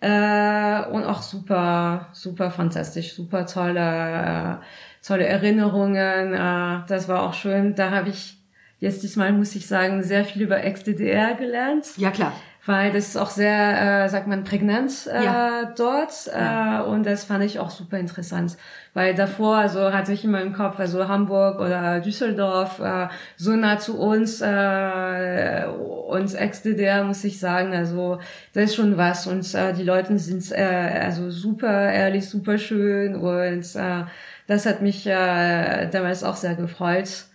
Äh, 0.00 0.86
und 0.90 1.04
auch 1.04 1.20
super, 1.20 2.08
super 2.12 2.50
fantastisch, 2.50 3.14
super 3.14 3.46
tolle 3.46 4.60
äh, 4.60 4.64
tolle 5.06 5.26
Erinnerungen. 5.26 6.34
Äh, 6.34 6.86
das 6.88 7.08
war 7.08 7.22
auch 7.22 7.34
schön. 7.34 7.74
Da 7.74 7.90
habe 7.90 8.08
ich 8.08 8.38
jetzt 8.78 9.02
diesmal, 9.02 9.32
muss 9.32 9.54
ich 9.54 9.66
sagen, 9.66 10.02
sehr 10.02 10.24
viel 10.24 10.42
über 10.42 10.62
Ex-DDR 10.62 11.34
gelernt. 11.34 11.86
Ja, 11.96 12.10
klar. 12.10 12.32
Weil 12.66 12.92
das 12.92 13.08
ist 13.08 13.16
auch 13.18 13.28
sehr, 13.28 14.04
äh, 14.04 14.08
sagt 14.08 14.26
man, 14.26 14.42
prägnant 14.42 15.06
äh, 15.06 15.22
ja. 15.22 15.72
dort. 15.76 16.30
Äh, 16.34 16.40
ja. 16.40 16.80
Und 16.80 17.04
das 17.04 17.24
fand 17.24 17.44
ich 17.44 17.58
auch 17.58 17.68
super 17.68 17.98
interessant. 17.98 18.56
Weil 18.94 19.14
davor, 19.14 19.56
also 19.56 19.92
hatte 19.92 20.12
ich 20.12 20.24
immer 20.24 20.40
im 20.40 20.54
Kopf, 20.54 20.78
also 20.78 21.06
Hamburg 21.06 21.60
oder 21.60 22.00
Düsseldorf, 22.00 22.78
äh, 22.78 23.08
so 23.36 23.50
nah 23.50 23.78
zu 23.78 23.98
uns, 23.98 24.40
äh, 24.40 25.66
uns 26.08 26.32
Ex-DDR, 26.32 27.04
muss 27.04 27.22
ich 27.24 27.38
sagen. 27.38 27.74
Also 27.74 28.18
das 28.54 28.70
ist 28.70 28.76
schon 28.76 28.96
was. 28.96 29.26
Und 29.26 29.54
äh, 29.54 29.74
die 29.74 29.82
Leute 29.82 30.18
sind 30.18 30.50
äh, 30.52 31.00
also 31.02 31.30
super 31.30 31.92
ehrlich, 31.92 32.30
super 32.30 32.56
schön 32.56 33.14
und 33.14 33.76
äh, 33.76 34.04
das 34.46 34.66
hat 34.66 34.82
mich 34.82 35.06
äh, 35.06 35.88
damals 35.90 36.24
auch 36.24 36.36
sehr 36.36 36.54
gefreut. 36.54 37.26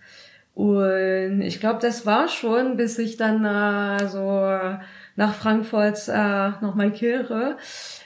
Und 0.54 1.40
ich 1.42 1.60
glaube, 1.60 1.78
das 1.80 2.06
war 2.06 2.28
schon, 2.28 2.76
bis 2.76 2.98
ich 2.98 3.16
dann 3.16 3.44
äh, 3.44 4.08
so 4.08 4.20
nach 5.16 5.34
Frankfurt 5.34 6.08
äh, 6.08 6.50
nochmal 6.60 6.90
kehre. 6.90 7.56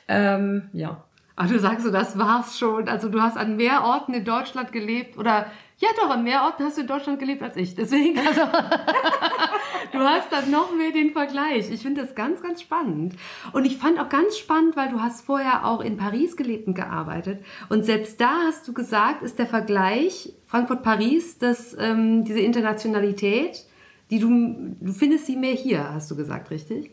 Ähm, 0.08 0.68
ja. 0.72 1.04
Ach, 1.36 1.48
du 1.48 1.58
sagst 1.58 1.84
so, 1.84 1.90
das 1.90 2.16
war's 2.16 2.58
schon. 2.58 2.88
Also 2.88 3.08
du 3.08 3.20
hast 3.20 3.36
an 3.36 3.56
mehr 3.56 3.82
Orten 3.82 4.14
in 4.14 4.24
Deutschland 4.24 4.70
gelebt 4.70 5.18
oder 5.18 5.46
ja, 5.78 5.88
doch, 5.96 6.10
an 6.10 6.22
mehr 6.22 6.44
Orten 6.44 6.64
hast 6.64 6.76
du 6.76 6.82
in 6.82 6.86
Deutschland 6.86 7.18
gelebt 7.18 7.42
als 7.42 7.56
ich. 7.56 7.74
Deswegen, 7.74 8.18
also, 8.24 8.42
du 9.94 10.00
hast 10.00 10.30
dann 10.30 10.50
noch 10.50 10.74
mehr 10.74 10.92
den 10.92 11.12
Vergleich. 11.12 11.70
Ich 11.70 11.82
finde 11.82 12.02
das 12.02 12.14
ganz, 12.14 12.42
ganz 12.42 12.60
spannend. 12.60 13.14
Und 13.52 13.64
ich 13.64 13.78
fand 13.78 13.98
auch 13.98 14.08
ganz 14.08 14.36
spannend, 14.36 14.76
weil 14.76 14.90
du 14.90 15.00
hast 15.00 15.24
vorher 15.24 15.64
auch 15.64 15.80
in 15.80 15.96
Paris 15.96 16.36
gelebt 16.36 16.66
und 16.66 16.74
gearbeitet. 16.74 17.44
Und 17.68 17.84
selbst 17.84 18.20
da 18.20 18.42
hast 18.46 18.68
du 18.68 18.72
gesagt, 18.72 19.22
ist 19.22 19.38
der 19.38 19.46
Vergleich 19.46 20.32
Frankfurt-Paris, 20.46 21.38
ähm, 21.78 22.24
diese 22.24 22.40
Internationalität, 22.40 23.64
die 24.10 24.18
du, 24.18 24.76
du 24.80 24.92
findest 24.92 25.26
sie 25.26 25.36
mehr 25.36 25.54
hier, 25.54 25.92
hast 25.94 26.10
du 26.10 26.16
gesagt, 26.16 26.50
richtig? 26.50 26.92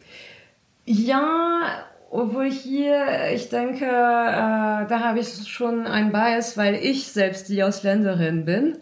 Ja, 0.86 1.86
obwohl 2.10 2.52
hier, 2.52 3.32
ich 3.34 3.49
denke, 3.49 3.86
äh, 3.86 3.88
da 3.88 4.99
habe 4.99 5.20
ich 5.20 5.47
schon 5.47 5.88
ein 5.88 6.12
Bias, 6.12 6.58
weil 6.58 6.76
ich 6.76 7.08
selbst 7.08 7.47
die 7.47 7.64
Ausländerin 7.64 8.43
bin. 8.43 8.78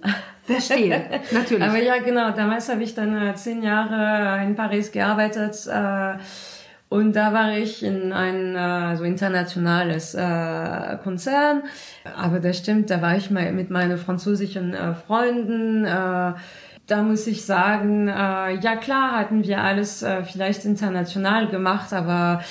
Verstehe, 0.50 1.22
natürlich. 1.32 1.64
Aber 1.64 1.78
ja, 1.78 1.97
genau, 2.00 2.32
damals 2.32 2.70
habe 2.70 2.84
ich 2.84 2.95
dann 2.95 3.16
äh, 3.16 3.36
zehn 3.36 3.62
Jahre 3.62 4.43
in 4.43 4.56
Paris 4.56 4.91
gearbeitet 4.91 5.56
äh, 5.68 6.14
und 6.89 7.16
da 7.16 7.34
war 7.34 7.56
ich 7.56 7.84
in 7.84 8.12
ein 8.12 8.56
äh, 8.56 8.97
so 8.97 9.04
internationales 9.04 10.16
äh, 10.16 10.97
Konzern. 11.04 11.62
Aber 12.18 12.39
das 12.39 12.58
stimmt, 12.58 12.89
da 12.89 13.00
war 13.02 13.16
ich 13.16 13.30
mal 13.30 13.52
mit 13.52 13.70
meinen 13.70 14.00
französischen 14.00 14.74
äh, 14.74 14.95
Freunden. 14.95 15.86
Äh, 15.86 16.34
da 16.88 17.04
muss 17.04 17.28
ich 17.28 17.45
sagen, 17.45 18.08
äh, 18.08 18.56
ja 18.56 18.76
klar 18.76 19.12
hatten 19.20 19.43
wir 19.43 19.62
alles 19.62 20.02
äh, 20.02 20.24
vielleicht 20.24 20.66
international 20.66 21.47
gemacht, 21.47 21.93
aber 21.93 22.41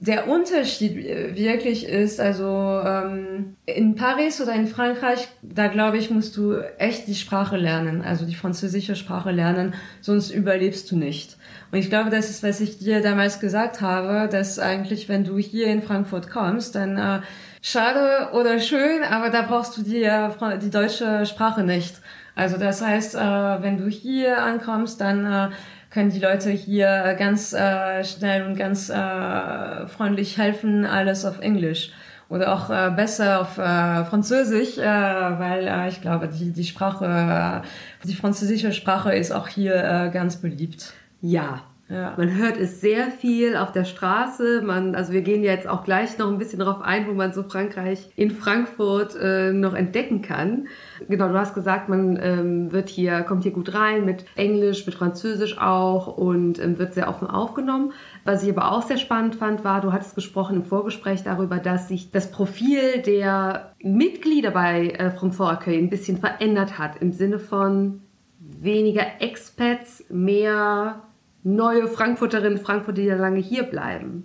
der 0.00 0.28
Unterschied 0.28 0.96
äh, 0.96 1.36
wirklich 1.36 1.86
ist, 1.86 2.20
also 2.20 2.46
ähm, 2.84 3.56
in 3.66 3.94
Paris 3.94 4.40
oder 4.40 4.54
in 4.54 4.66
Frankreich, 4.66 5.28
da 5.42 5.68
glaube 5.68 5.98
ich, 5.98 6.10
musst 6.10 6.36
du 6.38 6.56
echt 6.78 7.06
die 7.06 7.14
Sprache 7.14 7.58
lernen, 7.58 8.00
also 8.02 8.24
die 8.24 8.34
französische 8.34 8.96
Sprache 8.96 9.30
lernen, 9.30 9.74
sonst 10.00 10.30
überlebst 10.30 10.90
du 10.90 10.96
nicht. 10.96 11.36
Und 11.70 11.78
ich 11.78 11.90
glaube, 11.90 12.08
das 12.08 12.30
ist, 12.30 12.42
was 12.42 12.62
ich 12.62 12.78
dir 12.78 13.02
damals 13.02 13.40
gesagt 13.40 13.82
habe, 13.82 14.28
dass 14.28 14.58
eigentlich, 14.58 15.10
wenn 15.10 15.24
du 15.24 15.36
hier 15.36 15.66
in 15.66 15.82
Frankfurt 15.82 16.30
kommst, 16.30 16.74
dann 16.74 16.96
äh, 16.96 17.20
schade 17.60 18.32
oder 18.32 18.58
schön, 18.58 19.02
aber 19.02 19.28
da 19.28 19.42
brauchst 19.42 19.76
du 19.76 19.82
die, 19.82 20.02
äh, 20.02 20.30
die 20.62 20.70
deutsche 20.70 21.26
Sprache 21.26 21.62
nicht. 21.62 21.96
Also 22.34 22.56
das 22.56 22.80
heißt, 22.80 23.16
äh, 23.16 23.18
wenn 23.18 23.76
du 23.76 23.88
hier 23.88 24.42
ankommst, 24.42 24.98
dann 25.02 25.26
äh, 25.26 25.50
können 25.90 26.10
die 26.10 26.20
Leute 26.20 26.50
hier 26.50 27.04
äh, 27.04 27.16
ganz 27.16 27.52
äh, 27.52 28.04
schnell 28.04 28.46
und 28.46 28.56
ganz 28.56 28.88
äh, 28.90 29.86
freundlich 29.88 30.38
helfen, 30.38 30.86
alles 30.86 31.24
auf 31.24 31.40
Englisch. 31.40 31.92
oder 32.28 32.54
auch 32.54 32.70
äh, 32.70 32.90
besser 32.94 33.40
auf 33.40 33.58
äh, 33.58 34.04
Französisch, 34.04 34.78
äh, 34.78 34.84
weil 34.84 35.66
äh, 35.66 35.88
ich 35.88 36.00
glaube, 36.00 36.28
die, 36.28 36.52
die 36.52 36.64
Sprache, 36.64 37.62
äh, 38.04 38.06
die 38.06 38.14
französische 38.14 38.72
Sprache 38.72 39.12
ist 39.14 39.32
auch 39.32 39.48
hier 39.48 39.74
äh, 39.74 40.10
ganz 40.10 40.36
beliebt. 40.36 40.92
Ja, 41.20 41.64
ja. 41.90 42.14
Man 42.16 42.36
hört 42.36 42.56
es 42.56 42.80
sehr 42.80 43.10
viel 43.10 43.56
auf 43.56 43.72
der 43.72 43.84
Straße. 43.84 44.62
Man, 44.62 44.94
also 44.94 45.12
wir 45.12 45.22
gehen 45.22 45.42
jetzt 45.42 45.68
auch 45.68 45.82
gleich 45.82 46.16
noch 46.18 46.28
ein 46.28 46.38
bisschen 46.38 46.60
darauf 46.60 46.82
ein, 46.82 47.08
wo 47.08 47.12
man 47.14 47.32
so 47.32 47.42
Frankreich 47.42 48.10
in 48.14 48.30
Frankfurt 48.30 49.16
äh, 49.20 49.52
noch 49.52 49.74
entdecken 49.74 50.22
kann. 50.22 50.68
Genau, 51.08 51.28
du 51.28 51.34
hast 51.34 51.52
gesagt, 51.52 51.88
man 51.88 52.16
ähm, 52.22 52.70
wird 52.70 52.88
hier, 52.88 53.22
kommt 53.22 53.42
hier 53.42 53.50
gut 53.50 53.74
rein 53.74 54.04
mit 54.04 54.24
Englisch, 54.36 54.86
mit 54.86 54.94
Französisch 54.94 55.58
auch 55.58 56.16
und 56.16 56.62
ähm, 56.62 56.78
wird 56.78 56.94
sehr 56.94 57.08
offen 57.08 57.28
aufgenommen. 57.28 57.92
Was 58.24 58.44
ich 58.44 58.50
aber 58.50 58.70
auch 58.70 58.82
sehr 58.82 58.98
spannend 58.98 59.34
fand, 59.34 59.64
war, 59.64 59.80
du 59.80 59.92
hattest 59.92 60.14
gesprochen 60.14 60.56
im 60.56 60.64
Vorgespräch 60.64 61.24
darüber, 61.24 61.58
dass 61.58 61.88
sich 61.88 62.12
das 62.12 62.30
Profil 62.30 63.02
der 63.04 63.72
Mitglieder 63.82 64.52
bei 64.52 64.90
äh, 64.90 65.10
Francfort 65.10 65.50
Accueil 65.50 65.78
ein 65.78 65.90
bisschen 65.90 66.18
verändert 66.18 66.78
hat 66.78 67.02
im 67.02 67.12
Sinne 67.12 67.40
von 67.40 68.02
weniger 68.38 69.02
Expats, 69.20 70.04
mehr 70.08 71.02
neue 71.42 71.88
Frankfurterinnen, 71.88 72.58
Frankfurter, 72.58 73.00
die 73.00 73.08
da 73.08 73.16
lange 73.16 73.40
hier 73.40 73.64
bleiben. 73.64 74.24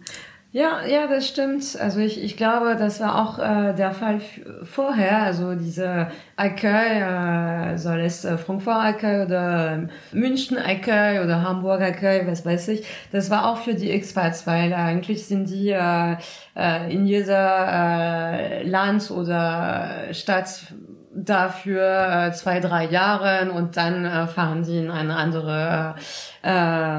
Ja, 0.55 0.86
ja, 0.86 1.05
das 1.07 1.28
stimmt. 1.28 1.78
Also 1.82 1.99
ich, 1.99 2.24
ich 2.24 2.38
glaube, 2.38 2.78
das 2.78 3.01
war 3.01 3.22
auch 3.22 3.39
äh, 3.39 3.74
der 3.74 3.91
Fall 3.91 4.22
vorher. 4.63 5.24
Also 5.24 5.53
diese 5.53 6.07
Accueil, 6.38 7.74
äh, 7.74 7.78
soll 7.78 7.99
es 7.99 8.24
äh, 8.24 8.38
Frankfurt 8.38 8.74
Accueil 8.74 9.26
oder 9.26 9.74
ähm, 9.74 9.89
München 10.13 10.57
Accueil 10.57 11.22
oder 11.26 11.41
Hamburg 11.41 11.82
Accueil, 11.82 12.26
was 12.26 12.45
weiß 12.45 12.70
ich. 12.70 12.88
Das 13.11 13.30
war 13.30 13.51
auch 13.51 13.57
für 13.57 13.74
die 13.74 13.91
Expats, 13.91 14.47
weil 14.47 14.74
eigentlich 14.74 15.26
sind 15.26 15.49
die 15.49 15.72
äh, 15.72 16.16
äh, 16.55 16.93
in 16.93 17.05
jeder 17.05 17.68
äh, 17.68 18.63
Land 18.63 19.11
oder 19.11 20.13
Stadt 20.13 20.74
dafür 21.16 22.28
äh, 22.28 22.32
zwei, 22.34 22.59
drei 22.59 22.86
Jahre 22.86 23.51
und 23.51 23.78
dann 23.78 24.05
äh, 24.05 24.28
fahren 24.28 24.63
die 24.63 24.80
in 24.80 24.91
eine 24.91 25.16
andere 25.16 25.95
äh, 26.43 26.49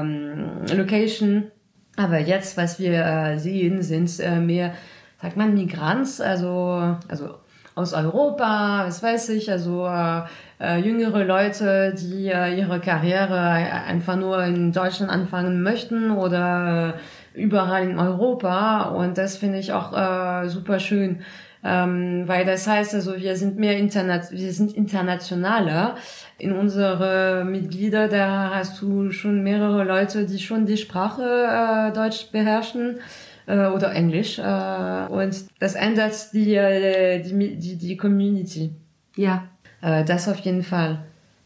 ähm, 0.01 0.65
Location. 0.75 1.51
Aber 1.95 2.19
jetzt, 2.19 2.57
was 2.57 2.79
wir 2.79 3.05
äh, 3.05 3.37
sehen, 3.37 3.81
sind 3.81 4.19
äh, 4.19 4.39
mehr, 4.39 4.73
sagt 5.21 5.37
man, 5.37 5.53
Migrants, 5.53 6.19
also, 6.19 6.97
also 7.07 7.35
aus 7.75 7.93
Europa, 7.93 8.83
was 8.85 9.03
weiß 9.03 9.29
ich, 9.29 9.51
also 9.51 9.85
äh, 9.85 10.21
äh, 10.59 10.79
jüngere 10.79 11.23
Leute, 11.23 11.93
die 11.93 12.27
äh, 12.27 12.57
ihre 12.57 12.79
Karriere 12.79 13.39
einfach 13.39 14.15
nur 14.15 14.43
in 14.43 14.71
Deutschland 14.71 15.11
anfangen 15.11 15.61
möchten 15.61 16.09
oder 16.09 16.95
äh, 17.35 17.39
überall 17.39 17.87
in 17.87 17.99
Europa. 17.99 18.89
Und 18.89 19.19
das 19.19 19.37
finde 19.37 19.59
ich 19.59 19.73
auch 19.73 19.93
äh, 19.93 20.49
super 20.49 20.79
schön 20.79 21.21
ähm, 21.63 22.23
weil 22.27 22.45
das 22.45 22.67
heißt 22.67 22.93
also, 22.95 23.17
wir 23.17 23.35
sind 23.35 23.57
mehr 23.57 23.77
interna 23.77 24.21
wir 24.31 24.53
sind 24.53 24.73
internationaler. 24.73 25.95
In 26.37 26.53
unsere 26.53 27.45
Mitglieder, 27.45 28.07
da 28.07 28.51
hast 28.53 28.81
du 28.81 29.11
schon 29.11 29.43
mehrere 29.43 29.83
Leute, 29.83 30.25
die 30.25 30.39
schon 30.39 30.65
die 30.65 30.77
Sprache 30.77 31.23
äh, 31.23 31.93
Deutsch 31.93 32.31
beherrschen 32.31 32.99
äh, 33.47 33.67
oder 33.67 33.91
Englisch 33.93 34.37
äh, 34.39 35.07
und 35.09 35.45
das 35.59 35.75
ändert 35.75 36.33
die, 36.33 36.55
äh, 36.55 37.21
die, 37.21 37.55
die, 37.55 37.75
die 37.75 37.97
Community. 37.97 38.71
Ja. 39.15 39.47
Äh, 39.81 40.03
das 40.05 40.27
auf 40.27 40.39
jeden 40.39 40.63
Fall. 40.63 40.99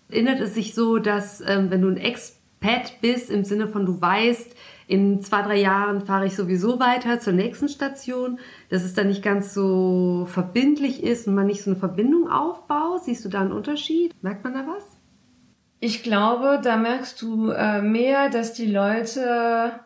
Erinnert 0.09 0.39
es 0.41 0.55
sich 0.55 0.73
so, 0.73 0.97
dass 0.97 1.41
ähm, 1.41 1.71
wenn 1.71 1.81
du 1.81 1.89
ein 1.89 1.97
Expat 1.97 2.99
bist, 3.01 3.29
im 3.29 3.45
Sinne 3.45 3.67
von 3.67 3.85
du 3.85 3.99
weißt, 3.99 4.55
in 4.91 5.21
zwei, 5.21 5.41
drei 5.41 5.55
Jahren 5.55 6.05
fahre 6.05 6.25
ich 6.25 6.35
sowieso 6.35 6.77
weiter 6.77 7.21
zur 7.21 7.31
nächsten 7.31 7.69
Station, 7.69 8.39
dass 8.69 8.83
es 8.83 8.93
dann 8.93 9.07
nicht 9.07 9.23
ganz 9.23 9.53
so 9.53 10.27
verbindlich 10.29 11.01
ist 11.01 11.27
und 11.27 11.35
man 11.35 11.47
nicht 11.47 11.63
so 11.63 11.71
eine 11.71 11.79
Verbindung 11.79 12.29
aufbaut. 12.29 13.05
Siehst 13.05 13.23
du 13.23 13.29
da 13.29 13.39
einen 13.39 13.53
Unterschied? 13.53 14.13
Merkt 14.21 14.43
man 14.43 14.53
da 14.53 14.65
was? 14.67 14.83
Ich 15.79 16.03
glaube, 16.03 16.59
da 16.61 16.75
merkst 16.75 17.21
du 17.21 17.51
äh, 17.51 17.81
mehr, 17.81 18.29
dass 18.29 18.51
die 18.51 18.69
Leute 18.69 19.79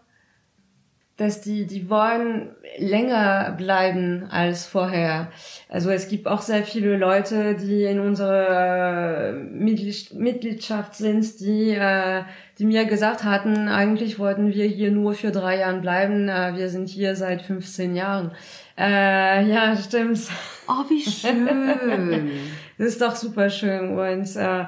dass 1.17 1.39
die, 1.39 1.65
die 1.65 1.89
wollen 1.89 2.49
länger 2.77 3.55
bleiben 3.57 4.27
als 4.29 4.65
vorher. 4.65 5.31
Also 5.69 5.89
es 5.89 6.09
gibt 6.09 6.27
auch 6.27 6.41
sehr 6.41 6.63
viele 6.63 6.97
Leute, 6.97 7.55
die 7.55 7.83
in 7.83 8.01
unserer 8.01 9.31
Mitgliedschaft 9.31 10.95
sind, 10.95 11.39
die, 11.39 11.69
äh, 11.71 12.23
die 12.57 12.65
mir 12.65 12.85
gesagt 12.85 13.23
hatten, 13.23 13.67
eigentlich 13.67 14.17
wollten 14.17 14.53
wir 14.53 14.65
hier 14.65 14.91
nur 14.91 15.13
für 15.13 15.31
drei 15.31 15.59
Jahren 15.59 15.81
bleiben. 15.81 16.29
Äh, 16.29 16.53
wir 16.55 16.69
sind 16.69 16.87
hier 16.87 17.15
seit 17.15 17.41
15 17.41 17.95
Jahren. 17.95 18.31
Äh, 18.77 19.45
ja, 19.47 19.75
stimmt. 19.75 20.19
Oh, 20.67 20.89
wie 20.89 21.01
schön. 21.01 22.31
das 22.77 22.87
ist 22.87 23.01
doch 23.01 23.15
super 23.15 23.49
schön. 23.49 23.97
Und 23.97 24.35
äh, 24.35 24.65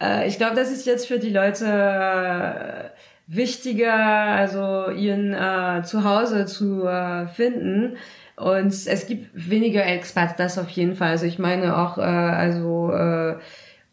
äh, 0.00 0.28
ich 0.28 0.36
glaube, 0.36 0.56
das 0.56 0.70
ist 0.70 0.86
jetzt 0.86 1.06
für 1.06 1.18
die 1.18 1.30
Leute 1.30 1.64
äh, 1.66 3.00
wichtiger, 3.26 3.94
also 3.94 4.90
ihren 4.90 5.32
äh, 5.32 5.82
Zuhause 5.82 6.46
zu 6.46 6.84
äh, 6.86 7.26
finden. 7.28 7.96
Und 8.36 8.72
es 8.72 9.06
gibt 9.06 9.30
weniger 9.34 9.84
Expats, 9.84 10.36
das 10.36 10.58
auf 10.58 10.70
jeden 10.70 10.96
Fall. 10.96 11.10
Also 11.10 11.26
ich 11.26 11.38
meine 11.38 11.76
auch, 11.76 11.98
äh, 11.98 12.02
also 12.02 12.90
äh, 12.92 13.36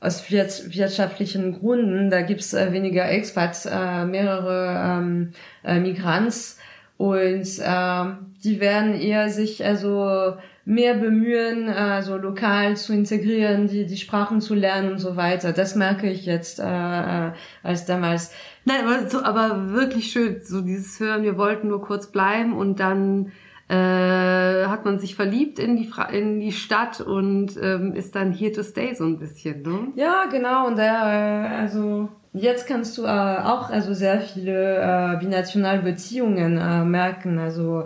aus 0.08 0.32
wirtschaftlichen 0.32 1.60
Gründen, 1.60 2.10
da 2.10 2.22
gibt's 2.22 2.54
äh, 2.54 2.72
weniger 2.72 3.10
Expats, 3.10 3.66
äh, 3.66 4.06
mehrere 4.06 5.00
ähm, 5.00 5.32
äh, 5.64 5.80
Migrants 5.80 6.58
und 6.98 7.60
äh, 7.60 8.06
die 8.44 8.60
werden 8.60 9.00
eher 9.00 9.30
sich 9.30 9.64
also 9.64 10.38
mehr 10.66 10.96
bemühen, 10.96 11.70
äh, 11.70 12.02
so 12.02 12.18
lokal 12.18 12.76
zu 12.76 12.94
integrieren, 12.94 13.68
die, 13.68 13.86
die 13.86 13.98
Sprachen 13.98 14.42
zu 14.42 14.54
lernen 14.54 14.92
und 14.92 15.00
so 15.00 15.16
weiter. 15.16 15.54
Das 15.54 15.76
merke 15.76 16.10
ich 16.10 16.26
jetzt 16.26 16.60
äh, 16.60 16.64
äh, 16.64 17.32
als 17.64 17.86
damals. 17.86 18.32
Nein, 18.66 18.86
aber, 18.86 19.10
so, 19.10 19.24
aber 19.24 19.72
wirklich 19.72 20.12
schön, 20.12 20.42
so 20.44 20.62
dieses 20.62 21.00
Hören, 21.00 21.24
wir 21.24 21.38
wollten 21.38 21.70
nur 21.70 21.82
kurz 21.82 22.08
bleiben 22.08 22.54
und 22.54 22.80
dann 22.80 23.32
äh, 23.70 24.66
hat 24.66 24.86
man 24.86 25.00
sich 25.00 25.16
verliebt 25.16 25.60
in 25.60 25.76
die 25.76 25.86
Fra 25.86 26.06
in 26.06 26.40
die 26.40 26.52
Stadt 26.52 27.02
und 27.02 27.58
ähm, 27.62 27.94
ist 27.94 28.16
dann 28.16 28.32
here 28.32 28.52
to 28.52 28.64
stay 28.64 28.94
so 28.94 29.04
ein 29.04 29.20
bisschen, 29.20 29.62
ne? 29.62 29.88
Ja, 29.96 30.26
genau. 30.32 30.68
Und 30.68 30.78
der, 30.78 31.50
äh, 31.52 31.56
also 31.62 32.10
Jetzt 32.40 32.68
kannst 32.68 32.98
du 32.98 33.06
äh, 33.06 33.08
auch 33.08 33.70
also 33.70 33.94
sehr 33.94 34.22
viele 34.22 34.78
äh, 34.78 35.18
binationale 35.18 35.82
Beziehungen 35.82 36.58
äh, 36.58 36.84
merken. 36.84 37.40
Also 37.40 37.86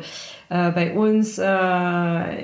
äh, 0.49 0.71
bei 0.71 0.93
uns 0.93 1.37
äh, 1.37 1.45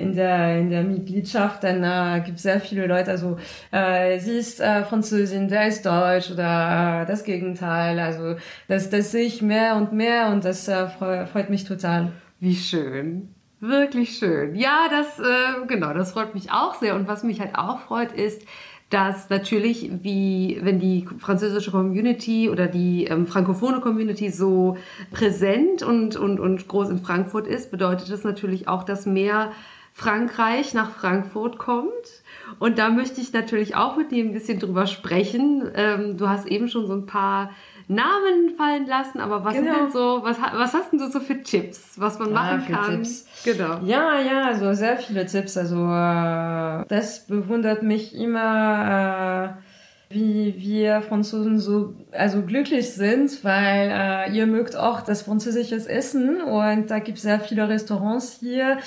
in 0.00 0.14
der 0.14 0.58
in 0.58 0.70
der 0.70 0.84
Mitgliedschaft, 0.84 1.64
dann 1.64 1.82
äh, 1.84 2.22
gibt 2.24 2.38
sehr 2.38 2.60
viele 2.60 2.86
Leute. 2.86 3.10
Also 3.10 3.36
äh, 3.72 4.18
sie 4.20 4.38
ist 4.38 4.60
äh, 4.60 4.84
Französin, 4.84 5.48
der 5.48 5.68
ist 5.68 5.84
Deutsch 5.84 6.30
oder 6.30 7.02
äh, 7.02 7.06
das 7.06 7.24
Gegenteil. 7.24 7.98
Also 7.98 8.36
das 8.68 8.88
das 8.90 9.10
sehe 9.12 9.26
ich 9.26 9.42
mehr 9.42 9.76
und 9.76 9.92
mehr 9.92 10.28
und 10.28 10.44
das 10.44 10.66
äh, 10.68 10.86
freut 10.88 11.50
mich 11.50 11.64
total. 11.64 12.12
Wie 12.40 12.54
schön. 12.54 13.34
Wirklich 13.60 14.16
schön. 14.16 14.54
Ja, 14.54 14.88
das 14.88 15.18
äh, 15.18 15.66
genau, 15.66 15.92
das 15.92 16.12
freut 16.12 16.34
mich 16.34 16.52
auch 16.52 16.74
sehr. 16.76 16.94
Und 16.94 17.08
was 17.08 17.24
mich 17.24 17.40
halt 17.40 17.56
auch 17.56 17.80
freut, 17.80 18.12
ist, 18.12 18.42
dass 18.90 19.28
natürlich, 19.28 19.90
wie 20.02 20.58
wenn 20.62 20.78
die 20.78 21.06
französische 21.18 21.70
Community 21.70 22.48
oder 22.48 22.68
die 22.68 23.04
ähm, 23.04 23.26
frankophone 23.26 23.80
Community 23.80 24.30
so 24.30 24.78
präsent 25.10 25.82
und, 25.82 26.16
und, 26.16 26.40
und 26.40 26.68
groß 26.68 26.88
in 26.88 26.98
Frankfurt 26.98 27.46
ist, 27.46 27.70
bedeutet 27.70 28.10
das 28.10 28.24
natürlich 28.24 28.68
auch, 28.68 28.84
dass 28.84 29.04
mehr 29.04 29.52
Frankreich 29.92 30.72
nach 30.74 30.92
Frankfurt 30.92 31.58
kommt. 31.58 32.22
Und 32.60 32.78
da 32.78 32.88
möchte 32.88 33.20
ich 33.20 33.32
natürlich 33.32 33.74
auch 33.74 33.96
mit 33.96 34.12
dir 34.12 34.24
ein 34.24 34.32
bisschen 34.32 34.60
drüber 34.60 34.86
sprechen. 34.86 35.68
Ähm, 35.74 36.16
du 36.16 36.28
hast 36.28 36.46
eben 36.46 36.68
schon 36.68 36.86
so 36.86 36.94
ein 36.94 37.06
paar 37.06 37.50
Namen 37.88 38.54
fallen 38.56 38.86
lassen, 38.86 39.20
aber 39.20 39.44
was 39.44 39.54
genau. 39.54 39.74
sind 39.74 39.84
denn 39.84 39.92
so, 39.92 40.20
was, 40.22 40.36
was 40.38 40.74
hast 40.74 40.92
denn 40.92 40.98
du 40.98 41.10
so 41.10 41.20
für 41.20 41.42
Tipps, 41.42 41.98
was 41.98 42.18
man 42.18 42.32
machen 42.32 42.62
ah, 42.66 42.76
kann? 42.76 42.96
Tipps. 42.96 43.26
Genau. 43.44 43.80
Ja, 43.84 44.20
ja, 44.20 44.44
also 44.46 44.72
sehr 44.74 44.98
viele 44.98 45.26
Tipps. 45.26 45.56
Also 45.56 45.76
äh, 45.76 46.84
das 46.88 47.26
bewundert 47.26 47.82
mich 47.82 48.14
immer. 48.14 49.56
Äh, 49.58 49.62
wie 50.10 50.54
wir 50.56 51.02
Franzosen 51.02 51.58
so 51.58 51.94
also 52.12 52.42
glücklich 52.42 52.92
sind, 52.92 53.44
weil 53.44 53.90
äh, 53.92 54.32
ihr 54.32 54.46
mögt 54.46 54.74
auch 54.74 55.02
das 55.02 55.22
französische 55.22 55.76
Essen 55.76 56.40
und 56.40 56.90
da 56.90 56.98
gibt 56.98 57.18
es 57.18 57.24
sehr 57.24 57.40
viele 57.40 57.68
Restaurants 57.68 58.38
hier. 58.40 58.78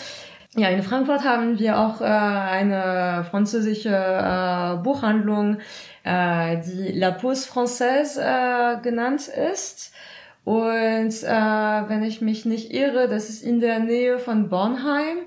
Ja, 0.57 0.67
in 0.69 0.83
Frankfurt 0.83 1.23
haben 1.23 1.59
wir 1.59 1.79
auch 1.79 2.01
äh, 2.01 2.05
eine 2.05 3.23
französische 3.29 3.89
äh, 3.89 4.83
Buchhandlung, 4.83 5.59
äh, 6.03 6.57
die 6.57 6.91
La 6.93 7.11
Pause 7.11 7.49
Française 7.49 8.19
äh, 8.19 8.81
genannt 8.81 9.27
ist. 9.27 9.93
Und 10.43 11.23
äh, 11.23 11.89
wenn 11.89 12.03
ich 12.03 12.21
mich 12.21 12.45
nicht 12.45 12.73
irre, 12.73 13.07
das 13.07 13.29
ist 13.29 13.43
in 13.43 13.59
der 13.59 13.79
Nähe 13.79 14.17
von 14.19 14.49
Bornheim. 14.49 15.19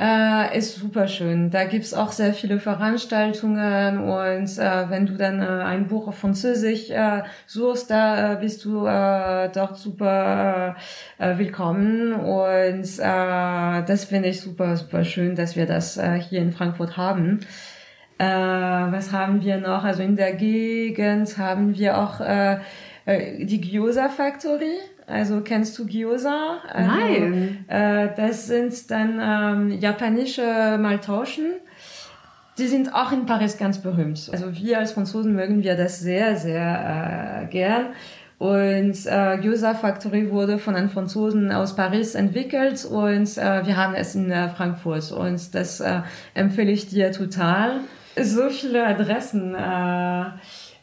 äh, 0.00 0.56
ist 0.56 0.76
super 0.76 1.08
schön. 1.08 1.50
Da 1.50 1.64
gibt's 1.64 1.92
auch 1.92 2.10
sehr 2.12 2.32
viele 2.32 2.58
Veranstaltungen 2.58 3.98
und 3.98 4.58
äh, 4.58 4.88
wenn 4.88 5.04
du 5.04 5.14
dann 5.14 5.42
äh, 5.42 5.44
ein 5.44 5.88
Buch 5.88 6.08
auf 6.08 6.18
Französisch 6.18 6.88
äh, 6.88 7.22
suchst, 7.46 7.90
da 7.90 8.32
äh, 8.32 8.36
bist 8.36 8.64
du 8.64 8.86
äh, 8.86 9.50
dort 9.52 9.76
super 9.76 10.76
willkommen 11.18 12.14
und 12.14 12.98
das 12.98 14.04
finde 14.04 14.30
ich 14.30 14.40
super, 14.40 14.76
super 14.76 15.04
schön, 15.04 15.34
dass 15.36 15.54
wir 15.56 15.66
das 15.66 16.00
hier 16.28 16.40
in 16.40 16.52
Frankfurt 16.52 16.96
haben. 16.96 17.40
Äh, 18.20 18.92
was 18.92 19.12
haben 19.12 19.40
wir 19.42 19.56
noch? 19.56 19.82
Also 19.82 20.02
in 20.02 20.14
der 20.14 20.34
Gegend 20.34 21.38
haben 21.38 21.74
wir 21.74 21.96
auch 21.96 22.20
äh, 22.20 22.58
äh 23.06 23.46
die 23.46 23.62
Gyoza 23.62 24.10
Factory. 24.10 24.76
Also 25.06 25.40
kennst 25.40 25.78
du 25.78 25.86
Gyoza? 25.86 26.58
Also, 26.70 26.90
Nein. 26.90 27.64
Äh, 27.66 28.08
das 28.14 28.46
sind 28.46 28.90
dann 28.90 29.18
ähm, 29.22 29.80
japanische 29.80 30.76
Maltauschen. 30.78 31.46
Die 32.58 32.66
sind 32.66 32.94
auch 32.94 33.10
in 33.10 33.24
Paris 33.24 33.56
ganz 33.56 33.78
berühmt. 33.78 34.28
Also 34.30 34.54
wir 34.54 34.78
als 34.78 34.92
Franzosen 34.92 35.34
mögen 35.34 35.62
wir 35.62 35.74
das 35.74 36.00
sehr, 36.00 36.36
sehr 36.36 37.44
äh, 37.44 37.46
gern. 37.46 37.86
Und 38.38 39.06
äh, 39.06 39.38
Gyoza 39.38 39.72
Factory 39.72 40.30
wurde 40.30 40.58
von 40.58 40.76
einem 40.76 40.90
Franzosen 40.90 41.52
aus 41.52 41.74
Paris 41.74 42.14
entwickelt 42.14 42.84
und 42.84 43.38
äh, 43.38 43.66
wir 43.66 43.76
haben 43.78 43.94
es 43.94 44.14
in 44.14 44.30
äh, 44.30 44.50
Frankfurt 44.50 45.10
und 45.12 45.54
das 45.54 45.80
äh, 45.80 46.00
empfehle 46.34 46.70
ich 46.70 46.88
dir 46.88 47.12
total. 47.12 47.80
So 48.22 48.50
viele 48.50 48.86
Adressen. 48.86 49.54
Äh, 49.54 50.24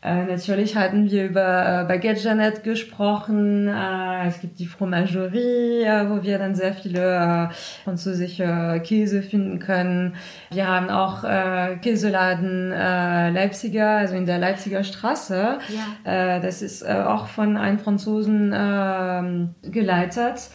äh, 0.03 0.25
natürlich 0.25 0.75
hatten 0.75 1.09
wir 1.09 1.25
über 1.25 1.81
äh, 1.81 1.85
Baguette 1.85 2.21
Jeannette 2.21 2.61
gesprochen. 2.61 3.67
Äh, 3.67 4.27
es 4.27 4.39
gibt 4.39 4.59
die 4.59 4.65
Fromagerie, 4.65 5.83
äh, 5.83 6.09
wo 6.09 6.23
wir 6.23 6.38
dann 6.38 6.55
sehr 6.55 6.73
viele 6.73 7.49
französische 7.83 8.81
Käse 8.85 9.21
finden 9.21 9.59
können. 9.59 10.15
Wir 10.51 10.67
haben 10.67 10.89
auch 10.89 11.23
Käseladen 11.81 12.69
Leipziger, 12.69 13.97
also 13.97 14.15
in 14.15 14.25
der 14.25 14.38
Leipziger 14.38 14.83
Straße. 14.83 15.59
Ja. 16.05 16.39
Das 16.39 16.61
ist 16.61 16.88
auch 16.88 17.27
von 17.27 17.57
einem 17.57 17.79
Franzosen 17.79 18.53
äh, 18.53 19.69
geleitet. 19.69 20.49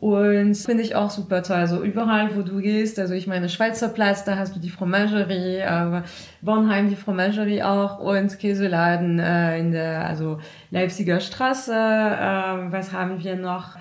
Und 0.00 0.54
finde 0.54 0.82
ich 0.82 0.94
auch 0.94 1.10
super 1.10 1.42
toll. 1.42 1.58
Also 1.58 1.82
überall, 1.82 2.34
wo 2.34 2.40
du 2.40 2.56
gehst, 2.62 2.98
also 2.98 3.12
ich 3.12 3.26
meine 3.26 3.50
Schweizer 3.50 3.90
Platz, 3.90 4.24
da 4.24 4.36
hast 4.36 4.56
du 4.56 4.58
die 4.60 4.70
Fromagerie, 4.70 5.62
aber 5.62 6.04
Bornheim 6.40 6.88
die 6.88 6.96
Fromagerie 6.96 7.62
auch 7.62 7.98
und 7.98 8.38
Käseladen 8.38 9.18
äh, 9.18 9.58
in 9.58 9.72
der 9.72 10.06
also 10.06 10.38
Leipziger 10.70 11.20
Straße. 11.20 11.74
Äh, 11.74 12.72
was 12.72 12.94
haben 12.94 13.22
wir 13.22 13.36
noch? 13.36 13.76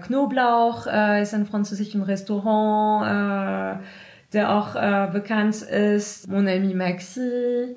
Knoblauch 0.00 0.86
äh, 0.86 1.20
ist 1.20 1.34
ein 1.34 1.44
französisches 1.44 2.08
Restaurant, 2.08 3.04
äh, 3.04 3.84
der 4.32 4.54
auch 4.54 4.74
äh, 4.74 5.10
bekannt 5.12 5.60
ist. 5.60 6.28
Mon 6.28 6.48
ami 6.48 6.72
Maxi. 6.72 7.76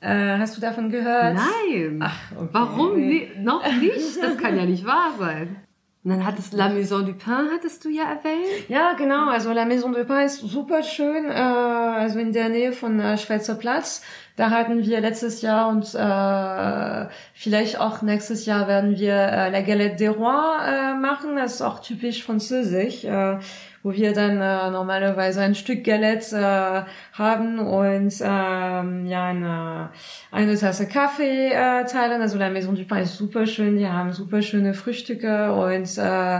Äh, 0.00 0.38
hast 0.38 0.56
du 0.56 0.60
davon 0.60 0.90
gehört? 0.90 1.36
Nein. 1.36 2.00
Ach, 2.02 2.16
okay. 2.36 2.48
Warum 2.50 2.96
nee, 2.98 3.30
noch 3.40 3.64
nicht? 3.80 4.20
Das 4.20 4.36
kann 4.38 4.56
ja 4.56 4.64
nicht 4.64 4.84
wahr 4.84 5.12
sein. 5.16 5.56
Und 6.04 6.12
dann 6.12 6.24
hattest 6.24 6.52
La 6.52 6.68
Maison 6.68 7.04
du 7.04 7.12
Pain, 7.12 7.48
hattest 7.52 7.84
du 7.84 7.90
ja 7.90 8.04
erwähnt. 8.04 8.68
Ja, 8.68 8.92
genau. 8.92 9.28
Also 9.28 9.52
La 9.52 9.64
Maison 9.64 9.92
du 9.92 10.04
Pain 10.04 10.26
ist 10.26 10.38
super 10.38 10.82
schön. 10.82 11.28
Äh, 11.28 11.32
also 11.32 12.18
in 12.20 12.32
der 12.32 12.48
Nähe 12.48 12.72
von 12.72 13.00
äh, 13.00 13.18
Schweizer 13.18 13.56
Platz. 13.56 14.02
Da 14.36 14.50
hatten 14.50 14.84
wir 14.84 15.00
letztes 15.00 15.42
Jahr 15.42 15.68
und 15.68 15.92
äh, 15.96 17.12
vielleicht 17.34 17.80
auch 17.80 18.02
nächstes 18.02 18.46
Jahr 18.46 18.68
werden 18.68 18.96
wir 18.96 19.12
äh, 19.12 19.50
La 19.50 19.60
Galette 19.62 19.96
des 19.96 20.16
Rois 20.16 20.58
äh, 20.64 20.94
machen. 20.94 21.34
Das 21.34 21.54
ist 21.54 21.62
auch 21.62 21.80
typisch 21.80 22.22
französisch. 22.22 23.04
Äh, 23.04 23.38
wo 23.82 23.92
wir 23.92 24.12
dann 24.12 24.40
äh, 24.40 24.70
normalerweise 24.70 25.40
ein 25.40 25.54
Stück 25.54 25.84
Galette 25.84 26.36
äh, 26.36 27.18
haben 27.18 27.58
und 27.58 28.14
ähm, 28.20 29.06
ja 29.06 29.26
eine, 29.28 29.90
eine 30.30 30.56
Tasse 30.56 30.86
Kaffee 30.86 31.48
äh, 31.48 31.84
teilen. 31.84 32.20
Also 32.20 32.38
la 32.38 32.50
Maison 32.50 32.74
du 32.74 32.84
Pain 32.84 33.02
ist 33.02 33.16
super 33.16 33.46
schön, 33.46 33.76
die 33.78 33.86
haben 33.86 34.12
super 34.12 34.42
schöne 34.42 34.74
Frühstücke 34.74 35.52
und 35.52 35.98
äh, 35.98 36.38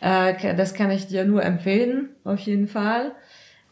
äh, 0.00 0.54
das 0.56 0.74
kann 0.74 0.90
ich 0.90 1.06
dir 1.06 1.24
nur 1.24 1.42
empfehlen, 1.42 2.10
auf 2.24 2.40
jeden 2.40 2.68
Fall. 2.68 3.12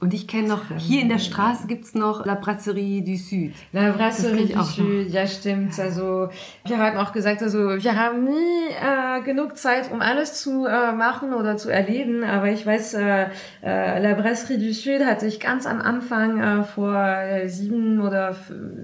Und 0.03 0.13
ich 0.13 0.27
kenne 0.27 0.49
noch, 0.49 0.63
hier 0.79 1.01
in 1.01 1.09
der 1.09 1.21
Straße 1.21 1.69
gibt's 1.69 1.95
noch 1.95 2.27
La 2.27 2.35
Brasserie 2.35 3.03
du 3.03 3.17
Sud. 3.17 3.53
La 3.71 3.93
Brasserie 3.93 4.49
du 4.49 4.61
Sud, 4.65 5.09
ja 5.11 5.29
stimmt. 5.29 5.79
Also 5.79 6.29
wir 6.67 6.79
hatten 6.79 6.97
auch 6.97 7.13
gesagt, 7.13 7.41
also 7.41 7.59
wir 7.59 7.97
haben 7.97 8.25
nie 8.25 8.67
äh, 8.81 9.23
genug 9.23 9.57
Zeit, 9.57 9.93
um 9.93 10.01
alles 10.01 10.43
zu 10.43 10.67
äh, 10.67 10.91
machen 10.91 11.33
oder 11.33 11.57
zu 11.57 11.71
erleben. 11.71 12.25
Aber 12.25 12.49
ich 12.49 12.67
weiß, 12.67 12.95
äh, 12.95 13.27
äh, 13.63 14.03
La 14.03 14.15
Brasserie 14.15 14.59
du 14.59 14.73
Sud 14.73 15.05
hatte 15.05 15.27
ich 15.27 15.39
ganz 15.39 15.67
am 15.67 15.81
Anfang 15.81 16.41
äh, 16.41 16.65
vor 16.65 16.97
äh, 16.97 17.49
sieben 17.49 18.01
oder 18.01 18.35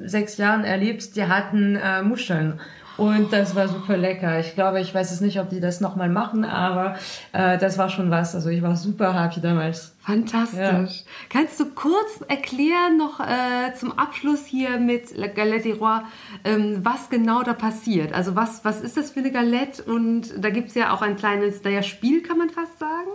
sechs 0.05 0.37
Jahren 0.37 0.63
erlebt. 0.63 1.17
Die 1.17 1.25
hatten 1.25 1.75
äh, 1.75 2.01
Muscheln. 2.01 2.61
Und 2.99 3.33
das 3.33 3.55
war 3.55 3.69
super 3.69 3.97
lecker. 3.97 4.41
Ich 4.41 4.55
glaube, 4.55 4.81
ich 4.81 4.93
weiß 4.93 5.13
es 5.13 5.21
nicht, 5.21 5.39
ob 5.39 5.49
die 5.49 5.61
das 5.61 5.81
nochmal 5.81 6.09
machen, 6.09 6.45
aber 6.45 6.97
äh, 7.33 7.57
das 7.57 7.79
war 7.79 7.91
schon 7.91 8.11
was. 8.11 8.35
Also 8.35 8.51
ich 8.51 8.61
war 8.61 8.75
super 8.75 9.15
happy 9.15 9.41
damals. 9.41 9.95
Fantastisch. 10.01 10.59
Ja. 10.59 10.87
Kannst 11.31 11.61
du 11.61 11.67
kurz 11.71 12.25
erklären, 12.27 12.97
noch 12.99 13.21
äh, 13.21 13.73
zum 13.77 13.97
Abschluss 13.97 14.47
hier 14.47 14.79
mit 14.81 15.17
La 15.17 15.29
Galette 15.29 15.69
des 15.69 15.81
Rois, 15.81 16.03
ähm, 16.45 16.81
was 16.83 17.09
genau 17.09 17.45
da 17.45 17.53
passiert? 17.53 18.13
Also 18.13 18.35
was, 18.35 18.65
was 18.65 18.81
ist 18.81 18.97
das 18.97 19.13
für 19.13 19.21
eine 19.21 19.31
Galette? 19.31 19.85
Und 19.85 20.33
da 20.37 20.51
gibt 20.51 20.71
es 20.71 20.75
ja 20.75 20.93
auch 20.93 21.01
ein 21.01 21.15
kleines, 21.15 21.63
naja, 21.63 21.85
Spiel, 21.85 22.23
kann 22.23 22.39
man 22.39 22.51
fast 22.51 22.81
sagen. 22.81 23.11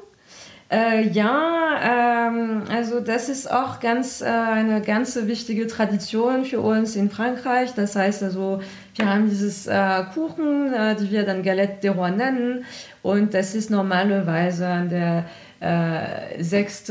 Äh, 0.74 1.10
ja, 1.10 2.30
ähm, 2.30 2.64
also 2.72 3.00
das 3.00 3.30
ist 3.30 3.52
auch 3.52 3.80
ganz 3.80 4.22
äh, 4.22 4.26
eine 4.26 4.82
ganz 4.82 5.16
wichtige 5.16 5.68
Tradition 5.68 6.46
für 6.46 6.62
uns 6.62 6.96
in 6.96 7.12
Frankreich. 7.12 7.74
Das 7.76 7.96
heißt 7.96 8.24
also, 8.24 8.62
wir 8.96 9.10
haben 9.10 9.30
dieses 9.30 9.68
äh, 9.68 10.04
Kuchen, 10.14 10.74
äh, 10.74 10.96
die 10.96 11.12
wir 11.12 11.26
dann 11.26 11.44
Galette 11.44 11.88
des 11.88 11.96
Rois 11.96 12.12
nennen, 12.12 12.66
und 13.02 13.34
das 13.34 13.56
ist 13.56 13.70
normalerweise 13.70 14.68
an 14.68 14.90
der 14.90 15.26
äh, 15.60 16.44
6. 16.44 16.90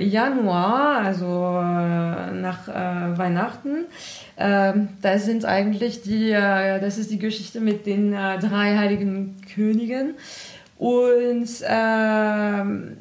Januar, 0.00 0.98
also 1.04 1.26
äh, 1.26 2.32
nach 2.32 2.68
äh, 2.68 3.18
Weihnachten. 3.18 3.86
Ähm, 4.36 4.88
das 5.00 5.24
sind 5.24 5.44
eigentlich 5.44 6.02
die, 6.02 6.30
äh, 6.30 6.80
das 6.80 6.98
ist 6.98 7.10
die 7.10 7.18
Geschichte 7.18 7.60
mit 7.60 7.86
den 7.86 8.12
äh, 8.12 8.38
drei 8.38 8.76
heiligen 8.76 9.36
Königen. 9.54 10.14
Und 10.76 11.48
ähm, 11.66 12.96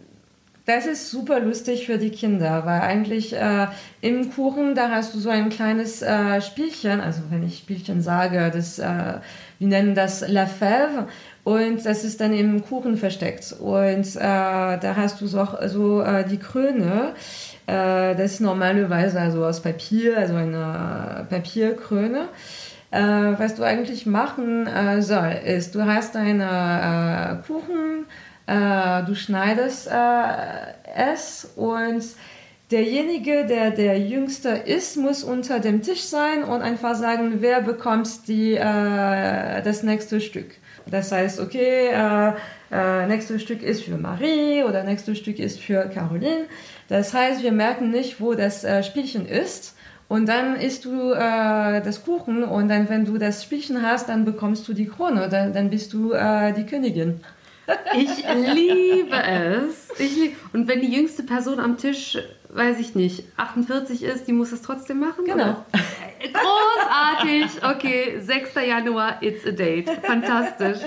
das 0.65 0.85
ist 0.85 1.11
super 1.11 1.41
lustig 1.41 1.85
für 1.85 1.97
die 1.97 2.09
Kinder, 2.09 2.65
weil 2.65 2.79
eigentlich 2.81 3.33
äh, 3.35 3.67
im 3.99 4.31
Kuchen, 4.31 4.75
da 4.75 4.89
hast 4.91 5.13
du 5.13 5.19
so 5.19 5.29
ein 5.29 5.49
kleines 5.49 6.01
äh, 6.01 6.41
Spielchen, 6.41 7.01
also 7.01 7.21
wenn 7.29 7.43
ich 7.43 7.57
Spielchen 7.57 8.01
sage, 8.01 8.49
das, 8.53 8.79
äh, 8.79 9.15
wir 9.59 9.67
nennen 9.67 9.93
das 9.93 10.25
La 10.27 10.45
Fève 10.45 11.07
und 11.43 11.85
das 11.85 12.05
ist 12.05 12.21
dann 12.21 12.33
im 12.33 12.63
Kuchen 12.63 12.95
versteckt. 12.95 13.53
Und 13.59 14.15
äh, 14.15 14.19
da 14.19 14.93
hast 14.95 15.19
du 15.19 15.27
so, 15.27 15.45
so 15.67 16.01
äh, 16.01 16.23
die 16.25 16.37
Krone, 16.37 17.13
äh, 17.67 18.15
das 18.15 18.33
ist 18.33 18.39
normalerweise 18.39 19.19
also 19.19 19.45
aus 19.45 19.61
Papier, 19.61 20.17
also 20.17 20.35
eine 20.35 21.27
Papierkrone. 21.29 22.29
Was 22.95 23.55
du 23.55 23.63
eigentlich 23.63 24.05
machen 24.05 24.69
soll, 24.99 25.31
ist, 25.43 25.73
du 25.73 25.83
hast 25.83 26.15
einen 26.15 27.41
Kuchen, 27.41 28.05
äh, 28.47 29.03
du 29.03 29.15
schneidest 29.15 29.87
äh, 29.87 30.23
es 30.95 31.49
und 31.55 32.03
derjenige, 32.71 33.45
der 33.45 33.71
der 33.71 33.99
Jüngste 33.99 34.49
ist, 34.49 34.97
muss 34.97 35.23
unter 35.23 35.59
dem 35.59 35.81
Tisch 35.81 36.03
sein 36.03 36.43
und 36.43 36.61
einfach 36.61 36.95
sagen, 36.95 37.37
wer 37.39 37.61
bekommt 37.61 38.27
die, 38.27 38.55
äh, 38.55 39.61
das 39.61 39.83
nächste 39.83 40.19
Stück. 40.21 40.51
Das 40.85 41.11
heißt, 41.11 41.39
okay, 41.39 41.89
äh, 41.91 43.05
nächstes 43.07 43.41
Stück 43.41 43.61
ist 43.63 43.83
für 43.83 43.97
Marie 43.97 44.63
oder 44.63 44.83
nächstes 44.83 45.17
Stück 45.17 45.39
ist 45.39 45.59
für 45.59 45.89
Caroline. 45.93 46.45
Das 46.89 47.13
heißt, 47.13 47.41
wir 47.43 47.51
merken 47.51 47.91
nicht, 47.91 48.19
wo 48.19 48.33
das 48.33 48.65
Spielchen 48.85 49.25
ist 49.25 49.75
und 50.13 50.27
dann 50.27 50.55
isst 50.55 50.85
du 50.85 51.11
äh, 51.13 51.81
das 51.81 52.03
Kuchen 52.03 52.43
und 52.43 52.67
dann, 52.67 52.87
wenn 52.89 53.03
du 53.03 53.17
das 53.17 53.43
Spielchen 53.43 53.81
hast, 53.81 54.09
dann 54.09 54.25
bekommst 54.25 54.67
du 54.67 54.73
die 54.73 54.85
Krone, 54.85 55.27
dann, 55.29 55.53
dann 55.53 55.69
bist 55.71 55.91
du 55.93 56.11
äh, 56.11 56.53
die 56.53 56.65
Königin. 56.65 57.21
Ich 57.95 58.23
liebe 58.27 59.15
es. 59.15 59.89
Ich 59.99 60.15
lieb 60.15 60.35
und 60.53 60.67
wenn 60.67 60.81
die 60.81 60.93
jüngste 60.93 61.23
Person 61.23 61.59
am 61.59 61.77
Tisch, 61.77 62.17
weiß 62.49 62.79
ich 62.79 62.95
nicht, 62.95 63.23
48 63.37 64.03
ist, 64.03 64.27
die 64.27 64.33
muss 64.33 64.49
das 64.49 64.61
trotzdem 64.61 64.99
machen? 64.99 65.25
Genau. 65.25 65.33
Oder? 65.33 65.65
Großartig. 66.33 67.63
Okay, 67.63 68.19
6. 68.19 68.55
Januar, 68.67 69.21
it's 69.21 69.45
a 69.45 69.51
date. 69.51 69.89
Fantastisch. 70.03 70.79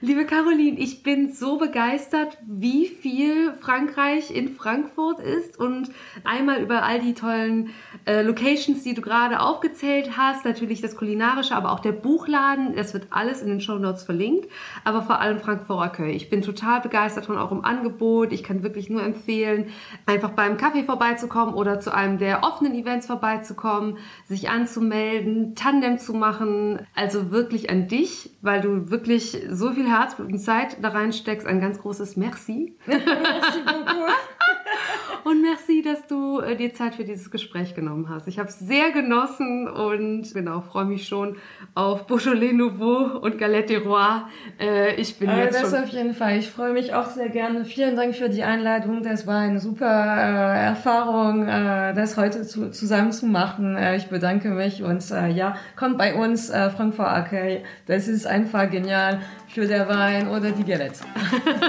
Liebe 0.00 0.26
Caroline, 0.26 0.78
ich 0.78 1.02
bin 1.02 1.32
so 1.32 1.56
begeistert, 1.56 2.38
wie 2.46 2.86
viel 2.86 3.54
Frankreich 3.54 4.30
in 4.30 4.54
Frankfurt 4.54 5.18
ist 5.18 5.58
und 5.58 5.90
einmal 6.24 6.60
über 6.60 6.82
all 6.82 7.00
die 7.00 7.14
tollen 7.14 7.70
äh, 8.04 8.22
Locations, 8.22 8.82
die 8.82 8.94
du 8.94 9.00
gerade 9.00 9.40
aufgezählt 9.40 10.16
hast, 10.16 10.44
natürlich 10.44 10.82
das 10.82 10.94
kulinarische, 10.94 11.56
aber 11.56 11.72
auch 11.72 11.80
der 11.80 11.92
Buchladen, 11.92 12.74
das 12.76 12.92
wird 12.92 13.06
alles 13.10 13.40
in 13.40 13.48
den 13.48 13.60
Show 13.60 13.78
Notes 13.78 14.02
verlinkt, 14.02 14.48
aber 14.84 15.02
vor 15.02 15.20
allem 15.20 15.40
Frankfurt 15.40 15.82
Accueil. 15.82 16.14
Ich 16.14 16.28
bin 16.28 16.42
total 16.42 16.80
begeistert 16.80 17.26
von 17.26 17.38
eurem 17.38 17.64
Angebot. 17.64 18.32
Ich 18.32 18.42
kann 18.42 18.62
wirklich 18.62 18.90
nur 18.90 19.02
empfehlen, 19.02 19.68
einfach 20.06 20.30
beim 20.30 20.56
Kaffee 20.58 20.84
vorbeizukommen 20.84 21.54
oder 21.54 21.80
zu 21.80 21.94
einem 21.94 22.18
der 22.18 22.44
offenen 22.44 22.74
Events 22.74 23.06
vorbeizukommen, 23.06 23.98
sich 24.26 24.50
anzumelden, 24.50 25.54
Tandem 25.54 25.98
zu 25.98 26.14
machen. 26.14 26.80
Also 26.94 27.30
wirklich 27.30 27.70
an 27.70 27.88
dich, 27.88 28.30
weil 28.42 28.60
du 28.60 28.90
wirklich 28.90 29.38
so 29.50 29.72
viel 29.72 29.77
Herzblut 29.86 30.28
und 30.28 30.38
Zeit 30.38 30.76
da 30.82 30.88
reinsteckst. 30.88 31.46
Ein 31.46 31.60
ganz 31.60 31.78
großes 31.80 32.16
Merci. 32.16 32.76
Merci 32.86 33.60
beaucoup. 33.64 34.08
Und 35.28 35.42
merci, 35.42 35.82
dass 35.82 36.06
du 36.06 36.40
äh, 36.40 36.56
dir 36.56 36.72
Zeit 36.72 36.94
für 36.94 37.04
dieses 37.04 37.30
Gespräch 37.30 37.74
genommen 37.74 38.08
hast. 38.08 38.28
Ich 38.28 38.38
habe 38.38 38.48
es 38.48 38.58
sehr 38.60 38.92
genossen 38.92 39.68
und 39.68 40.32
genau, 40.32 40.62
freue 40.62 40.86
mich 40.86 41.06
schon 41.06 41.36
auf 41.74 42.06
Beaujolais 42.06 42.54
Nouveau 42.54 43.18
und 43.18 43.36
Galette 43.36 43.74
des 43.74 43.84
Rois. 43.84 44.22
Äh, 44.58 44.94
ich 44.94 45.18
bin 45.18 45.28
äh, 45.28 45.44
jetzt 45.44 45.62
das 45.62 45.72
schon... 45.72 45.84
auf 45.84 45.88
jeden 45.90 46.14
Fall. 46.14 46.38
Ich 46.38 46.48
freue 46.48 46.72
mich 46.72 46.94
auch 46.94 47.10
sehr 47.10 47.28
gerne. 47.28 47.66
Vielen 47.66 47.94
Dank 47.94 48.14
für 48.14 48.30
die 48.30 48.42
Einladung. 48.42 49.02
Das 49.02 49.26
war 49.26 49.40
eine 49.40 49.60
super 49.60 49.84
äh, 49.84 50.64
Erfahrung, 50.64 51.46
äh, 51.46 51.92
das 51.92 52.16
heute 52.16 52.46
zu, 52.46 52.70
zusammen 52.70 53.12
zu 53.12 53.26
machen. 53.26 53.76
Äh, 53.76 53.96
ich 53.96 54.06
bedanke 54.06 54.48
mich 54.48 54.82
und 54.82 55.10
äh, 55.10 55.28
ja, 55.28 55.56
kommt 55.76 55.98
bei 55.98 56.14
uns 56.14 56.48
äh, 56.48 56.70
Frankfurt 56.70 57.06
Accueil. 57.06 57.64
Das 57.84 58.08
ist 58.08 58.26
einfach 58.26 58.70
genial 58.70 59.20
für 59.48 59.66
der 59.66 59.90
Wein 59.90 60.28
oder 60.28 60.52
die 60.52 60.64
Galette. 60.64 61.00
Dankeschön. 61.44 61.68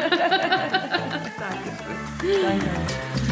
Danke. 2.42 3.29